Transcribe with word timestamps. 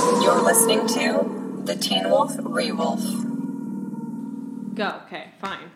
You're 0.00 0.42
listening 0.42 0.86
to 0.88 1.62
the 1.66 1.76
Teen 1.76 2.08
Wolf 2.08 2.34
Rewolf. 2.38 3.04
Go. 4.74 5.02
Okay, 5.06 5.28
fine. 5.42 5.70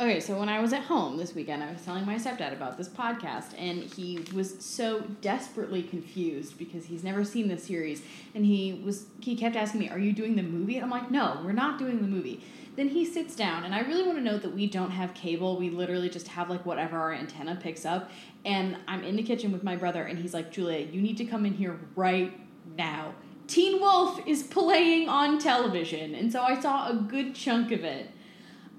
Okay, 0.00 0.18
so 0.18 0.36
when 0.36 0.48
I 0.48 0.60
was 0.60 0.72
at 0.72 0.82
home 0.82 1.16
this 1.16 1.32
weekend, 1.32 1.62
I 1.62 1.70
was 1.70 1.80
telling 1.82 2.04
my 2.04 2.16
stepdad 2.16 2.52
about 2.52 2.76
this 2.76 2.88
podcast, 2.88 3.54
and 3.56 3.84
he 3.84 4.18
was 4.34 4.56
so 4.58 5.02
desperately 5.20 5.80
confused 5.84 6.58
because 6.58 6.86
he's 6.86 7.04
never 7.04 7.22
seen 7.22 7.46
this 7.46 7.62
series, 7.62 8.02
and 8.34 8.44
he 8.44 8.82
was 8.84 9.06
he 9.20 9.36
kept 9.36 9.54
asking 9.54 9.78
me, 9.78 9.88
"Are 9.90 9.98
you 9.98 10.12
doing 10.12 10.34
the 10.34 10.42
movie?" 10.42 10.78
I'm 10.78 10.90
like, 10.90 11.12
"No, 11.12 11.40
we're 11.44 11.52
not 11.52 11.78
doing 11.78 12.00
the 12.00 12.08
movie." 12.08 12.42
Then 12.74 12.88
he 12.88 13.04
sits 13.04 13.36
down, 13.36 13.62
and 13.62 13.72
I 13.72 13.80
really 13.82 14.02
want 14.02 14.18
to 14.18 14.24
note 14.24 14.42
that 14.42 14.54
we 14.54 14.66
don't 14.66 14.90
have 14.90 15.14
cable. 15.14 15.56
We 15.56 15.70
literally 15.70 16.08
just 16.08 16.26
have 16.28 16.50
like 16.50 16.66
whatever 16.66 16.98
our 16.98 17.12
antenna 17.12 17.54
picks 17.54 17.86
up. 17.86 18.10
And 18.44 18.76
I'm 18.88 19.04
in 19.04 19.14
the 19.14 19.22
kitchen 19.22 19.52
with 19.52 19.62
my 19.62 19.76
brother, 19.76 20.02
and 20.02 20.18
he's 20.18 20.34
like, 20.34 20.50
"Julia, 20.50 20.84
you 20.84 21.00
need 21.00 21.16
to 21.18 21.24
come 21.24 21.46
in 21.46 21.54
here 21.54 21.78
right 21.94 22.32
now." 22.76 23.14
Teen 23.46 23.80
Wolf 23.80 24.20
is 24.26 24.44
playing 24.44 25.08
on 25.08 25.38
television, 25.40 26.14
and 26.14 26.30
so 26.32 26.40
I 26.42 26.60
saw 26.60 26.88
a 26.88 26.94
good 26.94 27.34
chunk 27.34 27.72
of 27.72 27.82
it. 27.82 28.10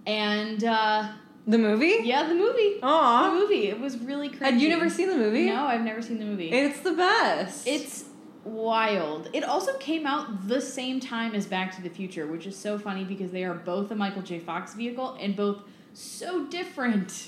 And 0.05 0.63
uh, 0.63 1.09
The 1.45 1.57
movie? 1.57 1.98
yeah, 2.04 2.26
the 2.27 2.34
movie. 2.35 2.80
Oh, 2.81 3.31
the 3.34 3.40
movie. 3.41 3.67
It 3.67 3.80
was 3.80 3.98
really 3.99 4.30
crazy. 4.30 4.45
Had 4.45 4.62
you 4.62 4.70
never 4.70 4.90
seen 4.90 5.09
the 5.09 5.17
movie? 5.17 5.48
No, 5.48 5.66
I've 5.66 5.81
never 5.81 6.02
seen 6.02 6.20
the 6.20 6.26
movie. 6.26 6.49
It's 6.52 6.80
the 6.80 6.94
best. 6.94 7.67
it's 7.67 8.05
wild. 8.45 9.30
It 9.34 9.44
also 9.44 9.77
came 9.77 10.07
out 10.07 10.48
the 10.48 10.62
same 10.62 10.99
time 10.99 11.35
as 11.35 11.45
Back 11.45 11.76
to 11.76 11.82
the 11.82 11.90
Future, 11.90 12.26
which 12.27 12.48
is 12.48 12.57
so 12.57 12.79
funny 12.79 13.04
because 13.04 13.32
they 13.32 13.43
are 13.43 13.54
both 13.54 13.91
a 13.91 13.95
Michael 13.95 14.21
J. 14.23 14.40
Fox 14.40 14.73
vehicle 14.73 15.18
and 15.20 15.35
both 15.35 15.59
so 15.93 16.45
different. 16.45 17.27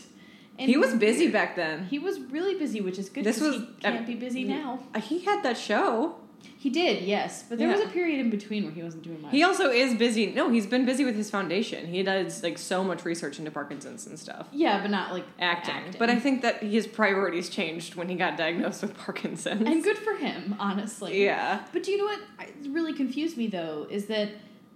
And 0.58 0.70
he 0.70 0.78
was 0.78 0.94
busy 0.96 1.30
back 1.30 1.56
then. 1.56 1.86
He 1.88 2.00
was 2.00 2.20
really 2.20 2.56
busy, 2.56 2.80
which 2.82 2.98
is 2.98 3.10
good. 3.10 3.24
This 3.24 3.40
was- 3.42 3.56
he 3.58 3.68
can't 3.82 4.08
be 4.08 4.16
busy 4.16 4.44
now. 4.46 4.80
Uh, 4.96 5.02
He 5.02 5.20
had 5.20 5.44
that 5.44 5.58
show. 5.58 6.16
He 6.64 6.70
did, 6.70 7.04
yes, 7.04 7.44
but 7.50 7.58
there 7.58 7.68
was 7.68 7.82
a 7.82 7.90
period 7.90 8.22
in 8.22 8.30
between 8.30 8.64
where 8.64 8.72
he 8.72 8.82
wasn't 8.82 9.04
doing 9.04 9.22
much. 9.22 9.34
He 9.34 9.44
also 9.44 9.70
is 9.70 9.96
busy. 9.96 10.28
No, 10.28 10.50
he's 10.50 10.66
been 10.66 10.86
busy 10.86 11.04
with 11.04 11.18
his 11.18 11.30
foundation. 11.30 11.88
He 11.88 12.04
does 12.04 12.42
like 12.42 12.58
so 12.58 12.86
much 12.86 13.04
research 13.04 13.38
into 13.38 13.52
Parkinson's 13.52 14.08
and 14.08 14.18
stuff. 14.18 14.48
yeah, 14.54 14.82
but 14.82 14.90
not 14.90 15.12
like 15.12 15.26
Acting. 15.40 15.94
But 16.00 16.10
I 16.10 16.18
think 16.18 16.42
that 16.42 16.64
his 16.64 16.88
priorities 16.88 17.50
changed 17.50 17.96
when 17.96 18.08
he 18.08 18.16
got 18.16 18.38
diagnosed 18.38 18.82
with 18.82 18.96
Parkinson's. 18.98 19.68
and 19.68 19.84
good 19.84 19.98
for 19.98 20.14
him, 20.14 20.56
honestly. 20.58 21.26
Yeah. 21.26 21.66
But 21.74 21.84
do 21.84 21.92
you 21.92 21.98
know 21.98 22.06
what 22.06 22.22
really 22.70 22.94
confused 22.94 23.36
me 23.36 23.48
though 23.48 23.86
is 23.90 24.06
that 24.06 24.30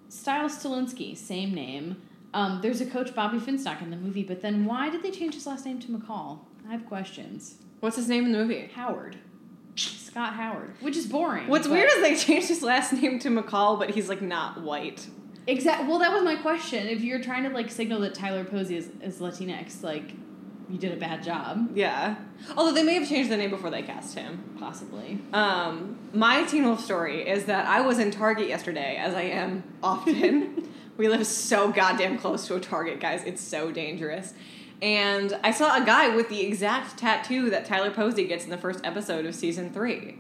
Stiles 0.10 0.62
Stilinski, 0.62 1.16
same 1.16 1.54
name. 1.54 2.02
Um, 2.34 2.60
there's 2.62 2.82
a 2.82 2.86
coach 2.86 3.16
Bobby 3.16 3.38
Finstock 3.38 3.82
in 3.82 3.92
the 3.92 3.96
movie, 3.96 4.24
but 4.24 4.42
then 4.42 4.66
why 4.66 4.90
did 4.90 5.04
they 5.04 5.12
change 5.12 5.36
his 5.36 5.48
last 5.48 5.66
name 5.66 5.80
to 5.80 5.88
McCall? 5.88 6.40
I 6.68 6.74
have 6.74 6.86
questions. 6.86 7.60
What's 7.80 7.96
his 7.96 8.10
name 8.10 8.26
in 8.26 8.34
the 8.34 8.40
movie? 8.40 8.70
Howard, 8.76 9.16
Scott 10.18 10.34
Howard, 10.34 10.74
which 10.80 10.98
is 10.98 11.06
boring. 11.06 11.48
What's 11.48 11.68
but- 11.68 11.74
weird 11.76 11.92
is 11.92 12.02
they 12.02 12.16
changed 12.16 12.48
his 12.48 12.64
last 12.64 12.92
name 12.92 13.20
to 13.20 13.30
McCall, 13.30 13.78
but 13.78 13.92
he's 13.92 14.10
like 14.10 14.20
not 14.20 14.60
white. 14.64 15.06
exact. 15.46 15.88
Well, 15.88 16.00
that 16.00 16.12
was 16.12 16.24
my 16.24 16.36
question. 16.38 16.88
If 16.88 17.02
you're 17.02 17.22
trying 17.22 17.44
to 17.44 17.50
like 17.52 17.70
signal 17.70 18.00
that 18.02 18.16
Tyler 18.16 18.44
Posey 18.44 18.78
is, 18.78 18.90
is 19.04 19.20
Latinx, 19.20 19.84
like 19.84 20.14
you 20.72 20.80
did 20.80 20.92
a 20.92 20.96
bad 20.96 21.22
job, 21.24 21.70
Yeah. 21.76 22.16
Although 22.58 22.74
they 22.74 22.82
may 22.84 22.96
have 22.96 23.08
changed 23.08 23.30
the 23.30 23.38
name 23.38 23.52
before 23.52 23.70
they 23.70 23.84
cast 23.84 24.18
him. 24.18 24.44
possibly. 24.60 25.20
Um, 25.34 26.00
my 26.14 26.44
Teen 26.46 26.66
Wolf 26.66 26.84
story 26.84 27.22
is 27.30 27.46
that 27.46 27.68
I 27.68 27.82
was 27.82 28.00
in 28.00 28.10
Target 28.10 28.48
yesterday, 28.48 28.98
as 28.98 29.14
I 29.14 29.22
am 29.22 29.64
often. 29.84 30.68
we 30.98 31.08
live 31.08 31.28
so 31.28 31.72
goddamn 31.72 32.18
close 32.18 32.48
to 32.48 32.56
a 32.56 32.60
Target, 32.60 33.00
guys. 33.00 33.24
It's 33.24 33.42
so 33.42 33.72
dangerous. 33.72 34.34
And 34.82 35.38
I 35.44 35.52
saw 35.52 35.82
a 35.82 35.86
guy 35.86 36.16
with 36.16 36.30
the 36.30 36.42
exact 36.42 36.98
tattoo 36.98 37.50
that 37.50 37.66
Tyler 37.66 37.92
Posey 37.92 38.28
gets 38.28 38.44
in 38.44 38.52
the 38.52 38.58
first 38.58 38.80
episode 38.84 39.26
of 39.26 39.34
season 39.34 39.72
three. 39.72 40.18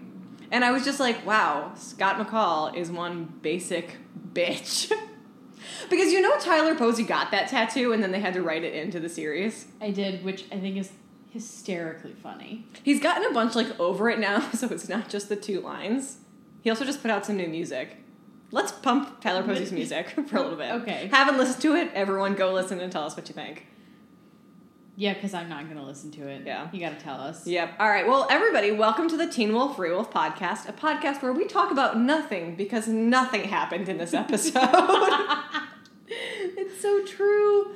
And 0.52 0.64
I 0.64 0.72
was 0.72 0.84
just 0.84 1.00
like, 1.00 1.26
wow, 1.26 1.74
Scott 1.76 2.18
McCall 2.18 2.76
is 2.76 2.90
one 2.90 3.34
basic 3.42 3.98
bitch. 4.34 4.92
because 5.90 6.12
you 6.12 6.22
know 6.22 6.38
Tyler 6.40 6.76
Posey 6.76 7.04
got 7.04 7.32
that 7.32 7.50
tattoo 7.50 7.94
and 7.94 8.02
then 8.02 8.12
they 8.12 8.20
had 8.20 8.34
to 8.34 8.42
write 8.42 8.64
it 8.64 8.74
into 8.74 9.00
the 9.00 9.10
series. 9.10 9.68
I 9.82 9.92
did, 9.92 10.24
which 10.24 10.46
I 10.52 10.60
think 10.60 10.78
is 10.78 10.92
hysterically 11.32 12.14
funny. 12.14 12.66
He's 12.84 13.00
gotten 13.00 13.30
a 13.30 13.34
bunch 13.34 13.56
like 13.56 13.80
over 13.80 14.10
it 14.10 14.20
now, 14.20 14.40
so 14.54 14.68
it's 14.70 14.90
not 14.90 15.10
just 15.10 15.30
the 15.30 15.36
two 15.36 15.62
lines. 15.62 16.18
He 16.62 16.70
also 16.70 16.86
just 16.86 17.02
put 17.02 17.12
out 17.12 17.26
some 17.26 17.38
new 17.38 17.48
music. 17.48 17.98
Let's 18.52 18.72
pump 18.72 19.22
Tyler 19.22 19.44
Posey's 19.44 19.72
music 19.72 20.10
for 20.28 20.38
a 20.38 20.42
little 20.42 20.58
bit. 20.58 20.72
Okay. 20.72 21.10
Haven't 21.12 21.38
listened 21.38 21.62
to 21.64 21.76
it. 21.76 21.92
Everyone 21.94 22.34
go 22.34 22.54
listen 22.54 22.80
and 22.80 22.92
tell 22.92 23.04
us 23.04 23.16
what 23.16 23.28
you 23.28 23.36
think. 23.36 23.68
Yeah, 25.00 25.14
because 25.14 25.36
I'm 25.36 25.48
not 25.48 25.68
gonna 25.68 25.86
listen 25.86 26.10
to 26.14 26.28
it. 26.28 26.42
Yeah. 26.44 26.70
you 26.74 26.80
gotta 26.80 26.96
tell 26.96 27.22
us. 27.22 27.46
Yep. 27.46 27.74
All 27.80 27.88
right. 27.88 28.08
Well, 28.08 28.26
everybody, 28.32 28.72
welcome 28.72 29.08
to 29.10 29.16
the 29.16 29.28
Teen 29.28 29.54
Wolf 29.54 29.78
Rewolf 29.78 30.12
podcast, 30.12 30.68
a 30.68 30.74
podcast 30.74 31.22
where 31.22 31.32
we 31.32 31.46
talk 31.46 31.70
about 31.70 32.00
nothing 32.00 32.56
because 32.56 32.88
nothing 32.88 33.44
happened 33.44 33.90
in 33.90 34.00
this 34.00 34.16
episode. 34.16 34.56
it's 36.08 36.82
so 36.82 37.06
true. 37.06 37.76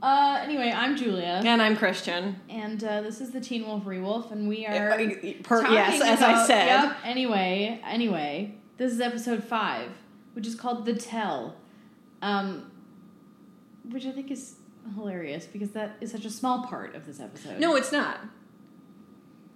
Uh, 0.00 0.38
anyway, 0.40 0.72
I'm 0.72 0.96
Julia, 0.96 1.42
and 1.44 1.60
I'm 1.60 1.76
Christian. 1.76 2.40
and 2.48 2.82
uh, 2.84 3.00
this 3.00 3.20
is 3.20 3.32
the 3.32 3.40
Teen 3.40 3.66
Wolf 3.66 3.84
Rewolf, 3.84 4.30
and 4.30 4.46
we 4.46 4.66
are 4.66 4.96
per- 5.42 5.68
yes, 5.68 6.00
as 6.00 6.22
I 6.22 6.46
said. 6.46 6.66
Yep. 6.66 6.96
Anyway, 7.02 7.80
anyway, 7.84 8.54
this 8.76 8.92
is 8.92 9.00
episode 9.00 9.42
five, 9.42 9.90
which 10.34 10.46
is 10.46 10.54
called 10.54 10.86
"The 10.86 10.94
Tell," 10.94 11.56
um, 12.22 12.70
which 13.90 14.06
I 14.06 14.12
think 14.12 14.30
is 14.30 14.54
hilarious 14.94 15.46
because 15.46 15.70
that 15.70 15.96
is 16.00 16.12
such 16.12 16.24
a 16.24 16.30
small 16.30 16.64
part 16.64 16.94
of 16.94 17.06
this 17.06 17.20
episode. 17.20 17.58
No, 17.58 17.76
it's 17.76 17.92
not. 17.92 18.20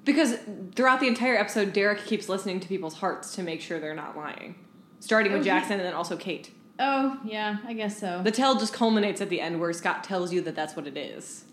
Because 0.05 0.39
throughout 0.75 1.01
the 1.01 1.07
entire 1.07 1.37
episode, 1.37 1.73
Derek 1.73 2.05
keeps 2.07 2.29
listening 2.29 2.59
to 2.61 2.69
people's 2.69 2.95
hearts 2.95 3.35
to 3.37 3.43
make 3.43 3.61
sure 3.61 3.79
they're 3.79 3.95
not 3.95 4.17
lying. 4.17 4.55
Starting 4.99 5.33
with 5.33 5.41
Oh, 5.41 5.45
he- 5.45 5.51
Jackson 5.51 5.73
and 5.75 5.83
then 5.83 5.95
also 5.95 6.17
Kate. 6.17 6.51
Oh, 6.79 7.19
yeah, 7.25 7.59
I 7.67 7.75
guess 7.75 8.01
so. 8.01 8.23
The 8.25 8.31
tell 8.31 8.59
just 8.59 8.73
culminates 8.73 9.21
at 9.21 9.29
the 9.29 9.41
end 9.41 9.61
where 9.61 9.71
Scott 9.75 10.03
tells 10.03 10.33
you 10.33 10.41
that 10.43 10.57
that's 10.57 10.75
what 10.75 10.87
it 10.87 10.97
is. 10.97 11.45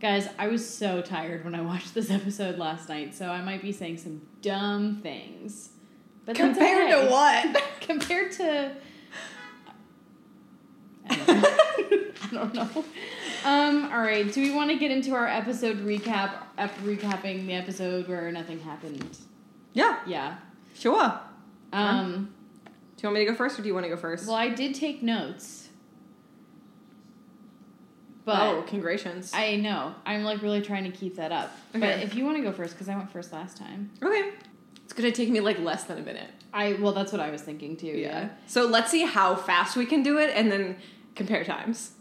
Guys, 0.00 0.26
I 0.38 0.48
was 0.48 0.66
so 0.66 1.02
tired 1.02 1.44
when 1.44 1.54
I 1.54 1.60
watched 1.60 1.92
this 1.92 2.10
episode 2.10 2.56
last 2.58 2.88
night, 2.88 3.14
so 3.14 3.28
I 3.30 3.42
might 3.42 3.60
be 3.60 3.72
saying 3.72 3.98
some 3.98 4.22
dumb 4.40 5.00
things. 5.02 5.68
But 6.24 6.36
Compared 6.36 6.90
okay. 6.90 7.04
to 7.06 7.10
what? 7.10 7.62
Compared 7.82 8.32
to. 8.32 8.72
I 11.10 12.28
don't 12.32 12.54
know. 12.54 12.84
Um, 13.44 13.90
all 13.92 14.00
right, 14.00 14.30
do 14.32 14.40
we 14.42 14.50
want 14.54 14.70
to 14.70 14.76
get 14.76 14.90
into 14.90 15.14
our 15.14 15.26
episode 15.26 15.78
recap? 15.84 16.32
Ep- 16.58 16.76
recapping 16.80 17.46
the 17.46 17.54
episode 17.54 18.06
where 18.08 18.30
nothing 18.30 18.60
happened. 18.60 19.16
Yeah, 19.72 19.98
Yeah. 20.06 20.36
sure. 20.74 21.18
Um, 21.72 22.32
Do 22.96 23.02
you 23.02 23.08
want 23.08 23.14
me 23.20 23.24
to 23.24 23.30
go 23.30 23.36
first 23.36 23.58
or 23.58 23.62
do 23.62 23.68
you 23.68 23.74
want 23.74 23.84
to 23.84 23.90
go 23.90 23.96
first? 23.96 24.26
well, 24.26 24.36
I 24.36 24.48
did 24.50 24.74
take 24.74 25.02
notes. 25.02 25.68
But 28.24 28.40
oh, 28.42 28.62
congratulations. 28.66 29.32
I 29.34 29.56
know. 29.56 29.94
I'm 30.04 30.24
like 30.24 30.42
really 30.42 30.60
trying 30.60 30.84
to 30.84 30.90
keep 30.96 31.16
that 31.16 31.32
up. 31.32 31.50
But 31.72 31.82
Okay. 31.82 32.02
if 32.02 32.14
you 32.14 32.24
want 32.24 32.36
to 32.36 32.42
go 32.42 32.52
first, 32.52 32.74
because 32.74 32.88
I 32.88 32.94
went 32.96 33.10
first 33.10 33.32
last 33.32 33.56
time. 33.56 33.90
okay. 34.02 34.32
It's 34.84 34.92
to 34.92 35.12
take 35.12 35.30
me 35.30 35.40
like 35.40 35.58
less 35.60 35.84
than 35.84 35.98
a 35.98 36.02
minute. 36.02 36.28
I 36.52 36.74
well, 36.74 36.92
that's 36.92 37.12
what 37.12 37.20
I 37.20 37.30
was 37.30 37.40
thinking 37.42 37.76
too. 37.76 37.86
Yeah. 37.86 38.30
So 38.48 38.66
let's 38.66 38.90
see 38.90 39.04
how 39.06 39.36
fast 39.36 39.76
we 39.76 39.86
can 39.86 40.02
do 40.02 40.18
it 40.18 40.30
and 40.34 40.50
then 40.52 40.76
compare 41.14 41.44
times. 41.44 41.92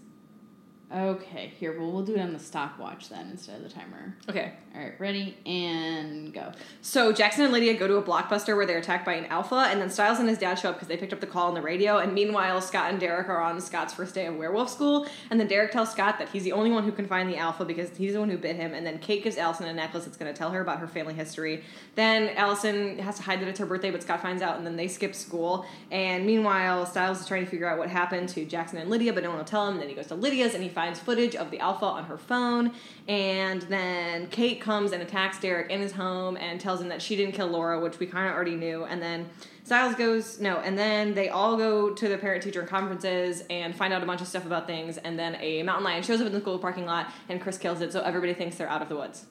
Okay. 0.92 1.54
Here, 1.60 1.80
well, 1.80 1.92
we'll 1.92 2.04
do 2.04 2.16
it 2.16 2.20
on 2.20 2.34
the 2.34 2.40
stopwatch 2.40 3.10
then 3.10 3.30
instead 3.30 3.58
of 3.58 3.64
the 3.64 3.70
timer. 3.70 4.16
Okay. 4.28 4.54
All 4.74 4.82
right. 4.82 5.00
Ready 5.00 5.38
and 5.46 6.34
go. 6.34 6.52
So 6.82 7.14
Jackson 7.14 7.44
and 7.44 7.54
Lydia 7.54 7.76
go 7.76 7.88
to 7.88 7.98
a 7.98 8.02
blockbuster 8.02 8.56
where 8.56 8.66
they're 8.66 8.80
attacked 8.80 9.06
by 9.06 9.14
an 9.14 9.26
alpha, 9.26 9.68
and 9.70 9.80
then 9.80 9.92
Stiles 9.92 10.18
and 10.18 10.28
his 10.28 10.40
dad 10.40 10.56
show 10.56 10.70
up 10.70 10.76
because 10.76 10.88
they 10.88 10.98
picked 10.98 11.14
up 11.14 11.20
the 11.20 11.28
call 11.28 11.48
on 11.48 11.54
the 11.54 11.62
radio. 11.62 12.00
And 12.00 12.14
meanwhile, 12.14 12.60
Scott 12.60 12.90
and 12.90 13.00
Derek 13.00 13.30
are 13.30 13.40
on 13.40 13.62
Scott's 13.62 13.94
first 13.94 14.16
day 14.16 14.26
of 14.26 14.36
werewolf 14.36 14.70
school, 14.72 15.06
and 15.30 15.40
then 15.40 15.48
Derek 15.48 15.72
tells 15.72 15.92
Scott 15.92 16.18
that 16.18 16.30
he's 16.30 16.44
the 16.44 16.54
only 16.54 16.72
one 16.72 16.84
who 16.84 16.92
can 16.92 17.08
find 17.08 17.30
the 17.30 17.38
alpha 17.38 17.66
because 17.66 17.96
he's 17.96 18.14
the 18.14 18.20
one 18.20 18.30
who 18.30 18.38
bit 18.38 18.56
him. 18.56 18.74
And 18.74 18.86
then 18.86 18.98
Kate 18.98 19.24
gives 19.24 19.38
Allison 19.38 19.68
a 19.68 19.74
necklace 19.74 20.06
that's 20.06 20.18
going 20.18 20.34
to 20.34 20.38
tell 20.38 20.50
her 20.50 20.62
about 20.62 20.80
her 20.80 20.88
family 20.88 21.14
history. 21.14 21.64
Then 21.94 22.30
Allison 22.30 22.98
has 22.98 23.18
to 23.18 23.24
hide 23.24 23.42
that 23.42 23.48
it's 23.48 23.60
her 23.60 23.68
birthday, 23.68 23.92
but 23.92 24.02
Scott 24.02 24.22
finds 24.24 24.42
out, 24.42 24.58
and 24.58 24.66
then 24.66 24.76
they 24.76 24.88
skip 24.88 25.14
school. 25.14 25.66
And 25.92 26.26
meanwhile, 26.26 26.88
Stiles 26.88 27.20
is 27.20 27.28
trying 27.28 27.46
to 27.46 27.50
figure 27.52 27.70
out 27.70 27.78
what 27.78 27.90
happened 27.90 28.30
to 28.30 28.44
Jackson 28.44 28.80
and 28.80 28.90
Lydia, 28.90 29.14
but 29.14 29.22
no 29.22 29.30
one 29.30 29.38
will 29.38 29.46
tell 29.46 29.68
him. 29.68 29.74
And 29.74 29.82
then 29.82 29.90
he 29.90 29.96
goes 29.96 30.08
to 30.08 30.16
Lydia's 30.16 30.56
and 30.56 30.64
he 30.64 30.70
finds 30.80 30.98
footage 30.98 31.36
of 31.36 31.52
the 31.52 31.60
alpha 31.60 31.84
on 31.84 32.06
her 32.06 32.18
phone. 32.18 32.72
And 33.10 33.62
then 33.64 34.28
Kate 34.28 34.62
comes 34.62 34.94
and 34.94 35.04
attacks 35.04 35.38
Derek 35.38 35.70
in 35.70 35.82
his 35.82 35.92
home 35.92 36.38
and 36.38 36.58
tells 36.58 36.80
him 36.80 36.88
that 36.88 37.02
she 37.02 37.18
didn't 37.18 37.34
kill 37.34 37.48
Laura, 37.48 37.82
which 37.82 38.00
we 38.00 38.06
kind 38.06 38.30
of 38.30 38.34
already 38.34 38.56
knew. 38.56 38.86
And 38.86 39.02
then 39.02 39.30
Stiles 39.66 39.96
goes, 39.96 40.40
no, 40.40 40.60
and 40.60 40.78
then 40.78 41.14
they 41.16 41.28
all 41.28 41.58
go 41.58 41.94
to 41.94 42.08
their 42.08 42.18
parent 42.18 42.44
teacher 42.44 42.64
conferences 42.64 43.44
and 43.50 43.76
find 43.76 43.92
out 43.92 44.02
a 44.02 44.06
bunch 44.06 44.22
of 44.22 44.28
stuff 44.28 44.46
about 44.46 44.68
things. 44.68 44.98
And 44.98 45.20
then 45.20 45.36
a 45.42 45.64
mountain 45.64 45.84
lion 45.84 46.02
shows 46.02 46.22
up 46.22 46.28
in 46.28 46.32
the 46.32 46.40
school 46.40 46.58
parking 46.60 46.86
lot 46.86 47.12
and 47.28 47.42
Chris 47.42 47.58
kills 47.58 47.82
it, 47.82 47.92
so 47.92 48.00
everybody 48.00 48.34
thinks 48.34 48.56
they're 48.56 48.70
out 48.70 48.82
of 48.82 48.88
the 48.88 48.96
woods. 48.96 49.26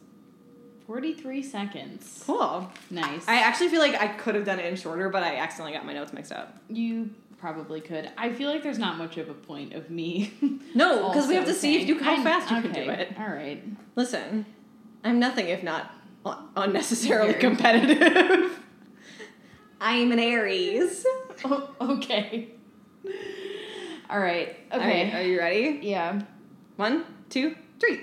43 0.87 1.43
seconds. 1.43 2.25
Cool. 2.27 2.71
Nice. 2.91 3.27
I 3.27 3.37
actually 3.37 3.69
feel 3.69 3.81
like 3.81 3.94
I 3.94 4.09
could 4.09 4.35
have 4.35 4.44
done 4.44 4.61
it 4.61 4.67
in 4.67 4.77
shorter, 4.77 5.09
but 5.09 5.23
I 5.23 5.37
accidentally 5.37 5.73
got 5.73 5.87
my 5.87 5.94
notes 5.94 6.12
mixed 6.12 6.31
up. 6.31 6.59
you 6.69 7.09
probably 7.38 7.81
could. 7.81 8.11
I 8.17 8.32
feel 8.32 8.50
like 8.50 8.62
there's 8.62 8.79
not 8.79 8.99
much 8.99 9.17
of 9.17 9.29
a 9.29 9.35
point 9.35 9.73
of 9.75 9.90
me. 9.90 10.32
No, 10.75 11.08
because 11.08 11.26
we 11.29 11.35
have 11.35 11.46
to 11.46 11.55
see 11.55 11.81
if 11.81 11.88
you 11.88 11.99
how 11.99 12.12
I'm- 12.12 12.23
fast 12.23 12.50
you 12.50 12.61
can 12.61 12.73
do 12.73 12.90
it. 12.90 13.14
All 13.19 13.26
right. 13.29 13.64
Listen, 13.96 14.44
I'm 15.02 15.19
nothing 15.19 15.49
if 15.49 15.62
not 15.62 15.90
un- 16.26 16.49
unnecessarily 16.56 17.31
Very. 17.32 17.40
competitive. 17.40 18.58
I'm 19.81 20.12
an 20.12 20.19
Aries. 20.19 21.05
Oh, 21.44 21.70
okay. 21.81 22.49
All 24.11 24.19
right. 24.19 24.56
Okay. 24.73 25.05
right, 25.05 25.14
are 25.14 25.23
you 25.23 25.38
ready? 25.38 25.79
yeah. 25.82 26.20
One, 26.76 27.05
two, 27.31 27.55
three. 27.79 28.00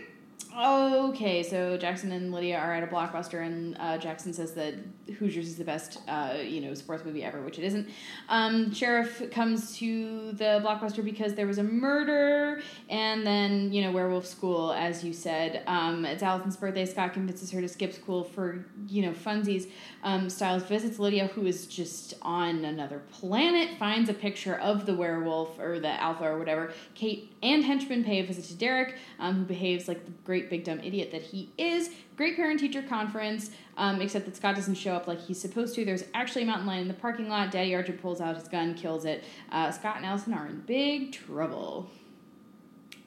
Okay, 0.58 1.44
so 1.44 1.76
Jackson 1.76 2.14
and 2.14 2.32
Lydia 2.32 2.58
are 2.58 2.74
at 2.74 2.82
a 2.82 2.88
blockbuster, 2.88 3.46
and 3.46 3.76
uh, 3.78 3.98
Jackson 3.98 4.32
says 4.32 4.54
that 4.54 4.76
Hoosiers 5.18 5.48
is 5.48 5.58
the 5.58 5.66
best, 5.66 6.00
uh, 6.08 6.38
you 6.42 6.62
know, 6.62 6.74
sports 6.74 7.04
movie 7.04 7.26
ever, 7.26 7.42
which 7.42 7.60
it 7.60 7.66
isn't. 7.66 7.90
Um, 8.30 8.74
Sheriff 8.74 9.30
comes 9.32 9.76
to 9.80 10.32
the 10.32 10.62
blockbuster 10.64 11.04
because 11.04 11.34
there 11.34 11.46
was 11.46 11.58
a 11.58 11.64
murder, 11.64 12.62
and 12.90 13.28
then 13.28 13.74
you 13.74 13.82
know, 13.82 13.92
werewolf 13.92 14.26
school, 14.26 14.72
as 14.72 15.04
you 15.04 15.12
said. 15.12 15.62
Um, 15.68 16.06
it's 16.06 16.24
Allison's 16.24 16.56
birthday. 16.56 16.86
Scott 16.86 17.12
convinces 17.12 17.52
her 17.52 17.60
to 17.60 17.68
skip 17.68 17.92
school 17.92 18.24
for 18.24 18.66
you 18.88 19.02
know 19.02 19.12
funsies. 19.12 19.70
Um, 20.06 20.30
Stiles 20.30 20.62
visits 20.62 21.00
Lydia, 21.00 21.28
who 21.28 21.48
is 21.48 21.66
just 21.66 22.14
on 22.22 22.64
another 22.64 23.02
planet. 23.12 23.80
Finds 23.80 24.08
a 24.08 24.14
picture 24.14 24.56
of 24.56 24.86
the 24.86 24.96
werewolf 24.96 25.58
or 25.58 25.80
the 25.80 26.00
alpha 26.00 26.26
or 26.26 26.38
whatever. 26.38 26.72
Kate 26.94 27.34
and 27.42 27.66
henchman 27.66 28.04
pay 28.04 28.20
a 28.20 28.24
visit 28.24 28.46
to 28.46 28.54
Derek, 28.54 28.98
um, 29.18 29.34
who 29.34 29.46
behaves 29.46 29.88
like 29.88 30.06
the 30.06 30.12
great 30.24 30.48
big 30.48 30.64
dumb 30.64 30.80
idiot 30.82 31.10
that 31.12 31.24
he 31.24 31.52
is. 31.58 31.90
Great 32.16 32.36
parent 32.36 32.60
teacher 32.60 32.84
conference, 32.84 33.50
um, 33.78 34.00
except 34.00 34.26
that 34.26 34.36
Scott 34.36 34.56
doesn't 34.56 34.76
show 34.76 34.94
up 34.94 35.08
like 35.08 35.20
he's 35.20 35.42
supposed 35.42 35.74
to. 35.74 35.84
There's 35.84 36.04
actually 36.14 36.44
a 36.44 36.46
mountain 36.46 36.68
lion 36.68 36.84
in 36.84 36.88
the 36.88 36.94
parking 36.94 37.28
lot. 37.28 37.50
Daddy 37.50 37.74
Archer 37.74 37.94
pulls 37.94 38.22
out 38.22 38.36
his 38.36 38.48
gun, 38.48 38.76
kills 38.76 39.06
it. 39.06 39.24
Uh, 39.52 39.72
Scott 39.72 39.98
and 39.98 40.06
Allison 40.06 40.36
are 40.36 40.46
in 40.46 40.62
big 40.68 41.14
trouble. 41.14 41.90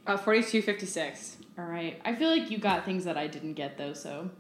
Uh, 0.05 0.17
4256. 0.17 1.37
All 1.59 1.65
right, 1.65 2.01
I 2.05 2.17
feel 2.17 2.29
like 2.29 2.51
you 2.51 2.59
got 2.59 2.85
things 2.85 3.05
that 3.05 3.17
I 3.17 3.29
didn't 3.29 3.55
get 3.55 3.79
though. 3.79 3.93
So, 3.93 4.31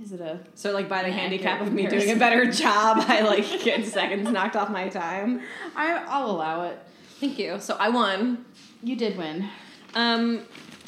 is 0.00 0.12
it 0.12 0.20
a 0.20 0.40
So, 0.54 0.72
like, 0.72 0.88
by 0.88 1.02
the 1.02 1.10
handicap 1.10 1.60
of 1.60 1.72
me 1.72 1.86
doing 1.86 2.10
a 2.10 2.16
better 2.16 2.46
job, 2.50 3.04
I, 3.08 3.22
like, 3.22 3.46
get 3.62 3.84
seconds 3.86 4.30
knocked 4.30 4.56
off 4.56 4.70
my 4.70 4.88
time. 4.88 5.42
I, 5.76 6.04
I'll 6.06 6.30
allow 6.30 6.62
it. 6.64 6.78
Thank 7.20 7.38
you. 7.38 7.58
So, 7.60 7.76
I 7.78 7.88
won. 7.88 8.44
You 8.82 8.96
did 8.96 9.16
win. 9.16 9.48
Um, 9.94 10.42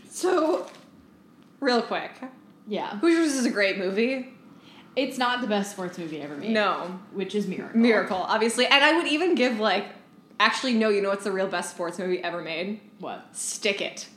so, 0.08 0.66
real 1.60 1.82
quick. 1.82 2.12
Yeah. 2.66 2.98
Hoosiers 2.98 3.34
is 3.34 3.46
a 3.46 3.50
great 3.50 3.78
movie. 3.78 4.32
It's 4.96 5.18
not 5.18 5.40
the 5.40 5.46
best 5.46 5.72
sports 5.72 5.98
movie 5.98 6.20
ever 6.20 6.36
made. 6.36 6.50
No. 6.50 6.98
Which 7.12 7.34
is 7.34 7.46
Miracle. 7.46 7.78
Miracle, 7.78 8.16
obviously. 8.16 8.66
And 8.66 8.82
I 8.82 8.96
would 8.96 9.06
even 9.06 9.34
give, 9.34 9.58
like, 9.58 9.86
actually, 10.40 10.74
no, 10.74 10.88
you 10.88 11.02
know 11.02 11.10
what's 11.10 11.24
the 11.24 11.32
real 11.32 11.48
best 11.48 11.70
sports 11.70 11.98
movie 11.98 12.22
ever 12.22 12.42
made? 12.42 12.80
What? 12.98 13.26
Stick 13.32 13.80
It. 13.80 14.08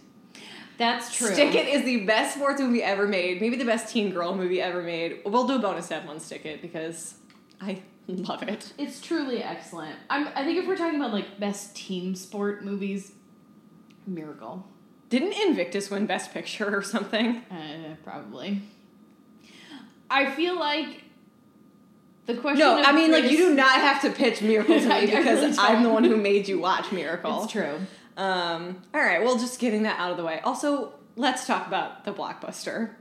That's 0.78 1.16
true. 1.16 1.34
Stick 1.34 1.56
It 1.56 1.68
is 1.68 1.84
the 1.84 2.06
best 2.06 2.36
sports 2.36 2.62
movie 2.62 2.84
ever 2.84 3.08
made. 3.08 3.42
Maybe 3.42 3.56
the 3.56 3.66
best 3.66 3.92
teen 3.92 4.12
girl 4.12 4.36
movie 4.36 4.62
ever 4.62 4.84
made. 4.84 5.22
We'll 5.26 5.48
do 5.48 5.56
a 5.56 5.60
bonus 5.60 5.88
step 5.88 6.08
on 6.08 6.20
Stick 6.20 6.46
It 6.46 6.62
because 6.62 7.16
I 7.60 7.82
love 8.08 8.44
it. 8.44 8.74
It's 8.78 9.02
truly 9.02 9.44
excellent. 9.44 9.96
I'm, 10.10 10.28
I 10.36 10.44
think 10.44 10.60
if 10.60 10.68
we're 10.68 10.78
talking 10.78 11.00
about 11.00 11.14
like 11.14 11.40
best 11.40 11.76
team 11.76 12.16
sport 12.16 12.64
movies, 12.64 13.14
Miracle. 14.06 14.66
Didn't 15.10 15.34
Invictus 15.34 15.90
win 15.90 16.06
Best 16.06 16.34
Picture 16.34 16.76
or 16.76 16.84
something? 16.84 17.38
Uh, 17.50 17.96
probably. 18.04 18.62
I 20.10 20.32
feel 20.32 20.58
like 20.58 21.04
the 22.26 22.36
question. 22.36 22.60
No, 22.60 22.82
I 22.82 22.92
mean, 22.92 23.12
like, 23.12 23.26
you 23.26 23.38
do 23.38 23.54
not 23.54 23.80
have 23.80 24.02
to 24.02 24.10
pitch 24.10 24.42
Miracle 24.42 24.80
to 24.80 24.88
me 24.90 25.06
because 25.06 25.42
really 25.42 25.56
I'm 25.58 25.84
the 25.84 25.90
one 25.90 26.04
who 26.04 26.18
made 26.18 26.48
you 26.48 26.60
watch 26.60 26.92
Miracle. 26.92 27.44
It's 27.44 27.52
true. 27.52 27.80
Um, 28.18 28.82
all 28.94 29.02
right, 29.02 29.24
well, 29.24 29.38
just 29.38 29.60
getting 29.60 29.84
that 29.84 30.00
out 30.00 30.12
of 30.12 30.18
the 30.18 30.26
way. 30.26 30.40
Also, 30.44 30.94
let's 31.16 31.46
talk 31.46 31.68
about 31.68 32.04
the 32.04 32.12
blockbuster. 32.12 32.96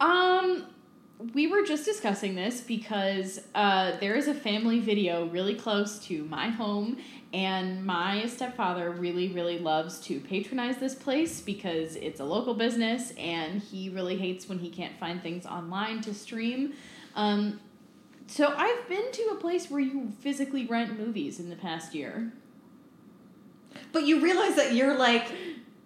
Um, 0.00 0.64
we 1.34 1.46
were 1.46 1.62
just 1.62 1.84
discussing 1.84 2.34
this 2.34 2.60
because 2.62 3.40
uh, 3.54 3.96
there 3.98 4.14
is 4.14 4.26
a 4.26 4.34
family 4.34 4.80
video 4.80 5.26
really 5.26 5.54
close 5.54 5.98
to 6.06 6.24
my 6.24 6.48
home, 6.48 6.96
and 7.34 7.84
my 7.84 8.26
stepfather 8.26 8.90
really, 8.90 9.28
really 9.28 9.58
loves 9.58 10.00
to 10.00 10.20
patronize 10.20 10.78
this 10.78 10.94
place 10.94 11.42
because 11.42 11.96
it's 11.96 12.18
a 12.18 12.24
local 12.24 12.54
business, 12.54 13.12
and 13.18 13.60
he 13.60 13.90
really 13.90 14.16
hates 14.16 14.48
when 14.48 14.58
he 14.58 14.70
can't 14.70 14.98
find 14.98 15.22
things 15.22 15.44
online 15.44 16.00
to 16.00 16.14
stream. 16.14 16.72
Um, 17.14 17.60
so 18.26 18.54
I've 18.56 18.88
been 18.88 19.12
to 19.12 19.22
a 19.32 19.34
place 19.34 19.70
where 19.70 19.80
you 19.80 20.12
physically 20.20 20.64
rent 20.64 20.98
movies 20.98 21.38
in 21.38 21.50
the 21.50 21.56
past 21.56 21.94
year. 21.94 22.32
But 23.92 24.06
you 24.06 24.20
realize 24.20 24.56
that 24.56 24.72
you're 24.74 24.96
like 24.98 25.26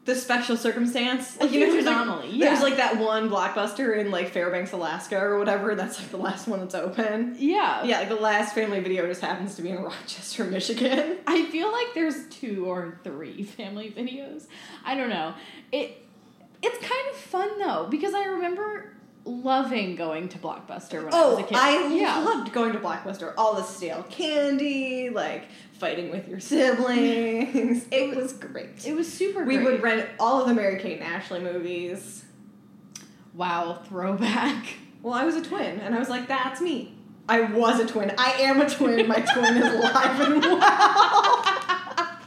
the 0.05 0.14
special 0.14 0.56
circumstance. 0.56 1.38
Like, 1.38 1.52
you 1.52 1.61
know, 1.61 1.73
there's, 1.73 1.85
like- 1.85 1.94
anomaly, 1.94 2.38
There's 2.40 2.62
like 2.62 2.76
that 2.79 2.96
one 2.99 3.29
blockbuster 3.29 3.99
in 3.99 4.11
like 4.11 4.31
Fairbanks, 4.31 4.73
Alaska, 4.73 5.19
or 5.19 5.38
whatever. 5.38 5.75
That's 5.75 5.99
like 5.99 6.08
the 6.11 6.17
last 6.17 6.49
one 6.49 6.61
that's 6.61 6.75
open. 6.75 7.37
Yeah. 7.38 7.85
Yeah, 7.85 7.99
like 7.99 8.08
the 8.08 8.14
last 8.17 8.55
family 8.55 8.81
video 8.81 9.06
just 9.06 9.20
happens 9.20 9.55
to 9.56 9.62
be 9.62 9.69
in 9.70 9.82
Rochester, 9.82 10.44
Michigan. 10.56 11.19
I 11.26 11.44
feel 11.46 11.70
like 11.70 11.88
there's 11.94 12.26
two 12.31 12.64
or 12.67 12.99
three 13.05 13.43
family 13.58 13.90
videos. 13.96 14.46
I 14.85 14.94
don't 14.94 15.11
know. 15.11 15.35
It 15.73 16.05
it's 16.62 16.79
kind 16.79 17.08
of 17.11 17.17
fun 17.17 17.58
though 17.58 17.87
because 17.90 18.14
I 18.14 18.25
remember 18.25 18.94
loving 19.28 19.94
going 19.96 20.28
to 20.30 20.38
Blockbuster 20.38 21.04
when 21.04 21.12
I 21.14 21.25
was 21.26 21.38
a 21.38 21.42
Oh, 21.42 21.44
kid. 21.44 21.56
I 21.56 21.88
yeah. 21.94 22.19
loved 22.20 22.52
going 22.52 22.72
to 22.72 22.78
Blockbuster. 22.78 23.34
All 23.36 23.54
the 23.54 23.62
stale 23.62 24.04
candy, 24.10 25.10
like 25.10 25.44
fighting 25.78 26.10
with 26.10 26.26
your 26.28 26.40
siblings. 26.40 27.86
it 27.92 28.16
was 28.16 28.32
great. 28.32 28.86
It 28.86 28.94
was 28.94 29.12
super. 29.12 29.44
Great. 29.44 29.58
We 29.58 29.64
great. 29.64 29.72
would 29.75 29.82
rent 29.82 30.08
all 30.19 30.40
of 30.42 30.48
the 30.48 30.54
Mary 30.54 30.80
Kate 30.80 31.00
and 31.00 31.04
Ashley 31.04 31.40
movies. 31.40 32.25
wow 33.34 33.82
throwback. 33.88 34.64
Well, 35.02 35.14
I 35.14 35.25
was 35.25 35.36
a 35.36 35.42
twin, 35.42 35.78
and 35.80 35.94
I 35.94 35.98
was 36.00 36.08
like, 36.08 36.26
that's 36.26 36.60
me. 36.60 36.94
I 37.28 37.42
was 37.42 37.78
a 37.78 37.86
twin. 37.86 38.12
I 38.19 38.30
am 38.40 38.60
a 38.60 38.69
twin. 38.69 39.06
My 39.06 39.20
twin 39.20 39.56
is 39.58 39.75
alive 39.75 40.20
and 40.20 40.42
well. 40.42 40.58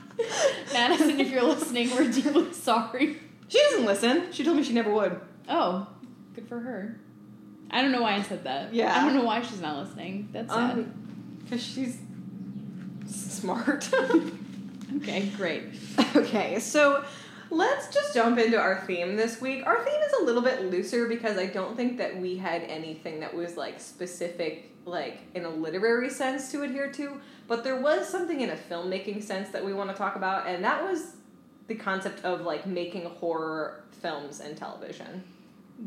Madison, 0.73 1.19
if 1.19 1.29
you're 1.29 1.43
listening, 1.43 1.89
we're 1.91 2.09
deeply 2.09 2.53
sorry. 2.53 3.17
She 3.47 3.59
doesn't 3.69 3.85
listen. 3.85 4.31
She 4.31 4.43
told 4.43 4.57
me 4.57 4.63
she 4.63 4.73
never 4.73 4.93
would. 4.93 5.19
Oh, 5.49 5.87
good 6.33 6.47
for 6.47 6.59
her. 6.59 6.99
I 7.69 7.81
don't 7.81 7.91
know 7.91 8.01
why 8.01 8.15
I 8.15 8.21
said 8.21 8.43
that. 8.43 8.73
Yeah. 8.73 8.95
I 8.95 9.05
don't 9.05 9.15
know 9.15 9.23
why 9.23 9.41
she's 9.41 9.61
not 9.61 9.77
listening. 9.77 10.29
That's 10.31 10.51
sad. 10.51 10.71
Um, 10.71 10.93
because 11.43 11.63
she's 11.63 11.99
smart. 13.07 13.89
okay, 14.97 15.29
great. 15.35 15.63
okay, 16.15 16.59
so 16.59 17.03
let's 17.49 17.93
just 17.93 18.13
jump 18.13 18.37
into 18.39 18.59
our 18.59 18.81
theme 18.81 19.15
this 19.15 19.41
week. 19.41 19.65
Our 19.65 19.83
theme 19.83 20.01
is 20.01 20.13
a 20.21 20.23
little 20.23 20.41
bit 20.41 20.69
looser 20.71 21.07
because 21.07 21.37
I 21.37 21.47
don't 21.47 21.75
think 21.75 21.97
that 21.97 22.17
we 22.17 22.37
had 22.37 22.63
anything 22.63 23.19
that 23.21 23.33
was 23.33 23.57
like 23.57 23.79
specific, 23.79 24.71
like 24.85 25.19
in 25.33 25.45
a 25.45 25.49
literary 25.49 26.09
sense 26.09 26.51
to 26.51 26.63
adhere 26.63 26.91
to, 26.93 27.19
but 27.47 27.63
there 27.63 27.79
was 27.79 28.07
something 28.07 28.41
in 28.41 28.49
a 28.49 28.55
filmmaking 28.55 29.23
sense 29.23 29.49
that 29.49 29.63
we 29.63 29.73
want 29.73 29.89
to 29.89 29.95
talk 29.95 30.15
about, 30.15 30.47
and 30.47 30.63
that 30.63 30.83
was 30.83 31.15
the 31.67 31.75
concept 31.75 32.23
of 32.23 32.41
like 32.41 32.65
making 32.65 33.05
horror 33.05 33.83
films 34.01 34.39
and 34.39 34.57
television. 34.57 35.23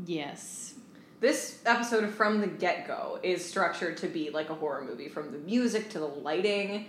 Yes. 0.05 0.75
This 1.21 1.61
episode 1.65 2.05
of 2.05 2.15
From 2.15 2.41
the 2.41 2.47
Get 2.47 2.87
Go 2.87 3.19
is 3.23 3.45
structured 3.45 3.97
to 3.99 4.09
be 4.09 4.31
like 4.31 4.51
a 4.51 4.55
horror 4.55 4.85
movie, 4.85 5.09
from 5.09 5.31
the 5.33 5.39
music 5.39 5.89
to 5.91 5.99
the 5.99 6.07
lighting 6.07 6.87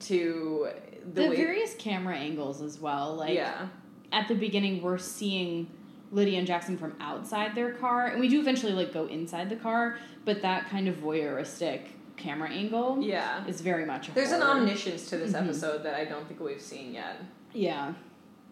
to 0.00 0.68
the, 1.14 1.22
The, 1.28 1.36
various 1.36 1.74
camera 1.76 2.16
angles 2.16 2.60
as 2.60 2.78
well. 2.78 3.14
Like 3.14 3.34
yeah. 3.34 3.68
at 4.12 4.28
the 4.28 4.34
beginning 4.34 4.82
we're 4.82 4.98
seeing 4.98 5.70
Lydia 6.10 6.38
and 6.38 6.46
Jackson 6.46 6.76
from 6.76 6.94
outside 7.00 7.54
their 7.54 7.72
car, 7.72 8.06
and 8.08 8.20
we 8.20 8.28
do 8.28 8.40
eventually 8.40 8.72
like 8.72 8.92
go 8.92 9.06
inside 9.06 9.48
the 9.48 9.56
car, 9.56 9.98
but 10.24 10.42
that 10.42 10.68
kind 10.68 10.88
of 10.88 10.96
voyeuristic 10.96 11.82
camera 12.16 12.50
angle 12.50 12.98
Yeah. 13.00 13.46
is 13.46 13.60
very 13.60 13.86
much 13.86 14.08
a 14.08 14.12
There's 14.12 14.32
an 14.32 14.42
omniscience 14.42 15.08
to 15.10 15.16
this 15.16 15.32
Mhm. 15.32 15.44
episode 15.44 15.82
that 15.84 15.94
I 15.94 16.04
don't 16.04 16.26
think 16.26 16.40
we've 16.40 16.60
seen 16.60 16.92
yet. 16.92 17.20
Yeah. 17.52 17.94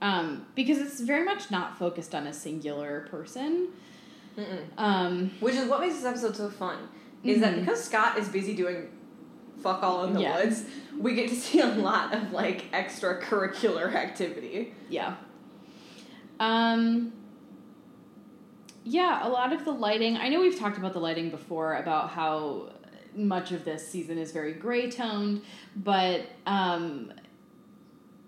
Um, 0.00 0.46
because 0.54 0.78
it's 0.78 1.00
very 1.00 1.25
much 1.25 1.50
not 1.50 1.78
focused 1.78 2.14
on 2.14 2.26
a 2.26 2.32
singular 2.32 3.06
person. 3.10 3.68
Mm-mm. 4.37 4.59
Um, 4.78 5.31
Which 5.40 5.55
is 5.55 5.69
what 5.69 5.81
makes 5.81 5.95
this 5.97 6.05
episode 6.05 6.37
so 6.37 6.50
fun. 6.50 6.76
Is 7.25 7.40
that 7.40 7.55
Mhm. 7.55 7.61
because 7.61 7.83
Scott 7.83 8.19
is 8.19 8.28
busy 8.28 8.55
doing 8.55 8.88
fuck 9.62 9.83
all 9.83 10.05
in 10.05 10.12
the 10.12 10.21
Yeah. 10.21 10.37
woods, 10.37 10.64
we 10.99 11.14
get 11.14 11.28
to 11.31 11.35
see 11.47 11.61
a 11.61 11.66
lot 11.66 12.14
of 12.14 12.33
like 12.33 12.71
extracurricular 12.73 13.95
activity. 13.95 14.75
yeah. 14.90 15.14
Um, 16.38 17.12
yeah, 18.85 19.26
a 19.26 19.28
lot 19.28 19.52
of 19.52 19.64
the 19.64 19.73
lighting. 19.73 20.16
I 20.16 20.28
know 20.28 20.40
we've 20.40 20.59
talked 20.59 20.76
about 20.78 20.93
the 20.93 21.00
lighting 21.00 21.31
before, 21.31 21.76
about 21.76 22.11
how 22.11 22.71
much 23.16 23.50
of 23.52 23.64
this 23.64 23.88
season 23.88 24.19
is 24.19 24.31
very 24.33 24.52
gray 24.52 24.90
toned, 24.90 25.40
but 25.75 26.23
um, 26.47 27.12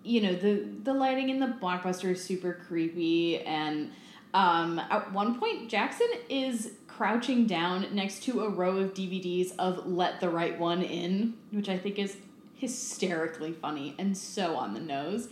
you 0.02 0.22
know 0.22 0.32
the 0.34 0.64
the 0.82 0.94
lighting 0.94 1.28
in 1.28 1.38
the 1.38 1.46
blockbuster 1.60 2.10
is 2.12 2.24
super 2.24 2.54
creepy, 2.66 3.40
and 3.40 3.90
um, 4.34 4.78
at 4.78 5.12
one 5.12 5.38
point 5.38 5.68
Jackson 5.68 6.08
is 6.28 6.72
crouching 6.86 7.46
down 7.46 7.86
next 7.94 8.22
to 8.24 8.42
a 8.42 8.48
row 8.48 8.78
of 8.78 8.94
DVDs 8.94 9.52
of 9.58 9.86
"Let 9.86 10.20
the 10.20 10.28
Right 10.28 10.58
One 10.58 10.82
In," 10.82 11.34
which 11.50 11.68
I 11.68 11.78
think 11.78 11.98
is 11.98 12.16
hysterically 12.54 13.52
funny 13.52 13.94
and 13.98 14.16
so 14.16 14.56
on 14.56 14.74
the 14.74 14.80
nose. 14.80 15.28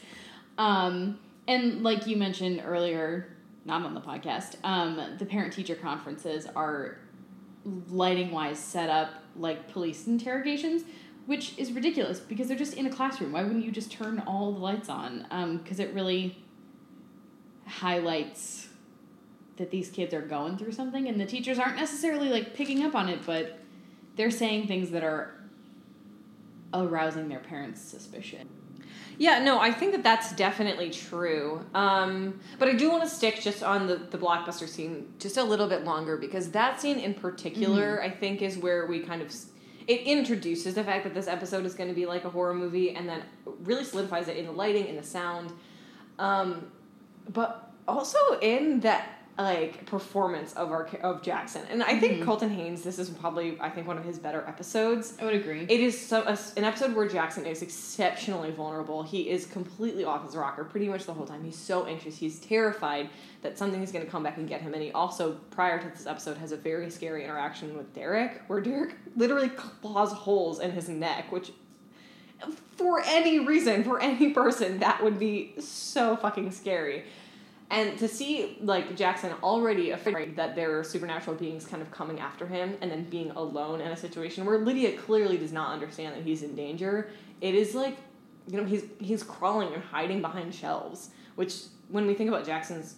Um, 0.58 1.18
and 1.48 1.82
like 1.82 2.06
you 2.06 2.16
mentioned 2.16 2.62
earlier, 2.64 3.36
not 3.64 3.82
on 3.82 3.94
the 3.94 4.00
podcast, 4.00 4.56
um, 4.64 5.16
the 5.18 5.26
parent 5.26 5.52
teacher 5.52 5.74
conferences 5.74 6.46
are 6.54 6.98
lighting 7.88 8.30
wise 8.30 8.58
set 8.58 8.88
up 8.88 9.10
like 9.36 9.70
police 9.70 10.06
interrogations, 10.06 10.84
which 11.26 11.58
is 11.58 11.72
ridiculous 11.72 12.20
because 12.20 12.48
they're 12.48 12.56
just 12.56 12.74
in 12.74 12.86
a 12.86 12.90
classroom. 12.90 13.32
Why 13.32 13.42
wouldn't 13.42 13.64
you 13.64 13.72
just 13.72 13.90
turn 13.90 14.22
all 14.26 14.52
the 14.52 14.60
lights 14.60 14.88
on? 14.88 15.26
Because 15.62 15.80
it 15.80 15.92
really 15.92 16.38
highlights 17.66 18.65
that 19.56 19.70
these 19.70 19.90
kids 19.90 20.12
are 20.12 20.22
going 20.22 20.58
through 20.58 20.72
something, 20.72 21.08
and 21.08 21.20
the 21.20 21.26
teachers 21.26 21.58
aren't 21.58 21.76
necessarily 21.76 22.28
like 22.28 22.54
picking 22.54 22.84
up 22.84 22.94
on 22.94 23.08
it, 23.08 23.20
but 23.24 23.58
they're 24.16 24.30
saying 24.30 24.66
things 24.66 24.90
that 24.90 25.04
are 25.04 25.34
arousing 26.74 27.28
their 27.28 27.40
parents' 27.40 27.80
suspicion. 27.80 28.48
Yeah, 29.18 29.38
no, 29.38 29.58
I 29.58 29.72
think 29.72 29.92
that 29.92 30.02
that's 30.02 30.32
definitely 30.32 30.90
true. 30.90 31.64
Um, 31.74 32.38
but 32.58 32.68
I 32.68 32.74
do 32.74 32.90
want 32.90 33.02
to 33.02 33.08
stick 33.08 33.40
just 33.40 33.62
on 33.62 33.86
the, 33.86 33.96
the 33.96 34.18
blockbuster 34.18 34.68
scene 34.68 35.12
just 35.18 35.38
a 35.38 35.42
little 35.42 35.68
bit 35.68 35.84
longer 35.84 36.18
because 36.18 36.50
that 36.50 36.80
scene 36.80 36.98
in 36.98 37.14
particular, 37.14 38.02
I 38.02 38.10
think, 38.10 38.42
is 38.42 38.58
where 38.58 38.86
we 38.86 39.00
kind 39.00 39.22
of. 39.22 39.34
It 39.86 40.00
introduces 40.00 40.74
the 40.74 40.82
fact 40.82 41.04
that 41.04 41.14
this 41.14 41.28
episode 41.28 41.64
is 41.64 41.72
going 41.72 41.88
to 41.88 41.94
be 41.94 42.06
like 42.06 42.24
a 42.24 42.28
horror 42.28 42.54
movie 42.54 42.90
and 42.90 43.08
then 43.08 43.22
really 43.60 43.84
solidifies 43.84 44.26
it 44.26 44.36
in 44.36 44.46
the 44.46 44.52
lighting, 44.52 44.88
in 44.88 44.96
the 44.96 45.02
sound. 45.02 45.52
Um, 46.18 46.66
but 47.32 47.72
also 47.86 48.18
in 48.40 48.80
that 48.80 49.15
like 49.38 49.84
performance 49.84 50.54
of 50.54 50.70
our 50.70 50.88
of 51.02 51.22
Jackson. 51.22 51.62
And 51.68 51.82
I 51.82 51.98
think 51.98 52.14
mm-hmm. 52.14 52.24
Colton 52.24 52.50
Haynes 52.50 52.82
this 52.82 52.98
is 52.98 53.10
probably 53.10 53.58
I 53.60 53.68
think 53.68 53.86
one 53.86 53.98
of 53.98 54.04
his 54.04 54.18
better 54.18 54.42
episodes. 54.48 55.14
I 55.20 55.24
would 55.24 55.34
agree. 55.34 55.66
It 55.68 55.80
is 55.80 55.98
so, 55.98 56.22
a, 56.22 56.38
an 56.56 56.64
episode 56.64 56.94
where 56.94 57.06
Jackson 57.06 57.44
is 57.44 57.60
exceptionally 57.60 58.50
vulnerable. 58.50 59.02
He 59.02 59.28
is 59.28 59.44
completely 59.46 60.04
off 60.04 60.24
his 60.24 60.34
rocker 60.34 60.64
pretty 60.64 60.88
much 60.88 61.04
the 61.04 61.12
whole 61.12 61.26
time. 61.26 61.44
He's 61.44 61.58
so 61.58 61.84
anxious. 61.84 62.16
He's 62.16 62.38
terrified 62.38 63.10
that 63.42 63.58
something 63.58 63.82
is 63.82 63.92
going 63.92 64.04
to 64.04 64.10
come 64.10 64.22
back 64.22 64.38
and 64.38 64.48
get 64.48 64.62
him. 64.62 64.72
And 64.72 64.82
he 64.82 64.90
also, 64.92 65.34
prior 65.50 65.80
to 65.80 65.88
this 65.88 66.06
episode, 66.06 66.38
has 66.38 66.52
a 66.52 66.56
very 66.56 66.90
scary 66.90 67.24
interaction 67.24 67.76
with 67.76 67.94
Derek, 67.94 68.42
where 68.46 68.60
Derek 68.60 68.94
literally 69.16 69.50
claws 69.50 70.12
holes 70.12 70.60
in 70.60 70.72
his 70.72 70.88
neck, 70.88 71.30
which, 71.30 71.52
for 72.76 73.02
any 73.04 73.38
reason, 73.40 73.84
for 73.84 74.00
any 74.00 74.30
person, 74.30 74.78
that 74.78 75.02
would 75.04 75.18
be 75.18 75.54
so 75.58 76.16
fucking 76.16 76.50
scary. 76.52 77.04
And 77.68 77.98
to 77.98 78.06
see 78.06 78.58
like 78.60 78.96
Jackson 78.96 79.32
already 79.42 79.90
afraid 79.90 80.36
that 80.36 80.54
there 80.54 80.78
are 80.78 80.84
supernatural 80.84 81.36
beings 81.36 81.66
kind 81.66 81.82
of 81.82 81.90
coming 81.90 82.20
after 82.20 82.46
him 82.46 82.76
and 82.80 82.90
then 82.90 83.04
being 83.04 83.30
alone 83.32 83.80
in 83.80 83.90
a 83.90 83.96
situation 83.96 84.44
where 84.44 84.58
Lydia 84.58 84.96
clearly 84.96 85.36
does 85.36 85.52
not 85.52 85.72
understand 85.72 86.14
that 86.14 86.22
he's 86.22 86.42
in 86.42 86.54
danger, 86.54 87.10
it 87.40 87.54
is 87.54 87.74
like 87.74 87.96
you 88.48 88.56
know, 88.56 88.64
he's 88.64 88.84
he's 89.00 89.22
crawling 89.22 89.72
and 89.74 89.82
hiding 89.82 90.20
behind 90.20 90.54
shelves, 90.54 91.10
which 91.34 91.62
when 91.88 92.06
we 92.06 92.14
think 92.14 92.28
about 92.28 92.46
Jackson's 92.46 92.96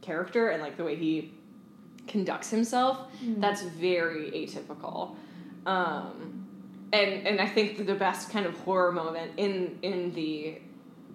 character 0.00 0.48
and 0.48 0.62
like 0.62 0.76
the 0.76 0.84
way 0.84 0.96
he 0.96 1.32
conducts 2.08 2.50
himself, 2.50 3.06
that's 3.38 3.62
very 3.62 4.30
atypical. 4.32 5.14
Um, 5.66 6.46
and 6.92 7.26
and 7.26 7.40
I 7.40 7.46
think 7.46 7.86
the 7.86 7.94
best 7.94 8.30
kind 8.30 8.44
of 8.44 8.56
horror 8.58 8.92
moment 8.92 9.32
in 9.36 9.78
in 9.82 10.12
the 10.14 10.60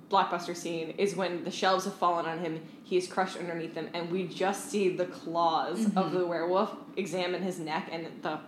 blockbuster 0.09 0.55
scene 0.55 0.91
is 0.97 1.15
when 1.15 1.43
the 1.43 1.51
shelves 1.51 1.85
have 1.85 1.95
fallen 1.95 2.25
on 2.25 2.39
him. 2.39 2.61
He 2.83 2.97
is 2.97 3.07
crushed 3.07 3.37
underneath 3.37 3.75
them, 3.75 3.89
and 3.93 4.09
we 4.11 4.27
just 4.27 4.69
see 4.69 4.95
the 4.95 5.05
claws 5.05 5.85
of 5.85 5.91
mm-hmm. 5.91 6.17
the 6.17 6.25
werewolf 6.25 6.73
examine 6.95 7.41
his 7.41 7.59
neck, 7.59 7.89
and 7.91 8.07
the 8.21 8.39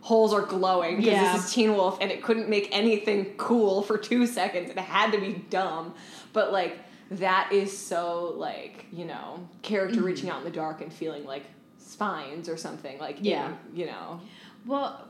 holes 0.00 0.32
are 0.32 0.42
glowing 0.42 0.96
because 0.96 1.12
Yeah. 1.12 1.32
this 1.32 1.46
is 1.46 1.52
Teen 1.52 1.74
Wolf, 1.74 1.98
and 2.00 2.10
it 2.10 2.22
couldn't 2.22 2.48
make 2.48 2.68
anything 2.72 3.34
cool 3.36 3.82
for 3.82 3.98
two 3.98 4.26
seconds. 4.26 4.70
It 4.70 4.78
had 4.78 5.12
to 5.12 5.20
be 5.20 5.44
dumb, 5.50 5.94
but 6.32 6.52
like 6.52 6.78
that 7.10 7.50
is 7.52 7.76
so 7.76 8.34
like 8.36 8.84
you 8.92 9.04
know 9.04 9.48
character 9.62 9.96
mm-hmm. 9.96 10.04
reaching 10.04 10.30
out 10.30 10.38
in 10.38 10.44
the 10.44 10.50
dark 10.50 10.80
and 10.82 10.92
feeling 10.92 11.24
like 11.24 11.44
spines 11.78 12.48
or 12.48 12.56
something 12.56 12.98
like 12.98 13.16
Yeah. 13.20 13.54
you 13.72 13.86
know 13.86 14.20
Well, 14.66 15.07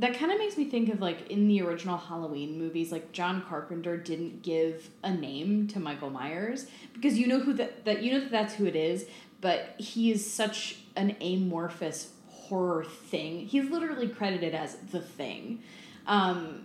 that 0.00 0.18
kind 0.18 0.32
of 0.32 0.38
makes 0.38 0.56
me 0.56 0.64
think 0.64 0.88
of 0.88 1.00
like 1.00 1.30
in 1.30 1.46
the 1.46 1.60
original 1.60 1.98
Halloween 1.98 2.58
movies, 2.58 2.90
like 2.90 3.12
John 3.12 3.42
Carpenter 3.42 3.98
didn't 3.98 4.42
give 4.42 4.88
a 5.04 5.12
name 5.12 5.68
to 5.68 5.78
Michael 5.78 6.08
Myers 6.08 6.66
because 6.94 7.18
you 7.18 7.26
know 7.26 7.38
who 7.38 7.52
that 7.54 7.84
that 7.84 8.02
you 8.02 8.12
know 8.12 8.20
that 8.20 8.30
that's 8.30 8.54
who 8.54 8.64
it 8.64 8.74
is, 8.74 9.06
but 9.42 9.74
he 9.76 10.10
is 10.10 10.30
such 10.30 10.78
an 10.96 11.16
amorphous 11.20 12.12
horror 12.28 12.84
thing. 12.84 13.46
He's 13.46 13.70
literally 13.70 14.08
credited 14.08 14.54
as 14.54 14.76
the 14.76 15.00
thing. 15.00 15.62
Um, 16.06 16.64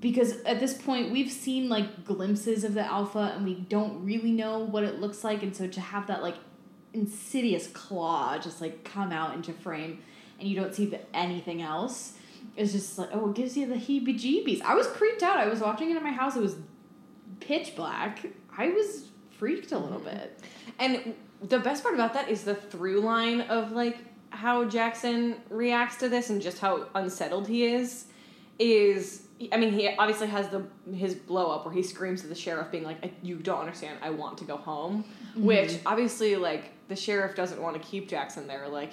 because 0.00 0.40
at 0.44 0.60
this 0.60 0.72
point 0.72 1.12
we've 1.12 1.30
seen 1.30 1.68
like 1.68 2.06
glimpses 2.06 2.64
of 2.64 2.72
the 2.72 2.84
alpha 2.84 3.34
and 3.36 3.44
we 3.44 3.54
don't 3.54 4.02
really 4.02 4.32
know 4.32 4.60
what 4.60 4.82
it 4.82 4.98
looks 4.98 5.22
like 5.22 5.42
and 5.42 5.54
so 5.54 5.66
to 5.68 5.80
have 5.80 6.06
that 6.06 6.22
like 6.22 6.36
insidious 6.94 7.66
claw 7.66 8.38
just 8.38 8.62
like 8.62 8.82
come 8.82 9.12
out 9.12 9.34
into 9.34 9.52
frame 9.52 9.98
and 10.38 10.48
you 10.48 10.56
don't 10.56 10.74
see 10.74 10.98
anything 11.12 11.60
else 11.60 12.14
is 12.56 12.72
just 12.72 12.98
like 12.98 13.08
oh 13.12 13.30
it 13.30 13.36
gives 13.36 13.56
you 13.56 13.66
the 13.66 13.74
heebie 13.74 14.18
jeebies 14.18 14.60
i 14.62 14.74
was 14.74 14.86
creeped 14.88 15.22
out. 15.22 15.38
I 15.38 15.48
was 15.48 15.60
watching 15.60 15.90
it 15.90 15.96
in 15.96 16.02
my 16.02 16.12
house. 16.12 16.36
It 16.36 16.42
was 16.42 16.56
pitch 17.40 17.74
black. 17.74 18.24
I 18.56 18.68
was 18.68 19.08
freaked 19.30 19.72
a 19.72 19.78
little 19.78 19.98
mm-hmm. 19.98 20.16
bit. 20.16 20.40
And 20.78 21.14
the 21.42 21.58
best 21.58 21.82
part 21.82 21.94
about 21.94 22.14
that 22.14 22.28
is 22.28 22.44
the 22.44 22.54
through 22.54 23.00
line 23.00 23.42
of 23.42 23.72
like 23.72 23.98
how 24.30 24.64
Jackson 24.64 25.36
reacts 25.48 25.96
to 25.96 26.08
this 26.08 26.30
and 26.30 26.40
just 26.40 26.58
how 26.58 26.86
unsettled 26.94 27.48
he 27.48 27.64
is. 27.64 28.06
Is 28.58 29.22
I 29.50 29.56
mean 29.56 29.72
he 29.72 29.88
obviously 29.88 30.26
has 30.26 30.48
the 30.48 30.66
his 30.94 31.14
blow 31.14 31.50
up 31.50 31.64
where 31.64 31.72
he 31.72 31.82
screams 31.82 32.20
to 32.20 32.26
the 32.26 32.34
sheriff 32.34 32.70
being 32.70 32.84
like 32.84 33.14
you 33.22 33.36
don't 33.36 33.60
understand. 33.60 33.98
I 34.02 34.10
want 34.10 34.36
to 34.38 34.44
go 34.44 34.58
home, 34.58 35.04
mm-hmm. 35.30 35.44
which 35.44 35.78
obviously 35.86 36.36
like 36.36 36.72
the 36.88 36.96
sheriff 36.96 37.34
doesn't 37.34 37.60
want 37.60 37.80
to 37.80 37.88
keep 37.88 38.08
Jackson 38.08 38.46
there. 38.46 38.68
Like 38.68 38.92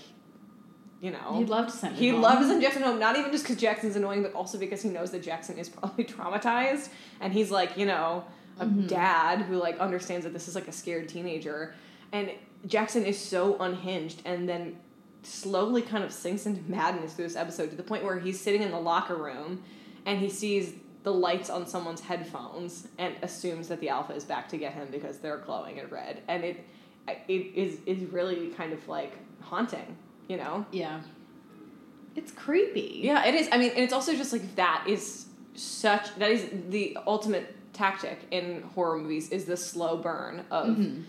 you 1.02 1.12
know. 1.12 1.38
He'd 1.38 1.50
love 1.50 1.68
to 1.68 1.72
send 1.72 1.96
him 1.96 2.00
he 2.00 2.10
home. 2.10 2.22
loves 2.22 2.48
send 2.48 2.62
Jackson 2.62 2.84
home, 2.84 3.00
not 3.00 3.18
even 3.18 3.32
just 3.32 3.44
because 3.44 3.58
Jackson's 3.58 3.96
annoying, 3.96 4.24
but 4.24 4.34
also 4.34 4.58
because 4.58 4.82
he 4.82 4.90
knows 4.90 5.12
that 5.12 5.24
Jackson 5.24 5.58
is 5.58 5.70
probably 5.70 6.04
traumatized, 6.06 6.90
and 7.20 7.34
he's 7.34 7.52
like, 7.52 7.78
you 7.78 7.86
know, 7.86 8.24
a 8.60 8.66
mm-hmm. 8.66 8.88
dad 8.88 9.42
who 9.44 9.58
like 9.58 9.80
understands 9.80 10.24
that 10.26 10.34
this 10.34 10.48
is 10.48 10.56
like 10.56 10.68
a 10.68 10.72
scared 10.72 11.08
teenager, 11.10 11.74
and 12.12 12.32
Jackson 12.66 13.06
is 13.06 13.20
so 13.20 13.58
unhinged, 13.60 14.22
and 14.26 14.48
then 14.48 14.78
slowly 15.24 15.82
kind 15.82 16.04
of 16.04 16.12
sinks 16.12 16.46
into 16.46 16.62
madness 16.70 17.14
through 17.14 17.26
this 17.26 17.36
episode 17.36 17.70
to 17.70 17.76
the 17.76 17.84
point 17.84 18.04
where 18.04 18.20
he's 18.20 18.40
sitting 18.40 18.62
in 18.62 18.72
the 18.72 18.80
locker 18.80 19.16
room, 19.16 19.64
and 20.06 20.20
he 20.20 20.30
sees 20.30 20.74
the 21.04 21.14
lights 21.14 21.50
on 21.50 21.66
someone's 21.66 22.02
headphones 22.02 22.88
and 22.98 23.16
assumes 23.22 23.68
that 23.70 23.80
the 23.80 23.90
alpha 23.90 24.14
is 24.14 24.26
back 24.26 24.50
to 24.50 24.58
get 24.58 24.74
him 24.74 24.88
because 24.92 25.20
they're 25.20 25.38
glowing 25.38 25.78
in 25.78 25.88
red, 25.88 26.22
and 26.28 26.44
it 26.44 26.66
it 27.08 27.52
is 27.56 27.80
is 27.86 28.04
really 28.12 28.50
kind 28.50 28.74
of 28.74 28.88
like 28.88 29.14
haunting, 29.42 29.96
you 30.28 30.38
know. 30.38 30.66
yeah 30.72 31.02
it's 32.16 32.32
creepy 32.32 33.02
Yeah, 33.04 33.26
it 33.26 33.36
is. 33.36 33.48
I 33.52 33.58
mean, 33.60 33.70
and 33.72 33.80
it's 33.80 33.94
also 33.94 34.16
just 34.16 34.34
like 34.34 34.56
that 34.56 34.86
is 34.88 35.26
such 35.54 36.16
that 36.16 36.32
is 36.32 36.50
the 36.70 36.98
ultimate 37.06 37.56
tactic 37.74 38.20
in 38.32 38.64
horror 38.74 38.98
movies 38.98 39.30
is 39.30 39.46
the 39.46 39.56
slow 39.58 39.98
burn 39.98 40.44
of 40.50 40.66
Mm-hmm. 40.70 41.02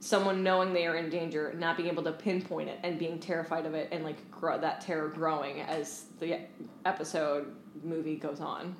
someone 0.00 0.42
knowing 0.42 0.72
they 0.72 0.86
are 0.86 0.96
in 0.96 1.10
danger, 1.10 1.52
not 1.58 1.76
being 1.76 1.88
able 1.90 2.02
to 2.04 2.12
pinpoint 2.12 2.70
it, 2.70 2.78
and 2.82 2.98
being 2.98 3.18
terrified 3.18 3.66
of 3.66 3.74
it, 3.74 3.88
and 3.92 4.04
like 4.04 4.30
grow, 4.30 4.58
that 4.58 4.80
terror 4.80 5.08
growing 5.08 5.60
as 5.60 6.04
the 6.20 6.38
episode 6.86 7.54
movie 7.82 8.16
goes 8.16 8.40
on. 8.40 8.74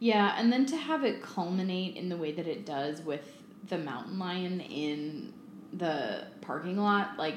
Yeah, 0.00 0.34
and 0.36 0.52
then 0.52 0.66
to 0.66 0.76
have 0.76 1.04
it 1.04 1.22
culminate 1.22 1.96
in 1.96 2.08
the 2.08 2.16
way 2.16 2.32
that 2.32 2.48
it 2.48 2.66
does 2.66 3.00
with 3.02 3.22
the 3.68 3.78
mountain 3.78 4.18
lion 4.18 4.60
in 4.60 5.32
the 5.72 6.24
parking 6.40 6.76
lot, 6.78 7.16
like 7.16 7.36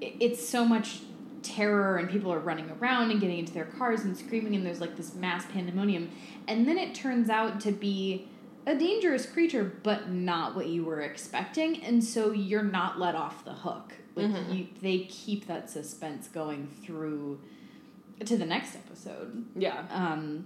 it's 0.00 0.46
so 0.46 0.64
much 0.64 1.00
terror 1.42 1.96
and 1.98 2.10
people 2.10 2.32
are 2.32 2.38
running 2.40 2.70
around 2.80 3.10
and 3.10 3.20
getting 3.20 3.38
into 3.38 3.52
their 3.52 3.64
cars 3.64 4.02
and 4.02 4.16
screaming 4.16 4.54
and 4.56 4.66
there's 4.66 4.80
like 4.80 4.96
this 4.96 5.14
mass 5.14 5.44
pandemonium 5.52 6.10
and 6.48 6.66
then 6.68 6.76
it 6.76 6.94
turns 6.94 7.30
out 7.30 7.60
to 7.60 7.70
be 7.72 8.28
a 8.66 8.74
dangerous 8.74 9.24
creature 9.24 9.72
but 9.82 10.10
not 10.10 10.54
what 10.56 10.66
you 10.66 10.84
were 10.84 11.00
expecting 11.00 11.82
and 11.84 12.02
so 12.02 12.32
you're 12.32 12.62
not 12.62 12.98
let 12.98 13.14
off 13.14 13.44
the 13.44 13.52
hook 13.52 13.92
like 14.16 14.26
Mhm. 14.26 14.56
you 14.58 14.66
they 14.82 15.00
keep 15.04 15.46
that 15.46 15.70
suspense 15.70 16.26
going 16.28 16.68
through 16.84 17.40
to 18.24 18.36
the 18.36 18.44
next 18.46 18.74
episode 18.74 19.44
Yeah. 19.56 19.84
um, 19.90 20.44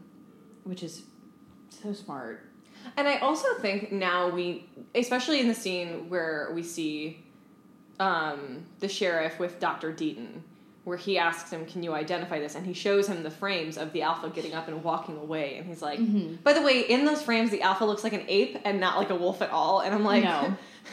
which 0.64 0.82
is 0.82 1.02
so 1.70 1.92
smart. 1.94 2.46
And 2.96 3.08
I 3.08 3.16
also 3.18 3.46
think 3.60 3.90
now 3.92 4.28
we, 4.28 4.66
especially 4.94 5.40
in 5.40 5.48
the 5.48 5.54
scene 5.54 6.08
where 6.10 6.50
we 6.54 6.62
see 6.62 7.21
um, 8.02 8.64
the 8.80 8.88
sheriff 8.88 9.38
with 9.38 9.60
Dr. 9.60 9.92
Deaton, 9.92 10.40
where 10.84 10.96
he 10.96 11.16
asks 11.18 11.50
him, 11.50 11.64
Can 11.66 11.82
you 11.82 11.92
identify 11.94 12.40
this? 12.40 12.54
And 12.56 12.66
he 12.66 12.74
shows 12.74 13.06
him 13.06 13.22
the 13.22 13.30
frames 13.30 13.78
of 13.78 13.92
the 13.92 14.02
alpha 14.02 14.28
getting 14.30 14.54
up 14.54 14.66
and 14.68 14.82
walking 14.82 15.16
away. 15.16 15.56
And 15.58 15.66
he's 15.66 15.82
like, 15.82 15.98
By 16.42 16.52
the 16.52 16.62
way, 16.62 16.80
in 16.80 17.04
those 17.04 17.22
frames, 17.22 17.50
the 17.50 17.62
alpha 17.62 17.84
looks 17.84 18.02
like 18.02 18.12
an 18.12 18.24
ape 18.28 18.58
and 18.64 18.80
not 18.80 18.96
like 18.98 19.10
a 19.10 19.14
wolf 19.14 19.40
at 19.42 19.50
all. 19.50 19.80
And 19.80 19.94
I'm 19.94 20.04
like, 20.04 20.24
No. 20.24 20.56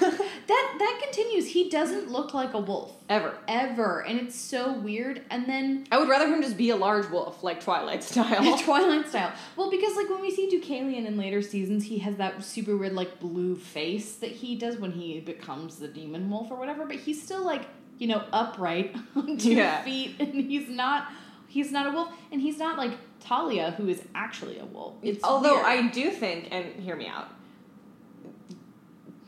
That 0.49 0.75
that 0.79 0.99
continues. 1.03 1.47
He 1.47 1.69
doesn't 1.69 2.09
look 2.11 2.33
like 2.33 2.53
a 2.55 2.59
wolf 2.59 2.93
Ever. 3.07 3.37
ever, 3.47 3.99
and 4.01 4.19
it's 4.19 4.35
so 4.35 4.73
weird. 4.73 5.21
And 5.29 5.45
then 5.45 5.85
I 5.91 5.99
would 5.99 6.09
rather 6.09 6.27
him 6.27 6.41
just 6.41 6.57
be 6.57 6.71
a 6.71 6.75
large 6.75 7.07
wolf, 7.11 7.43
like 7.43 7.63
Twilight 7.63 8.03
style. 8.03 8.57
Twilight 8.63 9.07
style. 9.09 9.31
Well, 9.55 9.69
because 9.69 9.95
like 9.95 10.09
when 10.09 10.21
we 10.21 10.31
see 10.31 10.49
Deucalion 10.49 11.05
in 11.05 11.17
later 11.17 11.41
seasons, 11.43 11.83
he 11.83 11.99
has 11.99 12.15
that 12.17 12.43
super 12.43 12.75
weird 12.77 12.93
like 12.93 13.19
blue 13.19 13.55
face 13.55 14.15
that 14.17 14.31
he 14.31 14.55
does 14.55 14.77
when 14.77 14.91
he 14.91 15.19
becomes 15.19 15.75
the 15.77 15.87
demon 15.87 16.29
wolf 16.31 16.49
or 16.49 16.55
whatever. 16.57 16.85
But 16.85 16.95
he's 16.97 17.21
still 17.21 17.43
like 17.45 17.67
you 17.99 18.07
know 18.07 18.23
upright 18.33 18.95
on 19.15 19.37
two 19.37 19.53
Yeah. 19.53 19.83
feet, 19.83 20.15
and 20.19 20.33
he's 20.33 20.67
not 20.67 21.09
he's 21.47 21.71
not 21.71 21.85
a 21.87 21.91
wolf, 21.91 22.09
and 22.31 22.41
he's 22.41 22.57
not 22.57 22.75
like 22.77 22.93
Talia, 23.19 23.71
who 23.77 23.87
is 23.87 24.01
actually 24.15 24.57
a 24.57 24.65
wolf. 24.65 24.95
It's 25.03 25.23
Although 25.23 25.55
weird. 25.55 25.65
I 25.65 25.87
do 25.89 26.09
think, 26.09 26.47
and 26.51 26.65
hear 26.81 26.95
me 26.95 27.05
out, 27.07 27.27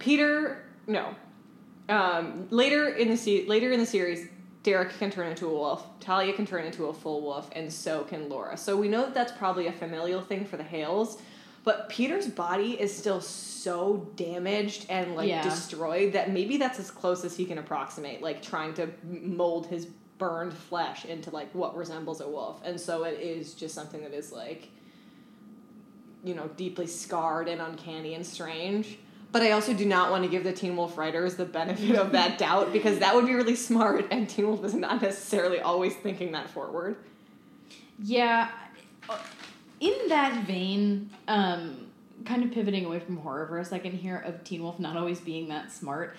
Peter, 0.01 0.65
no, 0.87 1.13
um, 1.87 2.47
later 2.49 2.89
in 2.89 3.07
the 3.09 3.15
se- 3.15 3.45
later 3.45 3.71
in 3.71 3.79
the 3.79 3.85
series, 3.85 4.27
Derek 4.63 4.97
can 4.97 5.11
turn 5.11 5.27
into 5.27 5.45
a 5.45 5.49
wolf, 5.53 5.85
Talia 5.99 6.33
can 6.33 6.47
turn 6.47 6.65
into 6.65 6.87
a 6.87 6.93
full 6.93 7.21
wolf, 7.21 7.49
and 7.53 7.71
so 7.71 8.03
can 8.05 8.27
Laura. 8.27 8.57
So 8.57 8.75
we 8.75 8.87
know 8.87 9.01
that 9.05 9.13
that's 9.13 9.31
probably 9.31 9.67
a 9.67 9.71
familial 9.71 10.21
thing 10.21 10.43
for 10.45 10.57
the 10.57 10.63
Hales. 10.63 11.21
But 11.63 11.89
Peter's 11.89 12.25
body 12.27 12.71
is 12.81 12.91
still 12.95 13.21
so 13.21 14.09
damaged 14.15 14.87
and 14.89 15.15
like 15.15 15.29
Yeah. 15.29 15.43
destroyed 15.43 16.13
that 16.13 16.31
maybe 16.31 16.57
that's 16.57 16.79
as 16.79 16.89
close 16.89 17.23
as 17.23 17.37
he 17.37 17.45
can 17.45 17.59
approximate, 17.59 18.23
like 18.23 18.41
trying 18.41 18.73
to 18.73 18.89
mold 19.03 19.67
his 19.67 19.85
burned 20.17 20.53
flesh 20.55 21.05
into 21.05 21.29
like 21.29 21.53
what 21.53 21.77
resembles 21.77 22.19
a 22.21 22.27
wolf. 22.27 22.59
And 22.65 22.79
so 22.81 23.03
it 23.03 23.19
is 23.19 23.53
just 23.53 23.75
something 23.75 24.01
that 24.01 24.13
is 24.13 24.31
like 24.31 24.69
you 26.23 26.33
know, 26.35 26.47
deeply 26.57 26.87
scarred 26.87 27.47
and 27.47 27.61
uncanny 27.61 28.13
and 28.15 28.25
strange. 28.25 28.97
But 29.31 29.43
I 29.43 29.51
also 29.51 29.73
do 29.73 29.85
not 29.85 30.11
want 30.11 30.23
to 30.23 30.29
give 30.29 30.43
the 30.43 30.51
Teen 30.51 30.75
Wolf 30.75 30.97
writers 30.97 31.35
the 31.35 31.45
benefit 31.45 31.95
of 31.95 32.11
that 32.11 32.37
doubt 32.37 32.73
because 32.73 32.99
that 32.99 33.15
would 33.15 33.25
be 33.25 33.33
really 33.33 33.55
smart, 33.55 34.07
and 34.11 34.29
Teen 34.29 34.47
Wolf 34.47 34.63
is 34.65 34.73
not 34.73 35.01
necessarily 35.01 35.59
always 35.61 35.95
thinking 35.95 36.33
that 36.33 36.49
forward. 36.49 36.97
Yeah. 38.03 38.49
uh, 39.09 39.17
In 39.79 39.93
that 40.09 40.45
vein, 40.45 41.09
um, 41.29 41.87
kind 42.25 42.43
of 42.43 42.51
pivoting 42.51 42.85
away 42.85 42.99
from 42.99 43.17
horror 43.17 43.47
for 43.47 43.59
a 43.59 43.65
second 43.65 43.93
here 43.93 44.17
of 44.25 44.43
Teen 44.43 44.63
Wolf 44.63 44.79
not 44.79 44.97
always 44.97 45.21
being 45.21 45.47
that 45.49 45.71
smart, 45.71 46.15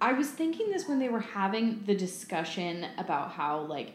I 0.00 0.12
was 0.12 0.28
thinking 0.28 0.70
this 0.70 0.88
when 0.88 0.98
they 0.98 1.08
were 1.08 1.20
having 1.20 1.82
the 1.86 1.94
discussion 1.94 2.86
about 2.98 3.30
how, 3.30 3.60
like, 3.60 3.94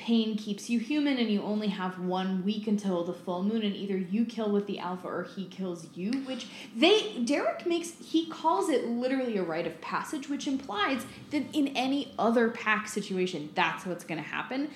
pain 0.00 0.34
keeps 0.34 0.70
you 0.70 0.78
human 0.78 1.18
and 1.18 1.30
you 1.30 1.42
only 1.42 1.68
have 1.68 1.98
one 1.98 2.42
week 2.42 2.66
until 2.66 3.04
the 3.04 3.12
full 3.12 3.42
moon 3.42 3.62
and 3.62 3.76
either 3.76 3.98
you 3.98 4.24
kill 4.24 4.50
with 4.50 4.66
the 4.66 4.78
alpha 4.78 5.06
or 5.06 5.24
he 5.36 5.44
kills 5.44 5.88
you 5.94 6.10
which 6.24 6.46
they 6.74 7.22
derek 7.26 7.66
makes 7.66 7.92
he 8.02 8.26
calls 8.26 8.70
it 8.70 8.88
literally 8.88 9.36
a 9.36 9.42
rite 9.42 9.66
of 9.66 9.78
passage 9.82 10.26
which 10.26 10.46
implies 10.46 11.04
that 11.30 11.42
in 11.52 11.68
any 11.76 12.14
other 12.18 12.48
pack 12.48 12.88
situation 12.88 13.50
that's 13.54 13.84
what's 13.84 14.02
going 14.02 14.16
to 14.16 14.26
happen 14.26 14.70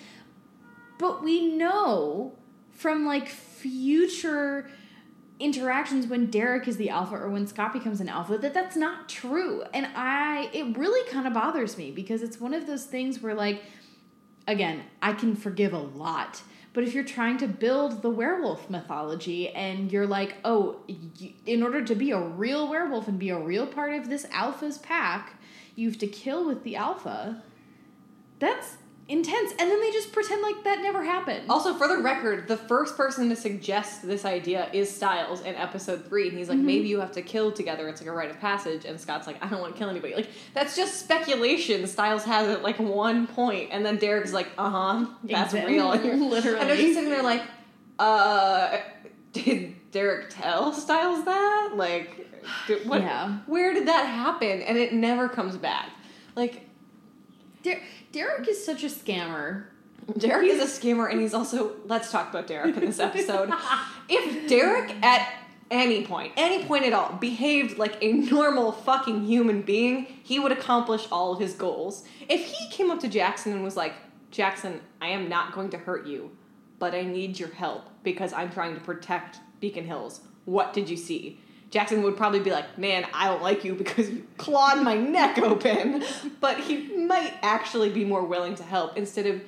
but 0.98 1.24
we 1.24 1.48
know 1.56 2.34
from 2.70 3.06
like 3.06 3.26
future 3.26 4.68
interactions 5.40 6.06
when 6.06 6.26
Derek 6.26 6.68
is 6.68 6.76
the 6.76 6.90
alpha 6.90 7.16
or 7.16 7.28
when 7.28 7.46
Scott 7.46 7.72
becomes 7.72 8.00
an 8.00 8.08
alpha 8.08 8.38
that 8.38 8.54
that's 8.54 8.76
not 8.76 9.08
true. 9.08 9.64
And 9.74 9.88
I 9.96 10.48
it 10.52 10.76
really 10.76 11.10
kind 11.10 11.26
of 11.26 11.34
bothers 11.34 11.76
me 11.76 11.90
because 11.90 12.22
it's 12.22 12.40
one 12.40 12.54
of 12.54 12.66
those 12.66 12.84
things 12.84 13.20
where 13.20 13.34
like 13.34 13.62
again, 14.46 14.84
I 15.02 15.12
can 15.12 15.36
forgive 15.36 15.72
a 15.72 15.78
lot. 15.78 16.42
But 16.72 16.82
if 16.82 16.92
you're 16.92 17.04
trying 17.04 17.38
to 17.38 17.46
build 17.46 18.02
the 18.02 18.10
werewolf 18.10 18.68
mythology 18.68 19.48
and 19.50 19.92
you're 19.92 20.08
like, 20.08 20.34
oh, 20.44 20.80
in 21.46 21.62
order 21.62 21.84
to 21.84 21.94
be 21.94 22.10
a 22.10 22.20
real 22.20 22.68
werewolf 22.68 23.06
and 23.06 23.18
be 23.18 23.30
a 23.30 23.38
real 23.38 23.66
part 23.66 23.94
of 23.94 24.08
this 24.08 24.26
alpha's 24.32 24.78
pack, 24.78 25.40
you 25.76 25.88
have 25.88 25.98
to 25.98 26.08
kill 26.08 26.44
with 26.44 26.64
the 26.64 26.74
alpha. 26.74 27.42
That's 28.40 28.76
intense. 29.08 29.50
And 29.58 29.70
then 29.70 29.80
they 29.80 29.90
just 29.90 30.12
pretend 30.12 30.40
like 30.42 30.64
that 30.64 30.80
never 30.80 31.04
happened. 31.04 31.50
Also, 31.50 31.74
for 31.74 31.86
the 31.88 31.98
record, 31.98 32.48
the 32.48 32.56
first 32.56 32.96
person 32.96 33.28
to 33.28 33.36
suggest 33.36 34.06
this 34.06 34.24
idea 34.24 34.68
is 34.72 34.90
Stiles 34.94 35.42
in 35.42 35.54
episode 35.56 36.06
three, 36.06 36.28
and 36.28 36.38
he's 36.38 36.48
like, 36.48 36.58
Mhm. 36.58 36.62
maybe 36.64 36.88
you 36.88 37.00
have 37.00 37.12
to 37.12 37.22
kill 37.22 37.52
together. 37.52 37.86
It's 37.88 38.00
like 38.00 38.08
a 38.08 38.12
rite 38.12 38.30
of 38.30 38.40
passage, 38.40 38.84
and 38.86 38.98
Scott's 38.98 39.26
like, 39.26 39.44
I 39.44 39.48
don't 39.48 39.60
want 39.60 39.74
to 39.74 39.78
kill 39.78 39.90
anybody. 39.90 40.14
Like 40.14 40.28
that's 40.54 40.74
just 40.74 41.00
speculation. 41.00 41.86
Stiles 41.86 42.24
has 42.24 42.48
at 42.48 42.62
like 42.62 42.78
one 42.78 43.26
point, 43.26 43.70
and 43.72 43.84
then 43.84 43.96
Derek's 43.98 44.32
like, 44.32 44.48
uh 44.56 44.70
huh, 44.70 45.06
that's 45.24 45.52
Exactly. 45.52 45.74
real. 45.74 45.88
Literally. 45.90 46.36
and 46.60 46.68
they're 46.70 46.76
just 46.76 46.94
sitting 46.94 47.10
there 47.10 47.22
like, 47.22 47.42
uh, 47.98 48.78
did 49.32 49.74
Derek 49.90 50.30
tell 50.30 50.72
Stiles 50.72 51.24
that? 51.24 51.72
Like, 51.74 52.26
did, 52.66 52.88
what? 52.88 53.00
Yeah. 53.02 53.38
Where 53.46 53.74
did 53.74 53.86
that 53.88 54.06
happen? 54.06 54.62
And 54.62 54.78
it 54.78 54.92
never 54.92 55.28
comes 55.28 55.56
back. 55.56 55.90
Like. 56.36 56.68
Der- 57.64 57.80
Derek 58.12 58.46
is 58.48 58.64
such 58.64 58.84
a 58.84 58.86
scammer. 58.86 59.64
Derek 60.18 60.46
is 60.48 60.60
a 60.62 60.66
scammer, 60.80 61.10
and 61.10 61.20
he's 61.20 61.34
also. 61.34 61.76
Let's 61.86 62.12
talk 62.12 62.30
about 62.30 62.46
Derek 62.46 62.76
in 62.76 62.84
this 62.84 62.98
episode. 63.00 63.50
if 64.08 64.48
Derek 64.48 64.94
at 65.02 65.26
any 65.70 66.04
point, 66.06 66.32
any 66.36 66.64
point 66.64 66.84
at 66.84 66.92
all, 66.92 67.14
behaved 67.14 67.78
like 67.78 67.96
a 68.02 68.12
normal 68.12 68.70
fucking 68.70 69.24
human 69.24 69.62
being, 69.62 70.04
he 70.22 70.38
would 70.38 70.52
accomplish 70.52 71.06
all 71.10 71.32
of 71.32 71.40
his 71.40 71.54
goals. 71.54 72.04
If 72.28 72.44
he 72.44 72.68
came 72.70 72.90
up 72.90 73.00
to 73.00 73.08
Jackson 73.08 73.52
and 73.52 73.64
was 73.64 73.76
like, 73.76 73.94
Jackson, 74.30 74.80
I 75.00 75.08
am 75.08 75.28
not 75.28 75.52
going 75.52 75.70
to 75.70 75.78
hurt 75.78 76.06
you, 76.06 76.36
but 76.78 76.94
I 76.94 77.02
need 77.02 77.38
your 77.38 77.48
help 77.48 77.88
because 78.02 78.32
I'm 78.34 78.50
trying 78.52 78.74
to 78.74 78.80
protect 78.80 79.38
Beacon 79.60 79.84
Hills. 79.86 80.20
What 80.44 80.74
did 80.74 80.90
you 80.90 80.96
see? 80.98 81.40
Jackson 81.74 82.04
would 82.04 82.16
probably 82.16 82.38
be 82.38 82.52
like, 82.52 82.78
Man, 82.78 83.04
I 83.12 83.26
don't 83.26 83.42
like 83.42 83.64
you 83.64 83.74
because 83.74 84.08
you 84.08 84.24
clawed 84.38 84.80
my 84.82 84.96
neck 84.96 85.38
open. 85.38 86.04
But 86.40 86.60
he 86.60 86.96
might 87.04 87.34
actually 87.42 87.90
be 87.90 88.04
more 88.04 88.24
willing 88.24 88.54
to 88.54 88.62
help 88.62 88.96
instead 88.96 89.26
of 89.26 89.42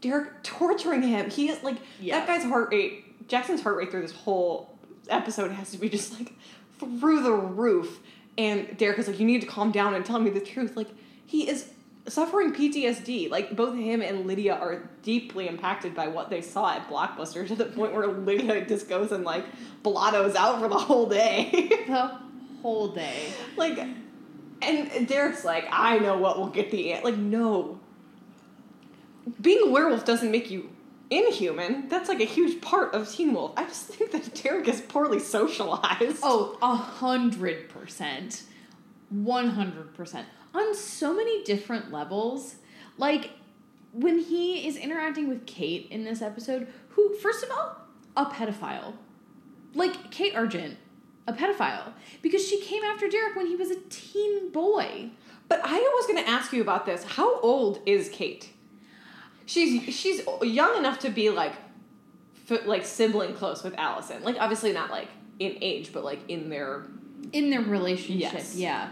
Derek 0.00 0.42
torturing 0.42 1.02
him. 1.02 1.30
He 1.30 1.48
is 1.48 1.62
like, 1.62 1.76
Yeah. 2.00 2.18
that 2.18 2.26
guy's 2.26 2.42
heart 2.42 2.70
rate, 2.72 3.28
Jackson's 3.28 3.62
heart 3.62 3.76
rate 3.76 3.92
through 3.92 4.02
this 4.02 4.12
whole 4.12 4.76
episode 5.08 5.52
has 5.52 5.70
to 5.70 5.78
be 5.78 5.88
just 5.88 6.18
like 6.18 6.32
through 6.80 7.22
the 7.22 7.32
roof. 7.32 8.00
And 8.36 8.76
Derek 8.76 8.98
is 8.98 9.06
like, 9.06 9.20
You 9.20 9.26
need 9.26 9.40
to 9.42 9.46
calm 9.46 9.70
down 9.70 9.94
and 9.94 10.04
tell 10.04 10.18
me 10.18 10.30
the 10.30 10.40
truth. 10.40 10.76
Like, 10.76 10.88
he 11.26 11.48
is 11.48 11.70
suffering 12.08 12.52
PTSD. 12.52 13.30
Like, 13.30 13.54
both 13.56 13.76
him 13.76 14.02
and 14.02 14.26
Lydia 14.26 14.54
are 14.54 14.88
deeply 15.02 15.48
impacted 15.48 15.94
by 15.94 16.08
what 16.08 16.30
they 16.30 16.40
saw 16.40 16.70
at 16.70 16.88
Blockbuster 16.88 17.46
to 17.46 17.54
the 17.54 17.66
point 17.66 17.92
where 17.94 18.06
Lydia 18.06 18.64
just 18.66 18.88
goes 18.88 19.12
and, 19.12 19.24
like, 19.24 19.44
blottos 19.82 20.34
out 20.34 20.60
for 20.60 20.68
the 20.68 20.78
whole 20.78 21.06
day. 21.06 21.84
The 22.58 22.62
whole 22.62 22.88
day. 22.88 23.32
like, 23.56 23.78
and 24.60 25.06
Derek's 25.06 25.44
like, 25.44 25.64
I 25.70 25.98
know 26.00 26.18
what 26.18 26.38
will 26.38 26.48
get 26.48 26.72
the 26.72 26.92
ant. 26.92 27.04
Like, 27.04 27.16
no. 27.16 27.78
Being 29.40 29.68
a 29.68 29.70
werewolf 29.70 30.04
doesn't 30.04 30.30
make 30.30 30.50
you 30.50 30.70
inhuman. 31.10 31.88
That's 31.88 32.08
like 32.08 32.20
a 32.20 32.24
huge 32.24 32.60
part 32.60 32.94
of 32.94 33.08
Teen 33.08 33.32
Wolf. 33.32 33.52
I 33.56 33.64
just 33.64 33.86
think 33.86 34.10
that 34.12 34.34
Derek 34.42 34.68
is 34.68 34.80
poorly 34.80 35.20
socialized. 35.20 36.18
Oh, 36.22 36.58
a 36.60 36.74
hundred 36.74 37.68
percent. 37.68 38.42
One 39.10 39.50
hundred 39.50 39.94
percent. 39.94 40.26
On 40.58 40.74
so 40.74 41.14
many 41.14 41.42
different 41.44 41.92
levels. 41.92 42.56
Like 42.96 43.30
when 43.92 44.18
he 44.18 44.66
is 44.66 44.76
interacting 44.76 45.28
with 45.28 45.46
Kate 45.46 45.86
in 45.90 46.04
this 46.04 46.20
episode, 46.20 46.66
who 46.90 47.14
first 47.16 47.44
of 47.44 47.50
all, 47.50 47.76
a 48.16 48.26
pedophile. 48.26 48.94
Like 49.74 50.10
Kate 50.10 50.34
Argent, 50.34 50.76
a 51.26 51.32
pedophile. 51.32 51.92
Because 52.22 52.46
she 52.46 52.60
came 52.60 52.82
after 52.84 53.08
Derek 53.08 53.36
when 53.36 53.46
he 53.46 53.54
was 53.56 53.70
a 53.70 53.76
teen 53.88 54.50
boy. 54.50 55.10
But 55.48 55.60
I 55.64 55.78
was 55.78 56.06
going 56.06 56.22
to 56.22 56.28
ask 56.28 56.52
you 56.52 56.60
about 56.60 56.84
this. 56.86 57.04
How 57.04 57.40
old 57.40 57.80
is 57.86 58.08
Kate? 58.10 58.50
She's 59.46 59.94
she's 59.94 60.20
young 60.42 60.76
enough 60.76 60.98
to 61.00 61.08
be 61.10 61.30
like 61.30 61.54
f- 62.50 62.66
like 62.66 62.84
sibling 62.84 63.32
close 63.34 63.62
with 63.62 63.74
Allison. 63.78 64.22
Like 64.22 64.36
obviously 64.40 64.72
not 64.72 64.90
like 64.90 65.08
in 65.38 65.56
age, 65.62 65.92
but 65.92 66.04
like 66.04 66.20
in 66.28 66.50
their 66.50 66.82
In 67.32 67.48
their 67.50 67.62
relationship, 67.62 68.32
Yes. 68.34 68.56
yeah. 68.56 68.90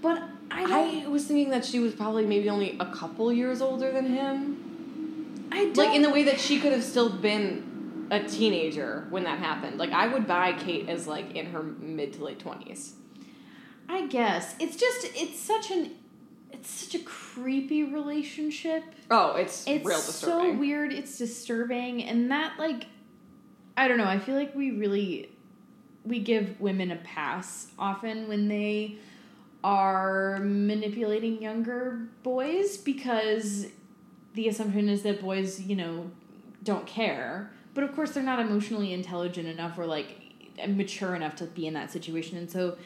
But 0.00 0.20
I 0.52 1.04
I 1.04 1.08
was 1.08 1.24
thinking 1.24 1.50
that 1.50 1.64
she 1.64 1.78
was 1.78 1.94
probably 1.94 2.26
maybe 2.26 2.48
only 2.48 2.76
a 2.78 2.86
couple 2.86 3.32
years 3.32 3.60
older 3.60 3.90
than 3.92 4.06
him. 4.06 5.48
I 5.50 5.64
don't 5.64 5.76
Like 5.76 5.94
in 5.94 6.02
the 6.02 6.10
way 6.10 6.24
that 6.24 6.40
she 6.40 6.60
could 6.60 6.72
have 6.72 6.84
still 6.84 7.10
been 7.10 8.06
a 8.10 8.22
teenager 8.22 9.06
when 9.10 9.24
that 9.24 9.38
happened. 9.38 9.78
Like 9.78 9.90
I 9.90 10.08
would 10.08 10.26
buy 10.26 10.52
Kate 10.52 10.88
as 10.88 11.06
like 11.06 11.34
in 11.34 11.46
her 11.46 11.62
mid 11.62 12.14
to 12.14 12.24
late 12.24 12.38
twenties. 12.38 12.94
I 13.88 14.06
guess. 14.06 14.54
It's 14.58 14.76
just 14.76 15.08
it's 15.14 15.38
such 15.38 15.70
an 15.70 15.92
it's 16.52 16.70
such 16.70 16.94
a 17.00 17.04
creepy 17.04 17.82
relationship. 17.84 18.84
Oh, 19.10 19.36
it's, 19.36 19.66
It's 19.66 19.84
real 19.84 19.98
disturbing. 19.98 20.46
It's 20.46 20.54
so 20.54 20.60
weird, 20.60 20.92
it's 20.92 21.18
disturbing, 21.18 22.04
and 22.04 22.30
that 22.30 22.58
like 22.58 22.86
I 23.76 23.88
don't 23.88 23.98
know, 23.98 24.06
I 24.06 24.18
feel 24.18 24.34
like 24.34 24.54
we 24.54 24.70
really 24.70 25.30
we 26.04 26.20
give 26.20 26.60
women 26.60 26.90
a 26.90 26.96
pass 26.96 27.68
often 27.78 28.28
when 28.28 28.48
they 28.48 28.96
are 29.64 30.38
manipulating 30.40 31.40
younger 31.40 32.08
boys 32.22 32.76
because 32.76 33.66
the 34.34 34.48
assumption 34.48 34.88
is 34.88 35.02
that 35.02 35.20
boys, 35.20 35.60
you 35.60 35.76
know, 35.76 36.10
don't 36.62 36.86
care. 36.86 37.50
But 37.74 37.84
of 37.84 37.94
course 37.94 38.12
they're 38.12 38.22
not 38.22 38.40
emotionally 38.40 38.92
intelligent 38.92 39.48
enough 39.48 39.78
or 39.78 39.86
like 39.86 40.18
mature 40.68 41.14
enough 41.14 41.36
to 41.36 41.44
be 41.44 41.66
in 41.66 41.74
that 41.74 41.90
situation. 41.90 42.36
And 42.36 42.50
so 42.50 42.76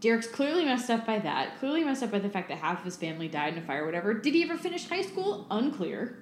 Derek's 0.00 0.28
clearly 0.28 0.64
messed 0.64 0.90
up 0.90 1.04
by 1.04 1.18
that. 1.18 1.58
Clearly 1.58 1.84
messed 1.84 2.02
up 2.02 2.10
by 2.10 2.20
the 2.20 2.30
fact 2.30 2.48
that 2.48 2.58
half 2.58 2.78
of 2.78 2.84
his 2.84 2.96
family 2.96 3.28
died 3.28 3.54
in 3.54 3.62
a 3.62 3.66
fire 3.66 3.82
or 3.82 3.86
whatever. 3.86 4.14
Did 4.14 4.34
he 4.34 4.42
ever 4.44 4.56
finish 4.56 4.88
high 4.88 5.02
school? 5.02 5.46
Unclear. 5.50 6.18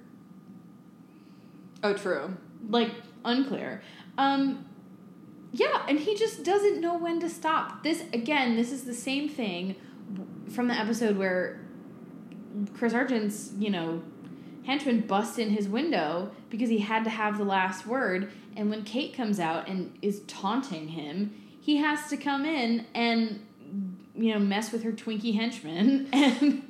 Oh, 1.83 1.93
true. 1.93 2.35
Like, 2.67 2.91
unclear. 3.23 3.83
Um, 4.17 4.66
yeah, 5.51 5.85
and 5.87 5.99
he 5.99 6.15
just 6.15 6.43
doesn't 6.43 6.81
know 6.81 6.97
when 6.97 7.19
to 7.21 7.29
stop. 7.29 7.83
This, 7.83 8.03
again, 8.13 8.55
this 8.55 8.71
is 8.71 8.83
the 8.83 8.93
same 8.93 9.29
thing 9.29 9.75
from 10.49 10.67
the 10.67 10.73
episode 10.73 11.17
where 11.17 11.61
Chris 12.73 12.93
Argent's, 12.93 13.51
you 13.57 13.69
know, 13.69 14.01
henchman 14.65 15.01
busts 15.01 15.37
in 15.37 15.49
his 15.49 15.67
window 15.67 16.31
because 16.49 16.69
he 16.69 16.79
had 16.79 17.03
to 17.05 17.09
have 17.09 17.37
the 17.37 17.43
last 17.43 17.87
word. 17.87 18.31
And 18.55 18.69
when 18.69 18.83
Kate 18.83 19.13
comes 19.13 19.39
out 19.39 19.67
and 19.67 19.97
is 20.01 20.21
taunting 20.27 20.89
him, 20.89 21.33
he 21.59 21.77
has 21.77 22.09
to 22.09 22.17
come 22.17 22.45
in 22.45 22.85
and 22.93 23.45
you 24.15 24.33
know 24.33 24.39
mess 24.39 24.71
with 24.71 24.83
her 24.83 24.91
Twinkie 24.91 25.35
henchman 25.35 26.09
and. 26.13 26.63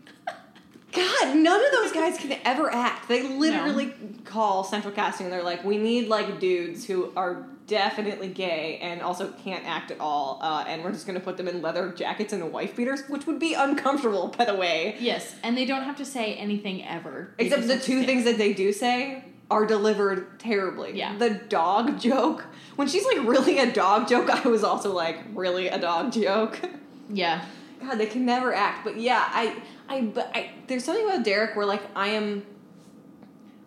God, 0.93 1.35
none 1.35 1.63
of 1.63 1.71
those 1.73 1.91
guys 1.91 2.17
can 2.17 2.39
ever 2.43 2.73
act. 2.73 3.07
They 3.07 3.21
literally 3.21 3.93
call 4.23 4.63
central 4.63 4.91
casting 4.93 5.25
and 5.25 5.33
they're 5.33 5.43
like, 5.43 5.63
we 5.63 5.77
need 5.77 6.07
like 6.07 6.39
dudes 6.39 6.85
who 6.85 7.11
are 7.15 7.45
definitely 7.67 8.29
gay 8.29 8.79
and 8.81 9.01
also 9.01 9.31
can't 9.43 9.65
act 9.65 9.91
at 9.91 9.99
all, 9.99 10.39
uh, 10.41 10.63
and 10.67 10.83
we're 10.83 10.91
just 10.91 11.05
gonna 11.05 11.19
put 11.19 11.37
them 11.37 11.47
in 11.47 11.61
leather 11.61 11.91
jackets 11.91 12.33
and 12.33 12.51
wife 12.51 12.75
beaters, 12.75 13.03
which 13.09 13.27
would 13.27 13.39
be 13.39 13.53
uncomfortable, 13.53 14.33
by 14.37 14.45
the 14.45 14.55
way. 14.55 14.95
Yes, 14.99 15.35
and 15.43 15.57
they 15.57 15.65
don't 15.65 15.83
have 15.83 15.97
to 15.97 16.05
say 16.05 16.33
anything 16.35 16.85
ever. 16.85 17.33
They 17.37 17.45
Except 17.45 17.67
the 17.67 17.77
two 17.77 18.03
things 18.03 18.23
that 18.23 18.37
they 18.37 18.53
do 18.53 18.71
say 18.73 19.23
are 19.49 19.65
delivered 19.65 20.39
terribly. 20.39 20.97
Yeah. 20.97 21.17
The 21.17 21.29
dog 21.29 21.99
joke. 21.99 22.45
When 22.75 22.87
she's 22.87 23.05
like 23.05 23.25
really 23.27 23.59
a 23.59 23.71
dog 23.71 24.07
joke, 24.07 24.29
I 24.29 24.47
was 24.47 24.63
also 24.63 24.93
like, 24.93 25.19
really 25.33 25.67
a 25.67 25.79
dog 25.79 26.11
joke. 26.11 26.59
Yeah. 27.09 27.45
God, 27.79 27.99
they 27.99 28.05
can 28.05 28.25
never 28.25 28.53
act. 28.53 28.83
But 28.83 28.97
yeah, 28.97 29.23
I, 29.29 29.55
I, 29.87 30.01
but 30.01 30.29
I, 30.35 30.49
there's 30.67 30.83
something 30.83 31.05
about 31.05 31.23
Derek 31.23 31.55
where 31.55 31.65
like 31.65 31.81
I 31.95 32.09
am 32.09 32.45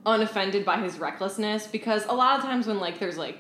unoffended 0.04 0.62
by 0.66 0.76
his 0.76 0.98
recklessness 0.98 1.66
because 1.66 2.04
a 2.04 2.12
lot 2.12 2.38
of 2.38 2.44
times 2.44 2.66
when 2.66 2.78
like 2.78 2.98
there's 2.98 3.16
like 3.16 3.38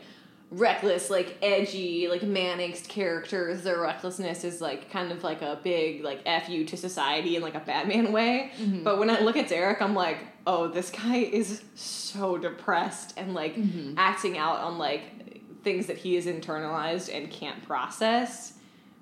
reckless, 0.50 1.10
like 1.10 1.36
edgy, 1.42 2.08
like 2.08 2.22
man 2.22 2.58
angst 2.58 2.88
characters, 2.88 3.62
their 3.62 3.80
recklessness 3.80 4.42
is 4.44 4.60
like 4.60 4.90
kind 4.90 5.12
of 5.12 5.22
like 5.22 5.42
a 5.42 5.58
big 5.62 6.02
like 6.02 6.20
f 6.26 6.48
you 6.48 6.64
to 6.64 6.76
society 6.76 7.36
in 7.36 7.42
like 7.42 7.54
a 7.54 7.60
Batman 7.60 8.10
way. 8.12 8.50
Mhm. 8.60 8.82
But 8.82 8.98
when 8.98 9.10
I 9.10 9.20
look 9.20 9.36
at 9.36 9.48
Derek, 9.48 9.80
I'm 9.80 9.94
like, 9.94 10.18
oh, 10.46 10.66
this 10.68 10.90
guy 10.90 11.16
is 11.18 11.62
so 11.76 12.36
depressed 12.36 13.14
and 13.16 13.32
like 13.34 13.54
Mhm. 13.54 13.94
acting 13.96 14.38
out 14.38 14.58
on 14.58 14.76
like 14.78 15.62
things 15.62 15.86
that 15.86 15.98
he 15.98 16.14
has 16.16 16.26
internalized 16.26 17.14
and 17.14 17.30
can't 17.30 17.62
process. 17.66 18.54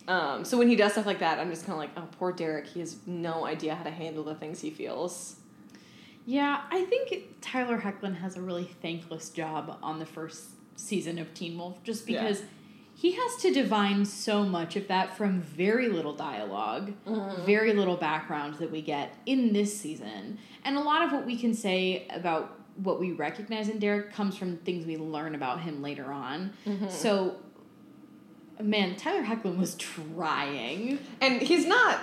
Um, 0.06 0.44
so 0.44 0.58
when 0.58 0.68
he 0.68 0.76
does 0.76 0.92
stuff 0.92 1.06
like 1.06 1.20
that, 1.20 1.38
I'm 1.38 1.50
just 1.50 1.64
kind 1.66 1.74
of 1.74 1.78
like, 1.78 1.90
oh, 1.96 2.08
poor 2.18 2.32
Derek. 2.32 2.66
He 2.66 2.80
has 2.80 2.96
no 3.06 3.44
idea 3.46 3.74
how 3.74 3.84
to 3.84 3.90
handle 3.90 4.24
the 4.24 4.34
things 4.34 4.60
he 4.60 4.70
feels. 4.70 5.36
Yeah, 6.26 6.62
I 6.70 6.84
think 6.84 7.40
Tyler 7.40 7.78
Hoechlin 7.78 8.16
has 8.16 8.36
a 8.36 8.42
really 8.42 8.68
thankless 8.82 9.30
job 9.30 9.78
on 9.82 9.98
the 9.98 10.04
first 10.06 10.44
season 10.78 11.18
of 11.18 11.34
Teen 11.34 11.58
Wolf 11.58 11.82
just 11.82 12.08
Yeah. 12.08 12.22
because 12.22 12.42
he 12.94 13.12
has 13.12 13.36
to 13.42 13.52
divine 13.52 14.04
so 14.04 14.44
much 14.44 14.74
of 14.76 14.88
that 14.88 15.16
from 15.16 15.40
very 15.40 15.88
little 15.88 16.14
dialog 16.14 16.90
very 17.44 17.72
little 17.72 17.96
background 17.96 18.54
that 18.54 18.70
we 18.72 18.80
get 18.82 19.14
in 19.26 19.52
this 19.52 19.78
season. 19.78 20.38
And 20.64 20.76
a 20.76 20.80
lot 20.80 21.02
of 21.04 21.12
what 21.12 21.24
we 21.26 21.36
can 21.36 21.54
say 21.54 22.06
about 22.10 22.58
what 22.76 22.98
we 23.00 23.12
recognize 23.12 23.68
in 23.68 23.78
Derek 23.78 24.12
comes 24.12 24.36
from 24.36 24.56
things 24.58 24.84
we 24.86 24.96
learn 24.96 25.34
about 25.34 25.60
him 25.60 25.80
later 25.82 26.12
on. 26.12 26.52
So, 26.88 27.36
man, 28.60 28.96
Tyler 28.96 29.24
Hoechlin 29.24 29.58
was 29.58 29.74
trying. 29.76 30.98
And 31.20 31.40
he's 31.42 31.66
not 31.66 32.00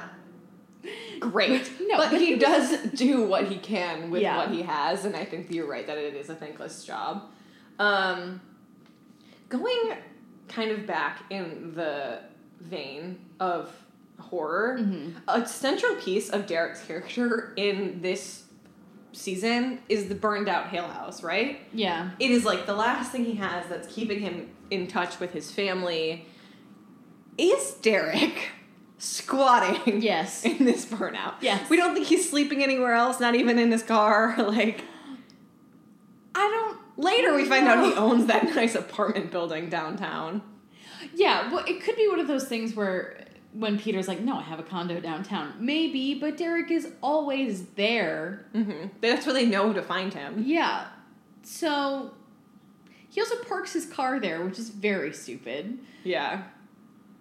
great, 1.20 1.70
No, 1.82 1.98
but 1.98 2.12
but 2.12 2.20
he 2.22 2.28
he 2.28 2.34
was- 2.36 2.44
does 2.44 2.92
do 2.92 3.24
what 3.24 3.48
he 3.48 3.58
can 3.58 4.12
with 4.12 4.22
Yeah. 4.22 4.38
what 4.38 4.52
he 4.52 4.62
has, 4.62 5.04
and 5.06 5.16
I 5.16 5.26
think 5.26 5.52
you're 5.52 5.68
right 5.68 5.86
that 5.88 5.98
it 5.98 6.14
is 6.16 6.30
a 6.30 6.36
thankless 6.36 6.86
job. 6.86 7.24
Um, 7.80 8.40
going 9.50 9.94
kind 10.48 10.72
of 10.72 10.86
back 10.86 11.24
in 11.30 11.74
the 11.76 12.20
vein 12.60 13.20
of 13.40 13.72
horror, 14.20 14.78
Mhm. 14.80 15.14
a 15.28 15.46
central 15.48 15.96
piece 15.96 16.30
of 16.30 16.46
Derek's 16.48 16.82
character 16.84 17.54
in 17.58 18.02
this 18.02 18.44
season 19.12 19.80
is 19.90 20.08
the 20.10 20.16
burned 20.16 20.48
out 20.50 20.68
Hale 20.68 20.88
House, 20.88 21.24
right? 21.24 21.60
Yeah. 21.74 22.12
it 22.20 22.32
is 22.32 22.44
like 22.46 22.66
the 22.66 22.74
last 22.76 23.12
thing 23.12 23.26
he 23.26 23.36
has 23.36 23.66
that's 23.68 23.88
keeping 23.94 24.20
him 24.20 24.50
in 24.72 24.88
touch 24.88 25.20
with 25.20 25.32
his 25.34 25.52
family 25.52 26.26
is 27.38 27.72
Derek 27.82 28.50
squatting 28.98 30.02
Yes. 30.02 30.44
in 30.46 30.66
this 30.66 30.86
burnout. 30.86 31.34
Yes. 31.42 31.70
We 31.70 31.76
don't 31.78 31.94
think 31.94 32.08
he's 32.08 32.30
sleeping 32.30 32.64
anywhere 32.64 32.94
else, 32.94 33.20
not 33.20 33.36
even 33.36 33.60
in 33.60 33.72
his 33.72 33.84
car. 33.84 34.36
Like 34.40 34.82
I 36.34 36.40
don't. 36.50 36.80
Later 36.98 37.34
we 37.36 37.46
find 37.46 37.68
out 37.68 37.86
he 37.86 37.94
owns 37.94 38.26
that 38.28 38.44
nice 38.56 38.76
apartment 38.76 39.32
building 39.32 39.70
downtown. 39.70 40.42
Yeah, 41.14 41.52
well, 41.54 41.64
it 41.68 41.84
could 41.84 41.96
be 41.96 42.08
one 42.08 42.20
of 42.20 42.28
those 42.28 42.48
things 42.48 42.76
where 42.76 43.26
when 43.54 43.80
Peter's 43.80 44.08
like, 44.08 44.20
no, 44.20 44.38
I 44.38 44.42
have 44.44 44.60
a 44.60 44.64
condo 44.64 45.00
downtown. 45.00 45.54
Maybe, 45.60 46.14
but 46.16 46.38
Derek 46.38 46.72
is 46.72 46.90
always 47.02 47.66
there. 47.76 48.46
hmm 48.52 48.88
That's 49.02 49.26
where 49.26 49.34
they 49.34 49.46
know 49.46 49.72
to 49.72 49.82
find 49.82 50.14
him. 50.14 50.44
Yeah. 50.46 50.88
So 51.44 52.12
he 53.10 53.22
also 53.22 53.38
parks 53.44 53.72
his 53.74 53.86
car 53.86 54.20
there, 54.20 54.44
which 54.44 54.60
is 54.60 54.70
very 54.70 55.14
stupid. 55.14 55.80
Yeah. 56.04 56.44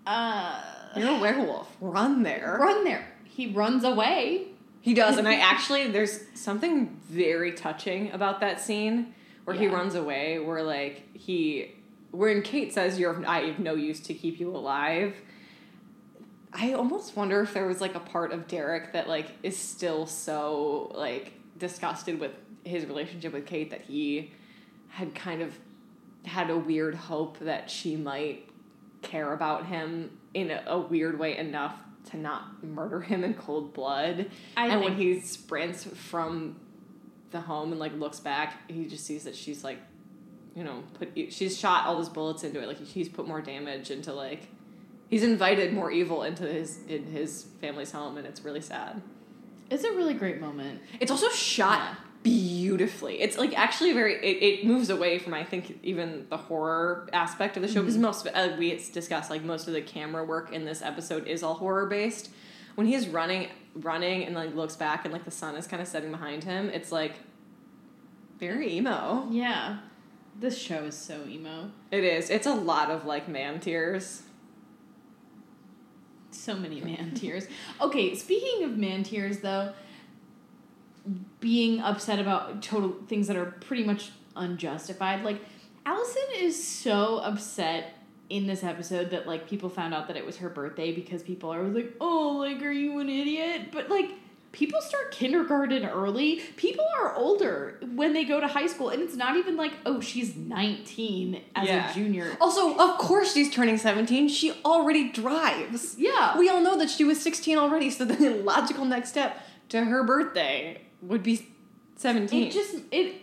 Uh, 0.06 0.60
You're 0.96 1.10
a 1.10 1.18
werewolf. 1.20 1.76
Run 1.80 2.22
there. 2.24 2.56
run 2.60 2.84
there. 2.84 3.06
He 3.24 3.52
runs 3.52 3.84
away. 3.84 4.48
He 4.80 4.92
does, 4.92 5.16
and 5.18 5.26
I 5.28 5.34
actually 5.38 5.88
there's 5.88 6.20
something 6.34 7.00
very 7.08 7.52
touching 7.52 8.10
about 8.12 8.40
that 8.40 8.60
scene 8.60 9.14
where 9.44 9.56
he 9.56 9.68
runs 9.68 9.94
away, 9.94 10.38
where 10.38 10.62
like 10.62 11.16
he, 11.16 11.74
wherein 12.10 12.42
Kate 12.42 12.72
says, 12.72 12.98
"You're 12.98 13.24
I 13.26 13.40
have 13.42 13.58
no 13.58 13.74
use 13.74 14.00
to 14.00 14.14
keep 14.14 14.40
you 14.40 14.54
alive." 14.54 15.14
I 16.52 16.72
almost 16.72 17.16
wonder 17.16 17.40
if 17.40 17.52
there 17.52 17.66
was 17.66 17.80
like 17.80 17.96
a 17.96 18.00
part 18.00 18.32
of 18.32 18.46
Derek 18.46 18.92
that 18.92 19.08
like 19.08 19.26
is 19.42 19.56
still 19.56 20.06
so 20.06 20.92
like 20.94 21.32
disgusted 21.58 22.20
with 22.20 22.32
his 22.64 22.86
relationship 22.86 23.32
with 23.32 23.44
Kate 23.46 23.70
that 23.70 23.82
he 23.82 24.32
had 24.88 25.14
kind 25.14 25.42
of 25.42 25.58
had 26.24 26.50
a 26.50 26.56
weird 26.56 26.94
hope 26.94 27.38
that 27.40 27.70
she 27.70 27.96
might 27.96 28.48
care 29.02 29.32
about 29.32 29.66
him 29.66 30.18
in 30.32 30.50
a, 30.50 30.62
a 30.66 30.78
weird 30.78 31.18
way 31.18 31.36
enough 31.36 31.74
to 32.10 32.16
not 32.16 32.62
murder 32.62 33.00
him 33.00 33.24
in 33.24 33.34
cold 33.34 33.74
blood. 33.74 34.30
I 34.56 34.68
and 34.68 34.80
when 34.82 34.96
he 34.96 35.20
sprints 35.20 35.84
from 35.84 36.56
the 37.34 37.40
home 37.42 37.70
and 37.72 37.78
like 37.78 37.92
looks 37.98 38.18
back, 38.20 38.70
he 38.70 38.86
just 38.86 39.04
sees 39.04 39.24
that 39.24 39.36
she's 39.36 39.62
like, 39.62 39.78
you 40.56 40.64
know, 40.64 40.82
put 40.94 41.10
she's 41.30 41.58
shot 41.58 41.84
all 41.86 41.96
those 41.96 42.08
bullets 42.08 42.42
into 42.44 42.60
it. 42.62 42.66
Like 42.66 42.80
he's 42.80 43.10
put 43.10 43.28
more 43.28 43.42
damage 43.42 43.90
into 43.90 44.14
like 44.14 44.48
he's 45.08 45.22
invited 45.22 45.74
more 45.74 45.90
evil 45.90 46.22
into 46.22 46.44
his 46.44 46.78
in 46.88 47.04
his 47.04 47.46
family's 47.60 47.92
home, 47.92 48.16
and 48.16 48.26
it's 48.26 48.42
really 48.42 48.62
sad. 48.62 49.02
It's 49.70 49.84
a 49.84 49.90
really 49.92 50.14
great 50.14 50.40
moment. 50.40 50.80
It's 51.00 51.10
also 51.10 51.28
shot 51.30 51.78
Yeah. 51.78 51.94
beautifully. 52.22 53.20
It's 53.20 53.36
like 53.36 53.58
actually 53.58 53.92
very. 53.92 54.14
It, 54.14 54.42
it 54.60 54.66
moves 54.66 54.90
away 54.90 55.18
from 55.18 55.34
I 55.34 55.42
think 55.44 55.78
even 55.82 56.26
the 56.30 56.36
horror 56.36 57.08
aspect 57.12 57.56
of 57.56 57.62
the 57.62 57.68
show 57.68 57.80
because 57.80 57.98
most 57.98 58.20
of 58.20 58.26
it, 58.28 58.36
uh, 58.36 58.56
we 58.58 58.70
discussed 58.92 59.30
like 59.30 59.42
most 59.42 59.66
of 59.68 59.74
the 59.74 59.82
camera 59.82 60.24
work 60.24 60.52
in 60.52 60.64
this 60.64 60.82
episode 60.82 61.26
is 61.26 61.42
all 61.42 61.54
horror 61.54 61.86
based. 61.86 62.30
When 62.76 62.86
he's 62.86 63.08
running, 63.08 63.48
running 63.74 64.24
and 64.24 64.34
like 64.34 64.54
looks 64.54 64.76
back 64.76 65.04
and 65.04 65.12
like 65.12 65.24
the 65.24 65.30
sun 65.30 65.56
is 65.56 65.66
kind 65.66 65.82
of 65.82 65.88
setting 65.88 66.10
behind 66.10 66.44
him, 66.44 66.70
it's 66.70 66.92
like 66.92 67.14
very 68.38 68.74
emo. 68.74 69.26
Yeah. 69.30 69.78
This 70.38 70.58
show 70.58 70.84
is 70.84 70.96
so 70.96 71.24
emo. 71.26 71.70
It 71.90 72.04
is. 72.04 72.30
It's 72.30 72.46
a 72.46 72.54
lot 72.54 72.90
of 72.90 73.04
like 73.04 73.28
man 73.28 73.60
tears. 73.60 74.22
So 76.30 76.56
many 76.56 76.80
man 76.80 77.12
tears. 77.14 77.46
Okay, 77.80 78.14
speaking 78.16 78.64
of 78.64 78.76
man 78.76 79.04
tears, 79.04 79.38
though, 79.38 79.72
being 81.38 81.80
upset 81.80 82.18
about 82.18 82.60
total 82.60 82.96
things 83.06 83.28
that 83.28 83.36
are 83.36 83.46
pretty 83.46 83.84
much 83.84 84.10
unjustified. 84.34 85.22
Like, 85.22 85.40
Allison 85.86 86.22
is 86.36 86.62
so 86.66 87.18
upset 87.18 87.94
in 88.30 88.46
this 88.46 88.64
episode 88.64 89.10
that 89.10 89.26
like 89.26 89.48
people 89.48 89.68
found 89.68 89.92
out 89.94 90.08
that 90.08 90.16
it 90.16 90.24
was 90.24 90.38
her 90.38 90.48
birthday 90.48 90.92
because 90.92 91.22
people 91.22 91.52
are 91.52 91.62
like, 91.62 91.94
"Oh, 92.00 92.36
like, 92.38 92.62
are 92.62 92.70
you 92.72 92.98
an 92.98 93.08
idiot?" 93.08 93.70
But 93.72 93.88
like. 93.90 94.10
People 94.52 94.80
start 94.82 95.10
kindergarten 95.10 95.84
early. 95.84 96.36
People 96.54 96.84
are 97.00 97.12
older 97.16 97.80
when 97.96 98.12
they 98.12 98.22
go 98.24 98.38
to 98.38 98.46
high 98.46 98.68
school, 98.68 98.88
and 98.90 99.02
it's 99.02 99.16
not 99.16 99.34
even 99.36 99.56
like, 99.56 99.72
oh, 99.84 100.00
she's 100.00 100.36
19 100.36 101.40
as 101.56 101.66
Yeah. 101.66 101.90
a 101.90 101.92
junior. 101.92 102.36
Also, 102.40 102.76
of 102.78 102.96
course, 102.98 103.34
she's 103.34 103.52
turning 103.52 103.78
seventeen. 103.78 104.28
She 104.28 104.52
already 104.64 105.10
drives. 105.10 105.96
Yeah. 105.98 106.38
We 106.38 106.48
all 106.48 106.60
know 106.62 106.78
that 106.78 106.88
she 106.88 107.02
was 107.02 107.20
16 107.20 107.58
already, 107.58 107.90
so 107.90 108.04
the 108.04 108.30
logical 108.44 108.84
next 108.84 109.08
step 109.08 109.40
to 109.70 109.86
her 109.86 110.04
birthday 110.04 110.82
would 111.02 111.24
be 111.24 111.48
17. 111.96 112.44
It 112.46 112.52
just 112.52 112.76
it 112.92 113.22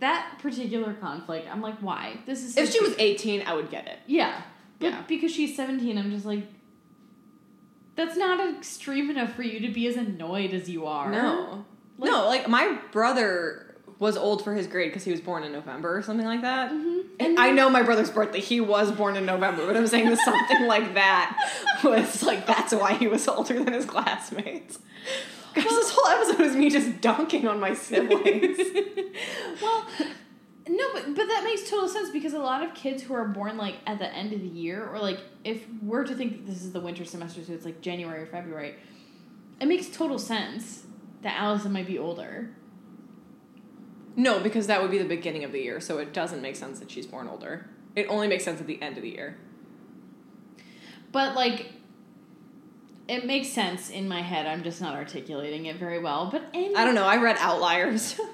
that 0.00 0.38
particular 0.40 0.92
conflict. 0.94 1.48
I'm 1.50 1.60
like, 1.62 1.78
why? 1.78 2.18
This 2.26 2.42
is 2.44 2.56
if 2.56 2.70
she 2.72 2.80
was 2.80 2.94
18, 2.98 3.42
I 3.46 3.54
would 3.54 3.70
get 3.70 3.86
it. 3.86 3.98
yeah, 4.06 4.42
but 4.78 4.88
Yeah. 4.90 5.02
because 5.08 5.32
she's 5.32 5.56
17, 5.56 5.96
I'm 5.98 6.10
just 6.10 6.26
like, 6.26 6.42
that's 7.94 8.16
not 8.16 8.46
extreme 8.56 9.10
enough 9.10 9.32
for 9.32 9.42
you 9.42 9.60
to 9.60 9.68
be 9.72 9.86
as 9.86 9.96
annoyed 9.96 10.52
as 10.52 10.68
you 10.68 10.86
are. 10.86 11.10
No. 11.10 11.64
Like- 11.98 12.10
no, 12.10 12.26
like 12.26 12.48
my 12.48 12.78
brother 12.92 13.62
was 13.98 14.18
old 14.18 14.44
for 14.44 14.52
his 14.54 14.66
grade 14.66 14.90
because 14.90 15.04
he 15.04 15.10
was 15.10 15.22
born 15.22 15.42
in 15.42 15.52
November 15.52 15.96
or 15.96 16.02
something 16.02 16.26
like 16.26 16.42
that. 16.42 16.70
Mhm. 16.70 17.04
And 17.18 17.40
I 17.40 17.50
know 17.52 17.70
my 17.70 17.82
brother's 17.82 18.10
birthday. 18.10 18.40
He 18.40 18.60
was 18.60 18.92
born 18.92 19.16
in 19.16 19.24
November, 19.24 19.64
but 19.66 19.74
I'm 19.74 19.86
saying 19.86 20.10
that 20.10 20.18
something 20.18 20.66
like 20.66 20.92
that 20.92 21.34
was 21.84 22.22
like 22.22 22.46
that's 22.46 22.74
why 22.74 22.92
he 22.92 23.08
was 23.08 23.26
older 23.26 23.54
than 23.54 23.72
his 23.72 23.86
classmates. 23.86 24.78
Guys, 25.56 25.64
this 25.64 25.90
whole 25.90 26.06
episode 26.08 26.42
is 26.42 26.54
me 26.54 26.68
just 26.70 27.00
dunking 27.00 27.48
on 27.48 27.58
my 27.58 27.72
siblings. 27.74 28.58
well, 29.62 29.86
no, 30.68 30.92
but 30.92 31.06
but 31.14 31.26
that 31.26 31.42
makes 31.44 31.68
total 31.70 31.88
sense 31.88 32.10
because 32.10 32.34
a 32.34 32.38
lot 32.38 32.62
of 32.62 32.74
kids 32.74 33.02
who 33.02 33.14
are 33.14 33.26
born 33.26 33.56
like 33.56 33.76
at 33.86 33.98
the 33.98 34.12
end 34.14 34.32
of 34.34 34.40
the 34.40 34.48
year, 34.48 34.86
or 34.86 34.98
like 34.98 35.18
if 35.44 35.64
we're 35.82 36.04
to 36.04 36.14
think 36.14 36.32
that 36.32 36.52
this 36.52 36.62
is 36.62 36.72
the 36.72 36.80
winter 36.80 37.04
semester, 37.06 37.42
so 37.42 37.52
it's 37.54 37.64
like 37.64 37.80
January 37.80 38.22
or 38.22 38.26
February, 38.26 38.74
it 39.60 39.66
makes 39.66 39.88
total 39.88 40.18
sense 40.18 40.84
that 41.22 41.40
Allison 41.40 41.72
might 41.72 41.86
be 41.86 41.98
older. 41.98 42.50
no, 44.14 44.38
because 44.40 44.66
that 44.66 44.82
would 44.82 44.90
be 44.90 44.98
the 44.98 45.04
beginning 45.04 45.44
of 45.44 45.52
the 45.52 45.60
year, 45.60 45.80
so 45.80 45.98
it 45.98 46.12
doesn't 46.12 46.42
make 46.42 46.56
sense 46.56 46.78
that 46.80 46.90
she's 46.90 47.06
born 47.06 47.28
older. 47.28 47.68
It 47.94 48.06
only 48.08 48.28
makes 48.28 48.44
sense 48.44 48.60
at 48.60 48.66
the 48.66 48.80
end 48.82 48.96
of 48.98 49.02
the 49.02 49.10
year. 49.10 49.38
But 51.12 51.34
like, 51.34 51.72
it 53.08 53.26
makes 53.26 53.48
sense 53.48 53.90
in 53.90 54.08
my 54.08 54.22
head. 54.22 54.46
I'm 54.46 54.62
just 54.62 54.80
not 54.80 54.94
articulating 54.94 55.66
it 55.66 55.76
very 55.76 55.98
well. 55.98 56.28
But 56.30 56.42
any, 56.52 56.74
I 56.74 56.84
don't 56.84 56.94
know. 56.94 57.06
I 57.06 57.16
read 57.16 57.36
Outliers. 57.38 58.20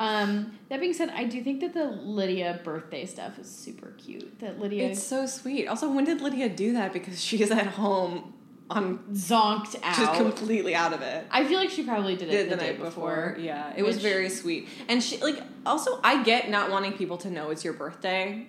Um, 0.00 0.58
that 0.70 0.80
being 0.80 0.94
said, 0.94 1.10
I 1.10 1.24
do 1.24 1.44
think 1.44 1.60
that 1.60 1.74
the 1.74 1.84
Lydia 1.84 2.58
birthday 2.64 3.04
stuff 3.04 3.38
is 3.38 3.50
super 3.50 3.92
cute. 3.98 4.40
That 4.40 4.58
Lydia 4.58 4.88
it's 4.88 5.02
so 5.02 5.26
sweet. 5.26 5.66
Also, 5.66 5.92
when 5.92 6.06
did 6.06 6.22
Lydia 6.22 6.48
do 6.48 6.72
that? 6.72 6.94
Because 6.94 7.22
she 7.22 7.42
is 7.42 7.50
at 7.50 7.66
home 7.66 8.32
on 8.70 8.98
zonked 9.12 9.76
out. 9.82 9.96
just 9.96 10.14
completely 10.14 10.74
out 10.74 10.94
of 10.94 11.02
it. 11.02 11.26
I 11.30 11.44
feel 11.44 11.58
like 11.58 11.68
she 11.68 11.84
probably 11.84 12.16
did 12.16 12.28
it 12.28 12.30
did 12.30 12.46
the, 12.50 12.56
the, 12.56 12.62
night 12.62 12.78
before. 12.80 13.36
Yeah, 13.38 13.74
it 13.76 13.82
was 13.82 13.98
very 13.98 14.30
sweet. 14.30 14.68
And 14.88 15.02
she 15.02 15.18
like 15.18 15.42
also 15.66 16.00
I 16.02 16.22
get 16.22 16.48
not 16.48 16.70
wanting 16.70 16.94
people 16.94 17.18
to 17.18 17.30
know 17.30 17.50
it's 17.50 17.62
your 17.62 17.74
birthday. 17.74 18.46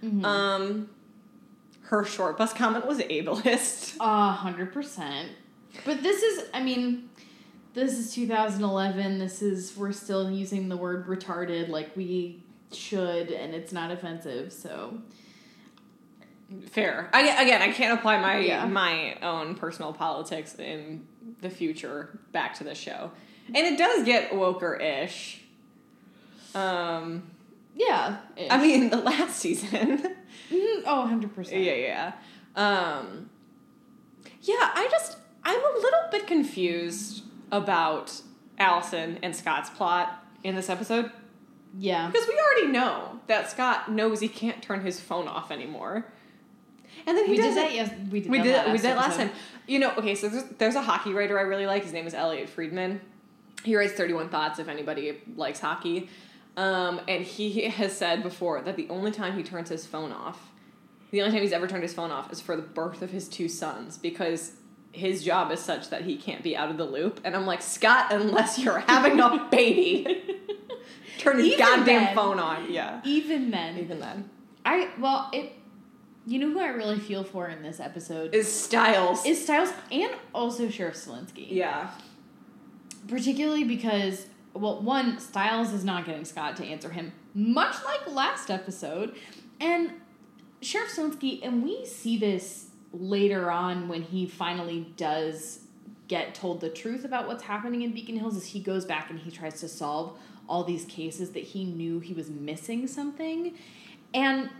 Mhm. 0.00 0.24
Um 0.24 0.90
her 1.84 2.04
short 2.04 2.38
bus 2.38 2.52
comment 2.52 2.86
was 2.86 2.98
ableist. 2.98 3.96
A 4.00 4.32
hundred 4.32 4.72
percent. 4.72 5.30
But 5.84 6.02
this 6.02 6.22
is, 6.22 6.48
I 6.54 6.62
mean, 6.62 7.10
this 7.74 7.98
is 7.98 8.14
2011. 8.14 9.18
This 9.18 9.42
is 9.42 9.76
we're 9.76 9.92
still 9.92 10.30
using 10.30 10.68
the 10.68 10.76
word 10.76 11.06
retarded 11.06 11.68
like 11.68 11.96
we 11.96 12.42
should, 12.72 13.30
and 13.30 13.54
it's 13.54 13.72
not 13.72 13.90
offensive. 13.90 14.52
So 14.52 14.98
Fair. 16.70 17.10
I, 17.12 17.42
again, 17.42 17.62
I 17.62 17.72
can't 17.72 17.98
apply 17.98 18.20
my 18.20 18.38
Yeah. 18.38 18.64
my 18.66 19.14
own 19.22 19.54
personal 19.56 19.92
politics 19.92 20.54
in 20.58 21.06
the 21.40 21.50
future 21.50 22.18
back 22.32 22.54
to 22.58 22.64
the 22.64 22.74
show. 22.74 23.10
And 23.48 23.56
it 23.56 23.76
does 23.78 24.04
get 24.04 24.30
woker 24.32 24.80
ish. 24.80 25.42
Um 26.54 27.30
yeah, 27.74 28.18
I 28.50 28.60
mean 28.60 28.90
the 28.90 28.96
last 28.98 29.36
season. 29.38 29.98
Mhm. 30.50 30.82
oh, 30.86 31.00
100 31.00 31.34
percent. 31.34 31.62
Yeah, 31.62 31.74
yeah. 31.74 32.12
Um, 32.56 33.30
yeah, 34.42 34.70
I 34.74 34.88
just 34.90 35.16
I'm 35.44 35.58
a 35.58 35.74
little 35.78 36.00
bit 36.10 36.26
confused 36.26 37.24
about 37.50 38.20
Allison 38.58 39.18
and 39.22 39.34
Scott's 39.34 39.70
plot 39.70 40.24
in 40.42 40.54
this 40.54 40.68
episode 40.70 41.10
Yeah. 41.78 42.06
because 42.08 42.26
we 42.28 42.34
already 42.38 42.68
know 42.72 43.20
that 43.26 43.50
Scott 43.50 43.90
knows 43.90 44.20
he 44.20 44.28
can't 44.28 44.62
turn 44.62 44.82
his 44.82 45.00
phone 45.00 45.26
off 45.28 45.50
anymore, 45.50 46.06
and 47.06 47.16
then 47.16 47.24
he 47.26 47.32
We 47.32 47.36
does 47.38 47.54
did 47.54 47.56
that. 47.64 47.74
Yes, 47.74 47.90
we 48.10 48.20
did. 48.20 48.30
we 48.30 48.38
that 48.38 48.44
did 48.44 48.56
last 48.56 48.66
we 48.68 48.72
did 48.78 48.82
that 48.84 48.96
last 48.96 49.16
time. 49.16 49.30
You 49.66 49.78
know, 49.78 49.92
okay, 49.96 50.14
so 50.14 50.28
there's, 50.28 50.44
there's 50.58 50.74
a 50.74 50.82
hockey 50.82 51.12
writer 51.14 51.38
I 51.38 51.42
really 51.42 51.66
like. 51.66 51.82
His 51.84 51.92
name 51.92 52.06
is 52.06 52.12
Elliotte 52.14 52.48
Friedman. 52.50 53.00
He 53.64 53.74
writes 53.76 53.94
31 53.94 54.28
Thoughts 54.28 54.58
if 54.58 54.68
anybody 54.68 55.20
likes 55.36 55.58
hockey. 55.58 56.08
Um, 56.56 57.00
and 57.08 57.24
he 57.24 57.62
has 57.68 57.96
said 57.96 58.22
before 58.22 58.60
that 58.62 58.76
the 58.76 58.88
only 58.88 59.10
time 59.10 59.36
he 59.36 59.42
turns 59.42 59.68
his 59.68 59.86
phone 59.86 60.12
off, 60.12 60.50
the 61.10 61.20
only 61.20 61.32
time 61.32 61.42
he's 61.42 61.52
ever 61.52 61.66
turned 61.66 61.82
his 61.82 61.94
phone 61.94 62.10
off 62.10 62.32
is 62.32 62.40
for 62.40 62.56
the 62.56 62.62
birth 62.62 63.02
of 63.02 63.10
his 63.10 63.28
two 63.28 63.48
sons 63.48 63.98
because 63.98 64.52
his 64.92 65.24
job 65.24 65.50
is 65.50 65.58
such 65.60 65.90
that 65.90 66.02
he 66.02 66.16
can't 66.16 66.42
be 66.42 66.56
out 66.56 66.70
of 66.70 66.76
the 66.76 66.84
loop. 66.84 67.20
And 67.24 67.34
I'm 67.34 67.46
like, 67.46 67.62
Scott, 67.62 68.12
unless 68.12 68.58
you're 68.58 68.78
having 68.80 69.18
a 69.20 69.48
baby, 69.50 70.22
turn 71.18 71.38
his 71.38 71.46
Even 71.46 71.58
goddamn 71.58 71.84
then. 72.04 72.14
phone 72.14 72.38
on. 72.38 72.70
Yeah. 72.72 73.00
Even 73.04 73.50
then, 73.50 73.78
Even 73.78 73.98
then. 74.00 74.30
I 74.64 74.90
well 74.98 75.30
it. 75.32 75.52
You 76.26 76.38
know 76.38 76.50
who 76.50 76.58
I 76.60 76.68
really 76.68 76.98
feel 76.98 77.22
for 77.22 77.48
in 77.48 77.62
this 77.62 77.80
episode 77.80 78.34
Is 78.34 78.50
Stiles. 78.50 79.26
is 79.26 79.42
Stiles 79.42 79.70
and 79.92 80.10
also 80.34 80.70
Sheriff 80.70 80.94
Stilinski. 80.94 81.48
yeah. 81.50 81.90
particularly 83.08 83.64
because 83.64 84.26
well 84.54 84.80
one 84.80 85.18
stiles 85.18 85.72
is 85.72 85.84
not 85.84 86.06
getting 86.06 86.24
scott 86.24 86.56
to 86.56 86.64
answer 86.64 86.90
him 86.90 87.12
much 87.34 87.76
like 87.84 88.06
last 88.06 88.50
episode. 88.50 89.16
And 89.60 89.92
sheriff 90.62 90.90
Stilinski, 90.90 91.44
and 91.44 91.62
we 91.62 91.84
see 91.84 92.16
this 92.16 92.68
later 92.92 93.50
on 93.50 93.88
when 93.88 94.02
he 94.02 94.26
finally 94.26 94.86
does 94.96 95.60
get 96.06 96.34
told 96.34 96.60
the 96.60 96.68
truth 96.68 97.04
about 97.04 97.26
what's 97.26 97.42
happening 97.42 97.82
in 97.82 97.92
beacon 97.92 98.16
hills 98.16 98.36
as 98.36 98.46
he 98.46 98.60
goes 98.60 98.84
back 98.84 99.10
and 99.10 99.18
he 99.18 99.30
tries 99.30 99.60
to 99.60 99.68
solve 99.68 100.16
all 100.48 100.62
these 100.62 100.84
cases 100.84 101.30
that 101.30 101.42
he 101.42 101.64
knew 101.64 101.98
he 101.98 102.12
was 102.12 102.30
missing 102.30 102.86
something. 102.86 103.54
And 104.12 104.50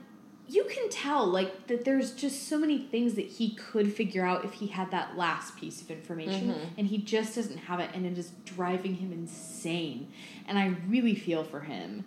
you 0.48 0.64
can 0.64 0.88
tell 0.90 1.26
like 1.26 1.66
that 1.68 1.84
there's 1.84 2.12
just 2.12 2.48
so 2.48 2.58
many 2.58 2.78
things 2.78 3.14
that 3.14 3.24
he 3.26 3.54
could 3.54 3.92
figure 3.92 4.24
out 4.24 4.44
if 4.44 4.52
he 4.52 4.66
had 4.66 4.90
that 4.90 5.16
last 5.16 5.56
piece 5.56 5.80
of 5.80 5.90
information 5.90 6.50
Mhm. 6.50 6.68
and 6.78 6.86
he 6.86 6.98
just 6.98 7.34
doesn't 7.34 7.56
have 7.56 7.80
it 7.80 7.90
and 7.94 8.04
it 8.04 8.18
is 8.18 8.30
driving 8.44 8.94
him 8.96 9.10
insane 9.12 10.08
and 10.46 10.58
i 10.58 10.74
really 10.88 11.14
feel 11.14 11.44
for 11.44 11.60
him 11.60 12.04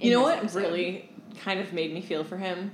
You 0.00 0.10
know 0.12 0.22
what 0.22 0.38
episode. 0.38 0.60
really 0.60 1.10
kind 1.40 1.60
of 1.60 1.72
made 1.74 1.92
me 1.92 2.00
feel 2.00 2.24
for 2.24 2.38
him 2.38 2.70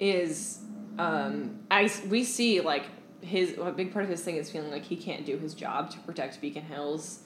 is 0.00 0.58
um, 0.98 1.60
I 1.70 1.88
we 2.08 2.24
see 2.24 2.60
like 2.60 2.84
his 3.20 3.56
a 3.58 3.70
big 3.70 3.92
part 3.92 4.04
of 4.04 4.10
his 4.10 4.22
thing 4.22 4.36
is 4.36 4.50
feeling 4.50 4.70
like 4.72 4.84
he 4.84 4.96
can't 4.96 5.24
do 5.24 5.38
his 5.38 5.54
job 5.54 5.90
to 5.92 5.98
protect 6.00 6.40
Beacon 6.40 6.64
Hills, 6.64 7.20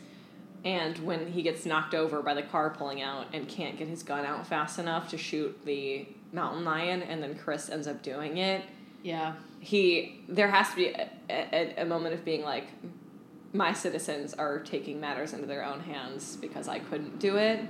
and 0.65 0.99
when 0.99 1.33
he 1.33 1.41
gets 1.43 1.65
knocked 1.65 1.95
over 1.95 2.21
by 2.23 2.35
the 2.35 2.43
car 2.43 2.71
pulling 2.71 3.01
out 3.03 3.27
and 3.33 3.49
can't 3.49 3.79
get 3.79 3.89
his 3.89 4.03
gun 4.03 4.25
out 4.27 4.47
fast 4.47 4.79
enough 4.79 5.09
to 5.11 5.17
shoot 5.19 5.59
the 5.65 6.07
mountain 6.33 6.65
lion, 6.65 7.03
and 7.03 7.23
then 7.23 7.35
Chris 7.37 7.69
ends 7.69 7.87
up 7.87 8.03
doing 8.03 8.39
it. 8.39 8.65
yeah 9.03 9.35
He 9.61 10.21
there 10.29 10.49
has 10.49 10.71
to 10.71 10.77
be 10.77 10.87
a, 10.89 11.09
a, 11.31 11.83
a 11.83 11.85
moment 11.85 12.15
of 12.15 12.25
being 12.25 12.43
like, 12.43 12.67
my 13.53 13.73
citizens 13.73 14.35
are 14.35 14.59
taking 14.61 15.01
matters 15.01 15.33
into 15.33 15.47
their 15.47 15.65
own 15.65 15.81
hands 15.81 16.37
because 16.37 16.69
I 16.69 16.79
couldn't 16.79 17.19
do 17.19 17.37
it. 17.37 17.61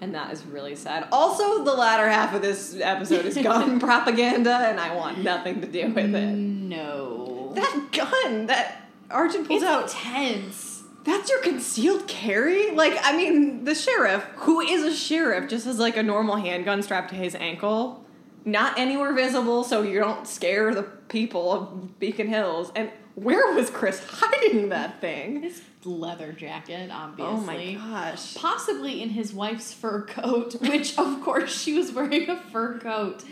And 0.00 0.14
that 0.16 0.32
is 0.32 0.44
really 0.44 0.74
sad. 0.74 1.06
Also, 1.12 1.62
the 1.62 1.74
latter 1.74 2.08
half 2.08 2.34
of 2.34 2.42
this 2.42 2.76
episode 2.80 3.24
is 3.24 3.36
gun 3.42 3.78
propaganda, 3.78 4.52
and 4.52 4.80
I 4.80 4.96
want 4.96 5.18
nothing 5.18 5.60
to 5.60 5.66
do 5.68 5.92
with 5.92 6.14
it. 6.14 6.34
no 6.34 7.52
That 7.54 7.88
gun 7.92 8.46
that 8.46 8.82
Argent 9.10 9.46
pulls 9.46 9.62
it's 9.62 9.70
out, 9.70 9.84
intense 9.84 10.72
that's 11.04 11.30
your 11.30 11.40
concealed 11.40 12.06
carry? 12.06 12.70
Like, 12.72 12.96
I 13.02 13.16
mean, 13.16 13.64
the 13.64 13.74
sheriff, 13.74 14.22
who 14.36 14.60
is 14.60 14.84
a 14.84 14.94
sheriff, 14.94 15.48
just 15.48 15.66
has 15.66 15.78
like 15.78 15.96
a 15.96 16.02
normal 16.02 16.36
handgun 16.36 16.82
strapped 16.82 17.10
to 17.10 17.16
his 17.16 17.34
ankle, 17.34 18.01
not 18.44 18.78
anywhere 18.78 19.12
visible, 19.12 19.64
so 19.64 19.82
you 19.82 19.98
don't 20.00 20.26
scare 20.26 20.74
the 20.74 20.82
people 20.82 21.52
of 21.52 21.98
Beacon 21.98 22.26
Hills. 22.28 22.72
And 22.74 22.90
where 23.14 23.52
was 23.54 23.70
Chris 23.70 24.02
hiding 24.08 24.70
that 24.70 25.00
thing? 25.00 25.42
his 25.42 25.60
leather 25.84 26.32
jacket 26.32 26.90
obviously 26.92 27.26
Oh 27.34 27.36
my 27.38 27.74
gosh. 27.74 28.36
possibly 28.36 29.02
in 29.02 29.10
his 29.10 29.34
wife's 29.34 29.72
fur 29.72 30.02
coat 30.02 30.54
which 30.60 30.96
of 30.96 31.20
course 31.22 31.60
she 31.60 31.74
was 31.74 31.90
wearing 31.92 32.30
a 32.30 32.36
fur 32.36 32.78
coat 32.78 33.24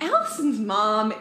Allison's 0.00 0.58
mom, 0.58 1.12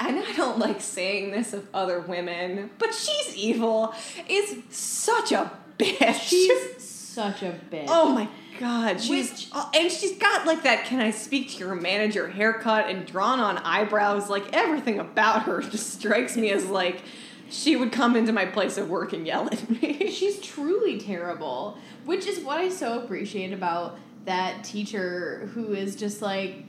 and 0.00 0.18
I 0.18 0.32
don't 0.34 0.58
like 0.58 0.80
saying 0.80 1.30
this 1.30 1.52
of 1.52 1.66
other 1.74 2.00
women, 2.00 2.70
but 2.78 2.94
she's 2.94 3.36
evil, 3.36 3.94
is 4.28 4.56
such 4.70 5.32
a 5.32 5.50
bitch. 5.78 6.20
she's 6.22 6.82
such 6.82 7.42
a 7.42 7.58
bitch 7.70 7.86
Oh 7.88 8.08
my 8.14 8.28
god, 8.62 9.00
she's 9.00 9.30
Which- 9.30 9.48
and 9.74 9.90
she's 9.90 10.16
got 10.18 10.46
like 10.46 10.62
that 10.62 10.84
can 10.86 11.00
I 11.00 11.10
speak 11.10 11.50
to 11.52 11.58
your 11.58 11.74
manager 11.74 12.28
haircut 12.28 12.88
and 12.88 13.04
drawn 13.06 13.40
on 13.40 13.58
eyebrows 13.58 14.30
like 14.30 14.52
everything 14.52 14.98
about 15.00 15.42
her 15.44 15.60
just 15.72 15.92
strikes 15.94 16.36
me 16.36 16.50
as 16.50 16.66
like 16.66 17.02
she 17.50 17.76
would 17.76 17.92
come 17.92 18.16
into 18.16 18.32
my 18.32 18.46
place 18.46 18.78
of 18.78 18.88
work 18.88 19.12
and 19.12 19.26
yell 19.26 19.46
at 19.52 19.68
me. 19.68 20.10
She's 20.18 20.40
truly 20.40 20.98
terrible, 20.98 21.76
which 22.06 22.26
is 22.26 22.40
what 22.40 22.58
I 22.58 22.70
so 22.70 23.00
appreciate 23.02 23.52
about 23.52 23.98
that 24.24 24.64
teacher 24.64 25.50
who 25.52 25.74
is 25.74 25.94
just 25.94 26.22
like, 26.22 26.64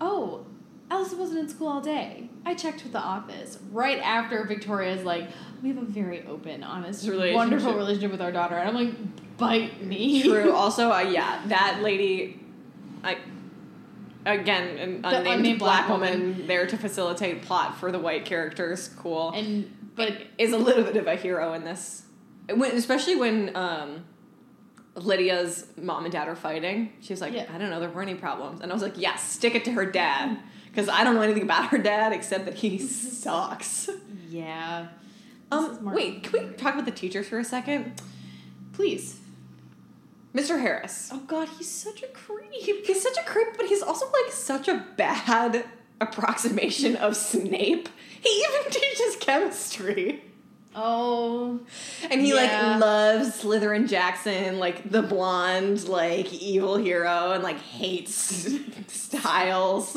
oh, 0.00 0.44
Allison 0.90 1.18
wasn't 1.18 1.38
in 1.38 1.48
school 1.48 1.68
all 1.68 1.80
day. 1.80 2.28
I 2.44 2.54
checked 2.54 2.82
with 2.82 2.92
the 2.92 3.00
office 3.00 3.58
right 3.70 3.98
after 4.00 4.44
Victoria's 4.44 5.04
like, 5.04 5.28
we 5.62 5.68
have 5.68 5.78
a 5.78 5.84
very 5.84 6.24
open, 6.26 6.62
honest, 6.64 7.06
Relationship. 7.06 7.36
wonderful 7.36 7.74
relationship 7.74 8.10
with 8.10 8.20
our 8.22 8.32
daughter, 8.32 8.56
and 8.56 8.68
I'm 8.68 8.74
like, 8.74 8.94
bite 9.38 9.82
me. 9.82 10.22
True. 10.22 10.52
Also, 10.56 10.90
uh, 10.90 11.00
yeah, 11.00 11.40
that 11.46 11.80
lady, 11.82 12.40
I 13.04 13.18
again 14.24 14.76
an 14.78 15.02
The 15.02 15.08
unnamed, 15.18 15.26
unnamed 15.38 15.58
black, 15.58 15.86
black 15.86 15.88
woman, 15.88 16.46
there 16.46 16.66
to 16.66 16.76
facilitate 16.76 17.42
plot 17.42 17.78
for 17.78 17.92
the 17.92 17.98
white 17.98 18.24
characters. 18.24 18.88
Cool. 18.98 19.30
and 19.30 19.72
but 19.94 20.12
is 20.36 20.52
a 20.52 20.58
little 20.58 20.84
bit 20.84 20.96
of 20.96 21.06
a 21.06 21.14
hero 21.16 21.52
in 21.54 21.64
this, 21.64 22.02
when, 22.54 22.72
especially 22.72 23.16
when 23.16 23.56
um, 23.56 24.04
Lydia's 24.94 25.66
mom 25.76 26.04
and 26.04 26.12
dad 26.12 26.28
are 26.28 26.36
fighting. 26.36 26.92
She 27.00 27.12
was 27.12 27.20
like, 27.22 27.32
Yeah. 27.32 27.46
I 27.52 27.56
don't 27.58 27.70
know, 27.70 27.80
there 27.80 27.88
weren't 27.90 28.10
any 28.10 28.18
problems, 28.18 28.60
and 28.60 28.70
I 28.70 28.74
was 28.74 28.82
like, 28.82 28.94
yes, 28.98 29.22
stick 29.22 29.54
it 29.54 29.64
to 29.66 29.72
her 29.72 29.86
dad 29.86 30.38
because 30.70 30.88
I 30.90 31.02
don't 31.04 31.14
know 31.14 31.22
anything 31.22 31.42
about 31.44 31.68
her 31.68 31.78
dad 31.78 32.12
except 32.12 32.44
that 32.46 32.54
he 32.54 32.78
sucks. 33.22 33.88
yeah, 34.28 34.88
Um, 35.50 35.78
wait, 35.82 36.24
can 36.24 36.48
we 36.50 36.54
talk 36.56 36.74
about 36.74 36.84
the 36.84 36.90
teachers 36.90 37.26
for 37.28 37.38
a 37.38 37.44
second? 37.44 38.00
Please. 38.74 39.20
Mr. 40.36 40.60
Harris. 40.60 41.08
Oh 41.10 41.22
God, 41.26 41.48
he's 41.56 41.70
such 41.70 42.02
a 42.02 42.08
creep. 42.08 42.52
He's 42.52 43.02
such 43.02 43.16
a 43.16 43.24
creep, 43.24 43.56
but 43.56 43.66
he's 43.66 43.82
also 43.82 44.04
like 44.04 44.30
such 44.30 44.68
a 44.68 44.84
bad 44.96 45.64
approximation 45.98 46.94
of 46.96 47.16
Snape. 47.16 47.88
He 48.20 48.28
even 48.28 48.70
teaches 48.70 49.16
chemistry. 49.18 50.22
Oh, 50.78 51.58
And 52.10 52.20
he 52.20 52.28
Yeah. 52.34 52.72
like 52.72 52.80
loves 52.80 53.42
Slytherin 53.42 53.88
Jackson, 53.88 54.58
like 54.58 54.90
the 54.90 55.00
blonde, 55.02 55.88
like 55.88 56.32
evil 56.34 56.76
hero, 56.76 57.32
and 57.32 57.42
like 57.42 57.58
hates 57.60 58.46
Stiles. 58.88 59.96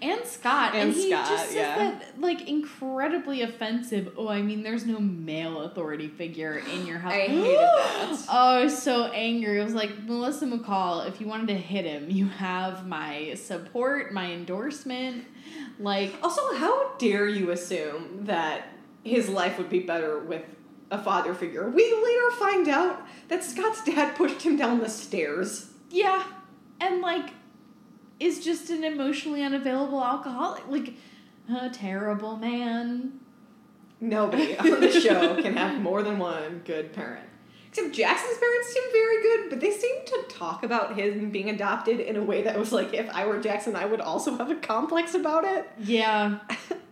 and 0.00 0.24
Scott, 0.24 0.74
And 0.74 0.92
he 0.92 1.10
Scott, 1.10 1.28
just 1.28 1.46
says 1.46 1.54
yeah. 1.56 1.76
that 1.78 2.20
like 2.20 2.48
incredibly 2.48 3.42
offensive. 3.42 4.12
Oh, 4.16 4.28
I 4.28 4.40
mean, 4.42 4.62
there's 4.62 4.86
no 4.86 5.00
male 5.00 5.62
authority 5.62 6.08
figure 6.08 6.62
in 6.72 6.86
your 6.86 6.98
house. 6.98 7.12
I 7.12 7.20
hated 7.26 7.56
that. 7.58 8.26
Oh, 8.30 8.56
I 8.60 8.64
was 8.64 8.80
so 8.80 9.06
angry. 9.06 9.60
I 9.60 9.64
was 9.64 9.74
like, 9.74 10.04
Melissa 10.04 10.46
McCall, 10.46 11.08
if 11.08 11.20
you 11.20 11.26
wanted 11.26 11.48
to 11.48 11.54
hit 11.54 11.84
him, 11.84 12.08
you 12.10 12.26
have 12.28 12.86
my 12.86 13.34
support, 13.34 14.12
my 14.12 14.30
endorsement. 14.32 15.24
Like, 15.80 16.14
Also, 16.22 16.54
how 16.54 16.92
dare 16.98 17.28
you 17.28 17.50
assume 17.50 18.24
that 18.26 18.68
his 19.04 19.28
life 19.28 19.58
would 19.58 19.70
be 19.70 19.80
better 19.80 20.18
with 20.18 20.42
a 20.90 21.02
father 21.02 21.34
figure? 21.34 21.68
We 21.68 21.82
later 21.82 22.30
find 22.38 22.68
out 22.68 23.06
that 23.28 23.44
Scott's 23.44 23.84
dad 23.84 24.16
pushed 24.16 24.42
him 24.42 24.56
down 24.56 24.80
the 24.80 24.88
stairs. 24.88 25.70
yeah, 25.90 26.24
and 26.80 27.00
like, 27.00 27.30
is 28.20 28.44
just 28.44 28.70
an 28.70 28.84
emotionally 28.84 29.42
unavailable 29.42 30.02
alcoholic. 30.02 30.66
Like, 30.68 30.94
a 31.48 31.70
terrible 31.70 32.36
man. 32.36 33.20
Nobody 34.00 34.56
on 34.58 34.80
the 34.80 34.90
show 34.90 35.40
can 35.40 35.56
have 35.56 35.80
more 35.80 36.02
than 36.02 36.18
one 36.18 36.62
good 36.64 36.92
parent. 36.92 37.24
Except 37.68 37.92
Jackson's 37.94 38.38
parents 38.38 38.72
seem 38.72 38.82
very 38.92 39.22
good, 39.22 39.50
but 39.50 39.60
they 39.60 39.70
seem 39.70 40.04
to 40.06 40.24
talk 40.28 40.62
about 40.62 40.96
him 40.96 41.30
being 41.30 41.50
adopted 41.50 42.00
in 42.00 42.16
a 42.16 42.22
way 42.22 42.42
that 42.42 42.58
was 42.58 42.72
like, 42.72 42.94
if 42.94 43.08
I 43.10 43.26
were 43.26 43.40
Jackson, 43.40 43.76
I 43.76 43.84
would 43.84 44.00
also 44.00 44.36
have 44.36 44.50
a 44.50 44.54
complex 44.56 45.14
about 45.14 45.44
it. 45.44 45.68
Yeah. 45.78 46.38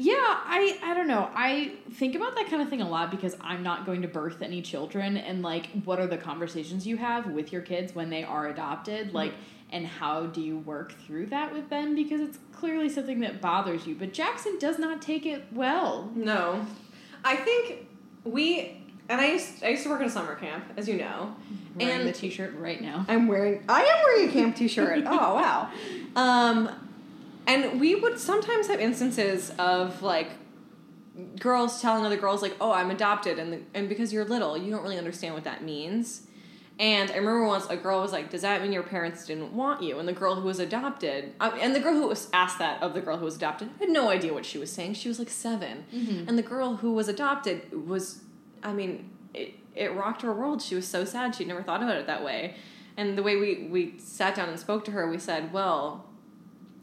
yeah, 0.00 0.14
I 0.16 0.78
I 0.82 0.94
don't 0.94 1.08
know. 1.08 1.28
I 1.34 1.72
think 1.94 2.14
about 2.14 2.36
that 2.36 2.48
kind 2.48 2.62
of 2.62 2.68
thing 2.68 2.80
a 2.80 2.88
lot 2.88 3.10
because 3.10 3.36
I'm 3.40 3.62
not 3.62 3.84
going 3.84 4.02
to 4.02 4.08
birth 4.08 4.42
any 4.42 4.62
children 4.62 5.16
and 5.16 5.42
like 5.42 5.66
what 5.84 5.98
are 5.98 6.06
the 6.06 6.16
conversations 6.18 6.86
you 6.86 6.96
have 6.98 7.26
with 7.26 7.52
your 7.52 7.62
kids 7.62 7.94
when 7.94 8.08
they 8.08 8.22
are 8.22 8.46
adopted? 8.48 9.12
Like 9.12 9.32
and 9.70 9.86
how 9.86 10.26
do 10.26 10.40
you 10.40 10.58
work 10.58 10.92
through 11.06 11.26
that 11.26 11.52
with 11.52 11.68
them 11.68 11.94
because 11.94 12.20
it's 12.20 12.38
clearly 12.52 12.88
something 12.88 13.20
that 13.20 13.40
bothers 13.40 13.86
you. 13.86 13.94
But 13.94 14.12
Jackson 14.12 14.56
does 14.58 14.78
not 14.78 15.02
take 15.02 15.26
it 15.26 15.44
well. 15.52 16.10
No. 16.14 16.64
I 17.24 17.36
think 17.36 17.86
we 18.24 18.80
and 19.08 19.20
I 19.20 19.32
used 19.32 19.64
I 19.64 19.68
used 19.70 19.82
to 19.82 19.88
work 19.90 20.00
in 20.00 20.06
a 20.06 20.10
summer 20.10 20.36
camp, 20.36 20.64
as 20.76 20.86
you 20.88 20.96
know. 20.98 21.34
Wearing 21.76 22.00
And- 22.00 22.08
the 22.08 22.12
t-shirt 22.12 22.54
right 22.56 22.80
now. 22.80 23.04
I'm 23.08 23.26
wearing 23.26 23.64
I 23.68 23.82
am 23.82 24.04
wearing 24.04 24.28
a 24.28 24.32
camp 24.32 24.54
t-shirt. 24.56 25.02
oh 25.06 25.34
wow. 25.34 25.70
Um 26.14 26.70
and 27.48 27.80
we 27.80 27.94
would 27.96 28.20
sometimes 28.20 28.68
have 28.68 28.78
instances 28.78 29.50
of 29.58 30.02
like 30.02 30.30
girls 31.40 31.80
telling 31.82 32.04
other 32.04 32.16
girls 32.16 32.42
like, 32.42 32.54
"Oh, 32.60 32.70
I'm 32.72 32.90
adopted," 32.90 33.38
and 33.38 33.52
the, 33.52 33.60
and 33.74 33.88
because 33.88 34.12
you're 34.12 34.24
little, 34.24 34.56
you 34.56 34.70
don't 34.70 34.82
really 34.82 34.98
understand 34.98 35.34
what 35.34 35.44
that 35.44 35.64
means. 35.64 36.22
And 36.78 37.10
I 37.10 37.16
remember 37.16 37.44
once 37.44 37.66
a 37.68 37.76
girl 37.76 38.00
was 38.00 38.12
like, 38.12 38.30
"Does 38.30 38.42
that 38.42 38.62
mean 38.62 38.72
your 38.72 38.84
parents 38.84 39.26
didn't 39.26 39.52
want 39.52 39.82
you?" 39.82 39.98
And 39.98 40.06
the 40.06 40.12
girl 40.12 40.36
who 40.36 40.46
was 40.46 40.60
adopted, 40.60 41.32
uh, 41.40 41.50
and 41.60 41.74
the 41.74 41.80
girl 41.80 41.94
who 41.94 42.06
was 42.06 42.28
asked 42.32 42.58
that 42.60 42.80
of 42.82 42.94
the 42.94 43.00
girl 43.00 43.16
who 43.16 43.24
was 43.24 43.34
adopted 43.36 43.70
had 43.80 43.88
no 43.88 44.10
idea 44.10 44.32
what 44.32 44.44
she 44.46 44.58
was 44.58 44.70
saying. 44.70 44.94
She 44.94 45.08
was 45.08 45.18
like 45.18 45.30
7 45.30 45.84
and 46.28 46.38
the 46.38 46.42
girl 46.42 46.76
who 46.76 46.92
was 46.92 47.08
adopted 47.08 47.86
was, 47.86 48.20
I 48.62 48.72
mean, 48.72 49.10
it 49.34 49.54
it 49.74 49.94
rocked 49.94 50.22
her 50.22 50.32
world. 50.32 50.60
She 50.62 50.74
was 50.74 50.86
so 50.86 51.04
sad. 51.04 51.34
She'd 51.34 51.48
never 51.48 51.62
thought 51.62 51.82
about 51.82 51.96
it 51.96 52.06
that 52.06 52.22
way. 52.22 52.54
And 52.96 53.16
the 53.16 53.22
way 53.22 53.36
we 53.36 53.68
we 53.70 53.98
sat 53.98 54.34
down 54.36 54.48
and 54.48 54.58
spoke 54.60 54.84
to 54.84 54.90
her, 54.92 55.08
we 55.10 55.18
said, 55.18 55.52
"Well, 55.52 56.07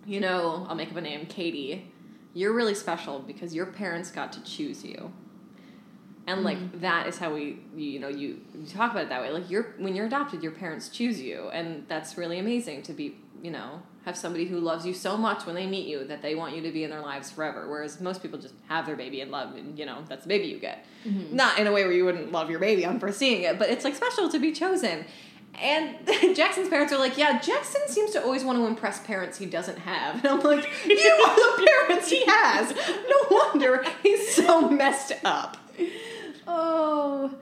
you 0.06 0.20
know, 0.20 0.66
I'll 0.70 0.76
make 0.76 0.92
up 0.92 0.98
a 0.98 1.02
name, 1.02 1.26
Katie. 1.26 1.92
You're 2.34 2.54
really 2.54 2.76
special 2.76 3.20
because 3.20 3.56
your 3.56 3.66
parents 3.66 4.12
got 4.12 4.34
to 4.34 4.44
choose 4.44 4.84
you." 4.84 5.12
And 6.28 6.44
like 6.44 6.58
mm-hmm. 6.58 6.80
that 6.80 7.08
is 7.08 7.18
how 7.18 7.34
we, 7.34 7.60
you 7.76 8.00
know, 8.00 8.08
you, 8.08 8.42
you 8.54 8.66
talk 8.68 8.92
about 8.92 9.04
it 9.04 9.10
that 9.10 9.22
way. 9.22 9.30
Like 9.30 9.50
you're 9.50 9.76
when 9.78 9.96
you're 9.96 10.08
adopted, 10.08 10.42
your 10.42 10.54
parents 10.54 10.90
choose 10.90 11.22
you, 11.22 11.50
and 11.50 11.86
that's 11.88 12.18
really 12.18 12.40
amazing 12.40 12.82
to 12.84 12.94
be, 12.94 13.18
you 13.44 13.52
know, 13.52 13.84
have 14.06 14.18
somebody 14.18 14.46
who 14.46 14.60
loves 14.60 14.88
you 14.88 14.94
so 14.94 15.18
much 15.18 15.46
when 15.46 15.54
they 15.54 15.68
meet 15.68 15.88
you 15.88 16.04
that 16.06 16.24
they 16.24 16.34
want 16.34 16.56
you 16.56 16.64
to 16.64 16.72
be 16.72 16.84
in 16.84 16.90
their 16.90 17.02
lives 17.02 17.30
forever. 17.30 17.70
Whereas 17.70 18.02
most 18.02 18.24
people 18.24 18.40
just 18.40 18.56
have 18.68 18.88
their 18.88 18.96
baby 18.96 19.22
and 19.22 19.30
love, 19.30 19.56
and 19.56 19.78
you 19.78 19.86
know, 19.86 20.04
that's 20.10 20.24
the 20.24 20.30
baby 20.30 20.48
you 20.48 20.60
get. 20.60 20.86
Mm-hmm. 21.06 21.36
Not 21.36 21.60
in 21.60 21.68
a 21.68 21.72
way 21.72 21.84
where 21.84 21.94
you 21.94 22.06
wouldn't 22.06 22.32
love 22.32 22.50
your 22.50 22.60
baby 22.60 22.86
on 22.86 23.00
first 23.00 23.20
seeing 23.20 23.44
it, 23.44 23.60
but 23.60 23.70
it's 23.70 23.84
like 23.84 23.94
special 23.94 24.28
to 24.30 24.40
be 24.40 24.52
chosen. 24.52 25.06
And 25.62 25.96
Jackson's 26.36 26.70
parents 26.70 26.92
are 26.92 26.98
like, 27.00 27.18
yeah, 27.18 27.40
Jackson 27.40 27.82
seems 27.88 28.12
to 28.12 28.24
always 28.24 28.44
want 28.44 28.58
to 28.58 28.66
impress 28.66 29.00
parents 29.06 29.38
he 29.38 29.46
doesn't 29.46 29.80
have. 29.80 30.16
And 30.26 30.28
I'm 30.28 30.40
like, 30.42 30.68
you 30.86 31.26
are 31.28 31.36
the 31.36 31.68
parents 31.68 32.10
he 32.10 32.24
has. 32.26 32.76
No 33.10 33.38
wonder 33.38 33.86
he's 34.04 34.34
so 34.36 34.70
messed 34.70 35.14
up. 35.24 35.58
Oh, 36.48 37.34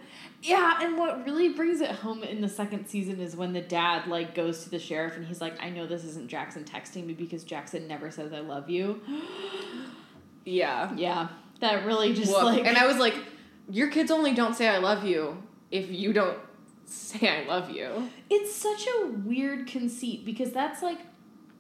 yeah. 0.41 0.79
And 0.81 0.97
what 0.97 1.25
really 1.25 1.49
brings 1.49 1.81
it 1.81 1.91
home 1.91 2.23
in 2.23 2.41
the 2.41 2.49
second 2.49 2.87
season 2.87 3.19
is 3.19 3.35
when 3.35 3.53
the 3.53 3.61
dad 3.61 4.07
like 4.07 4.35
goes 4.35 4.63
to 4.63 4.69
the 4.69 4.79
sheriff 4.79 5.15
and 5.15 5.25
he's 5.25 5.39
like, 5.41 5.61
"I 5.61 5.69
know 5.69 5.85
this 5.87 6.03
isn't 6.03 6.27
Jackson 6.27 6.63
texting 6.65 7.05
me 7.05 7.13
because 7.13 7.43
Jackson 7.43 7.87
never 7.87 8.11
says 8.11 8.33
I 8.33 8.39
love 8.39 8.69
you." 8.69 9.01
Yeah. 10.45 10.93
Yeah, 10.97 11.29
that 11.61 11.85
really 11.85 12.13
just 12.13 12.29
Woof. 12.29 12.43
like 12.43 12.65
and 12.65 12.77
I 12.77 12.85
was 12.85 12.97
like, 12.97 13.15
your 13.69 13.89
kids 13.89 14.11
only 14.11 14.33
don't 14.33 14.55
say 14.55 14.67
I 14.67 14.79
love 14.79 15.05
you 15.05 15.41
if 15.71 15.89
you 15.89 16.11
don't 16.11 16.37
say 16.93 17.27
I 17.29 17.45
love 17.47 17.69
you. 17.69 18.09
it's 18.29 18.55
such 18.55 18.87
a 18.87 19.07
weird 19.07 19.67
conceit 19.67 20.25
because 20.25 20.51
that's 20.51 20.81
like. 20.81 20.99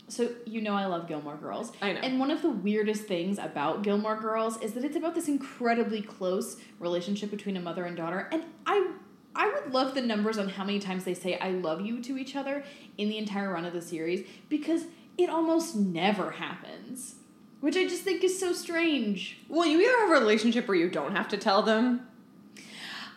So 0.09 0.31
you 0.45 0.61
know 0.61 0.73
I 0.73 0.85
love 0.85 1.07
Gilmore 1.07 1.37
Girls. 1.37 1.71
I 1.81 1.93
know. 1.93 2.01
And 2.01 2.19
one 2.19 2.29
of 2.29 2.41
the 2.41 2.49
weirdest 2.49 3.03
things 3.05 3.39
about 3.39 3.83
Gilmore 3.83 4.19
Girls 4.19 4.61
is 4.61 4.73
that 4.73 4.83
it's 4.83 4.97
about 4.97 5.15
this 5.15 5.27
incredibly 5.27 6.01
close 6.01 6.57
relationship 6.79 7.31
between 7.31 7.55
a 7.57 7.61
mother 7.61 7.85
and 7.85 7.95
daughter. 7.95 8.27
And 8.31 8.43
I 8.65 8.91
I 9.35 9.51
would 9.51 9.73
love 9.73 9.95
the 9.95 10.01
numbers 10.01 10.37
on 10.37 10.49
how 10.49 10.63
many 10.65 10.79
times 10.79 11.05
they 11.05 11.13
say 11.13 11.39
I 11.39 11.51
love 11.51 11.81
you 11.81 12.01
to 12.03 12.17
each 12.17 12.35
other 12.35 12.63
in 12.97 13.09
the 13.09 13.17
entire 13.17 13.51
run 13.51 13.65
of 13.65 13.73
the 13.73 13.81
series 13.81 14.27
because 14.49 14.83
it 15.17 15.29
almost 15.29 15.75
never 15.75 16.31
happens. 16.31 17.15
Which 17.61 17.77
I 17.77 17.85
just 17.85 18.03
think 18.03 18.23
is 18.25 18.37
so 18.37 18.51
strange. 18.51 19.37
Well, 19.47 19.65
you 19.65 19.79
either 19.79 19.97
have 20.01 20.09
a 20.09 20.19
relationship 20.19 20.67
where 20.67 20.75
you 20.75 20.89
don't 20.89 21.15
have 21.15 21.29
to 21.29 21.37
tell 21.37 21.61
them, 21.63 22.05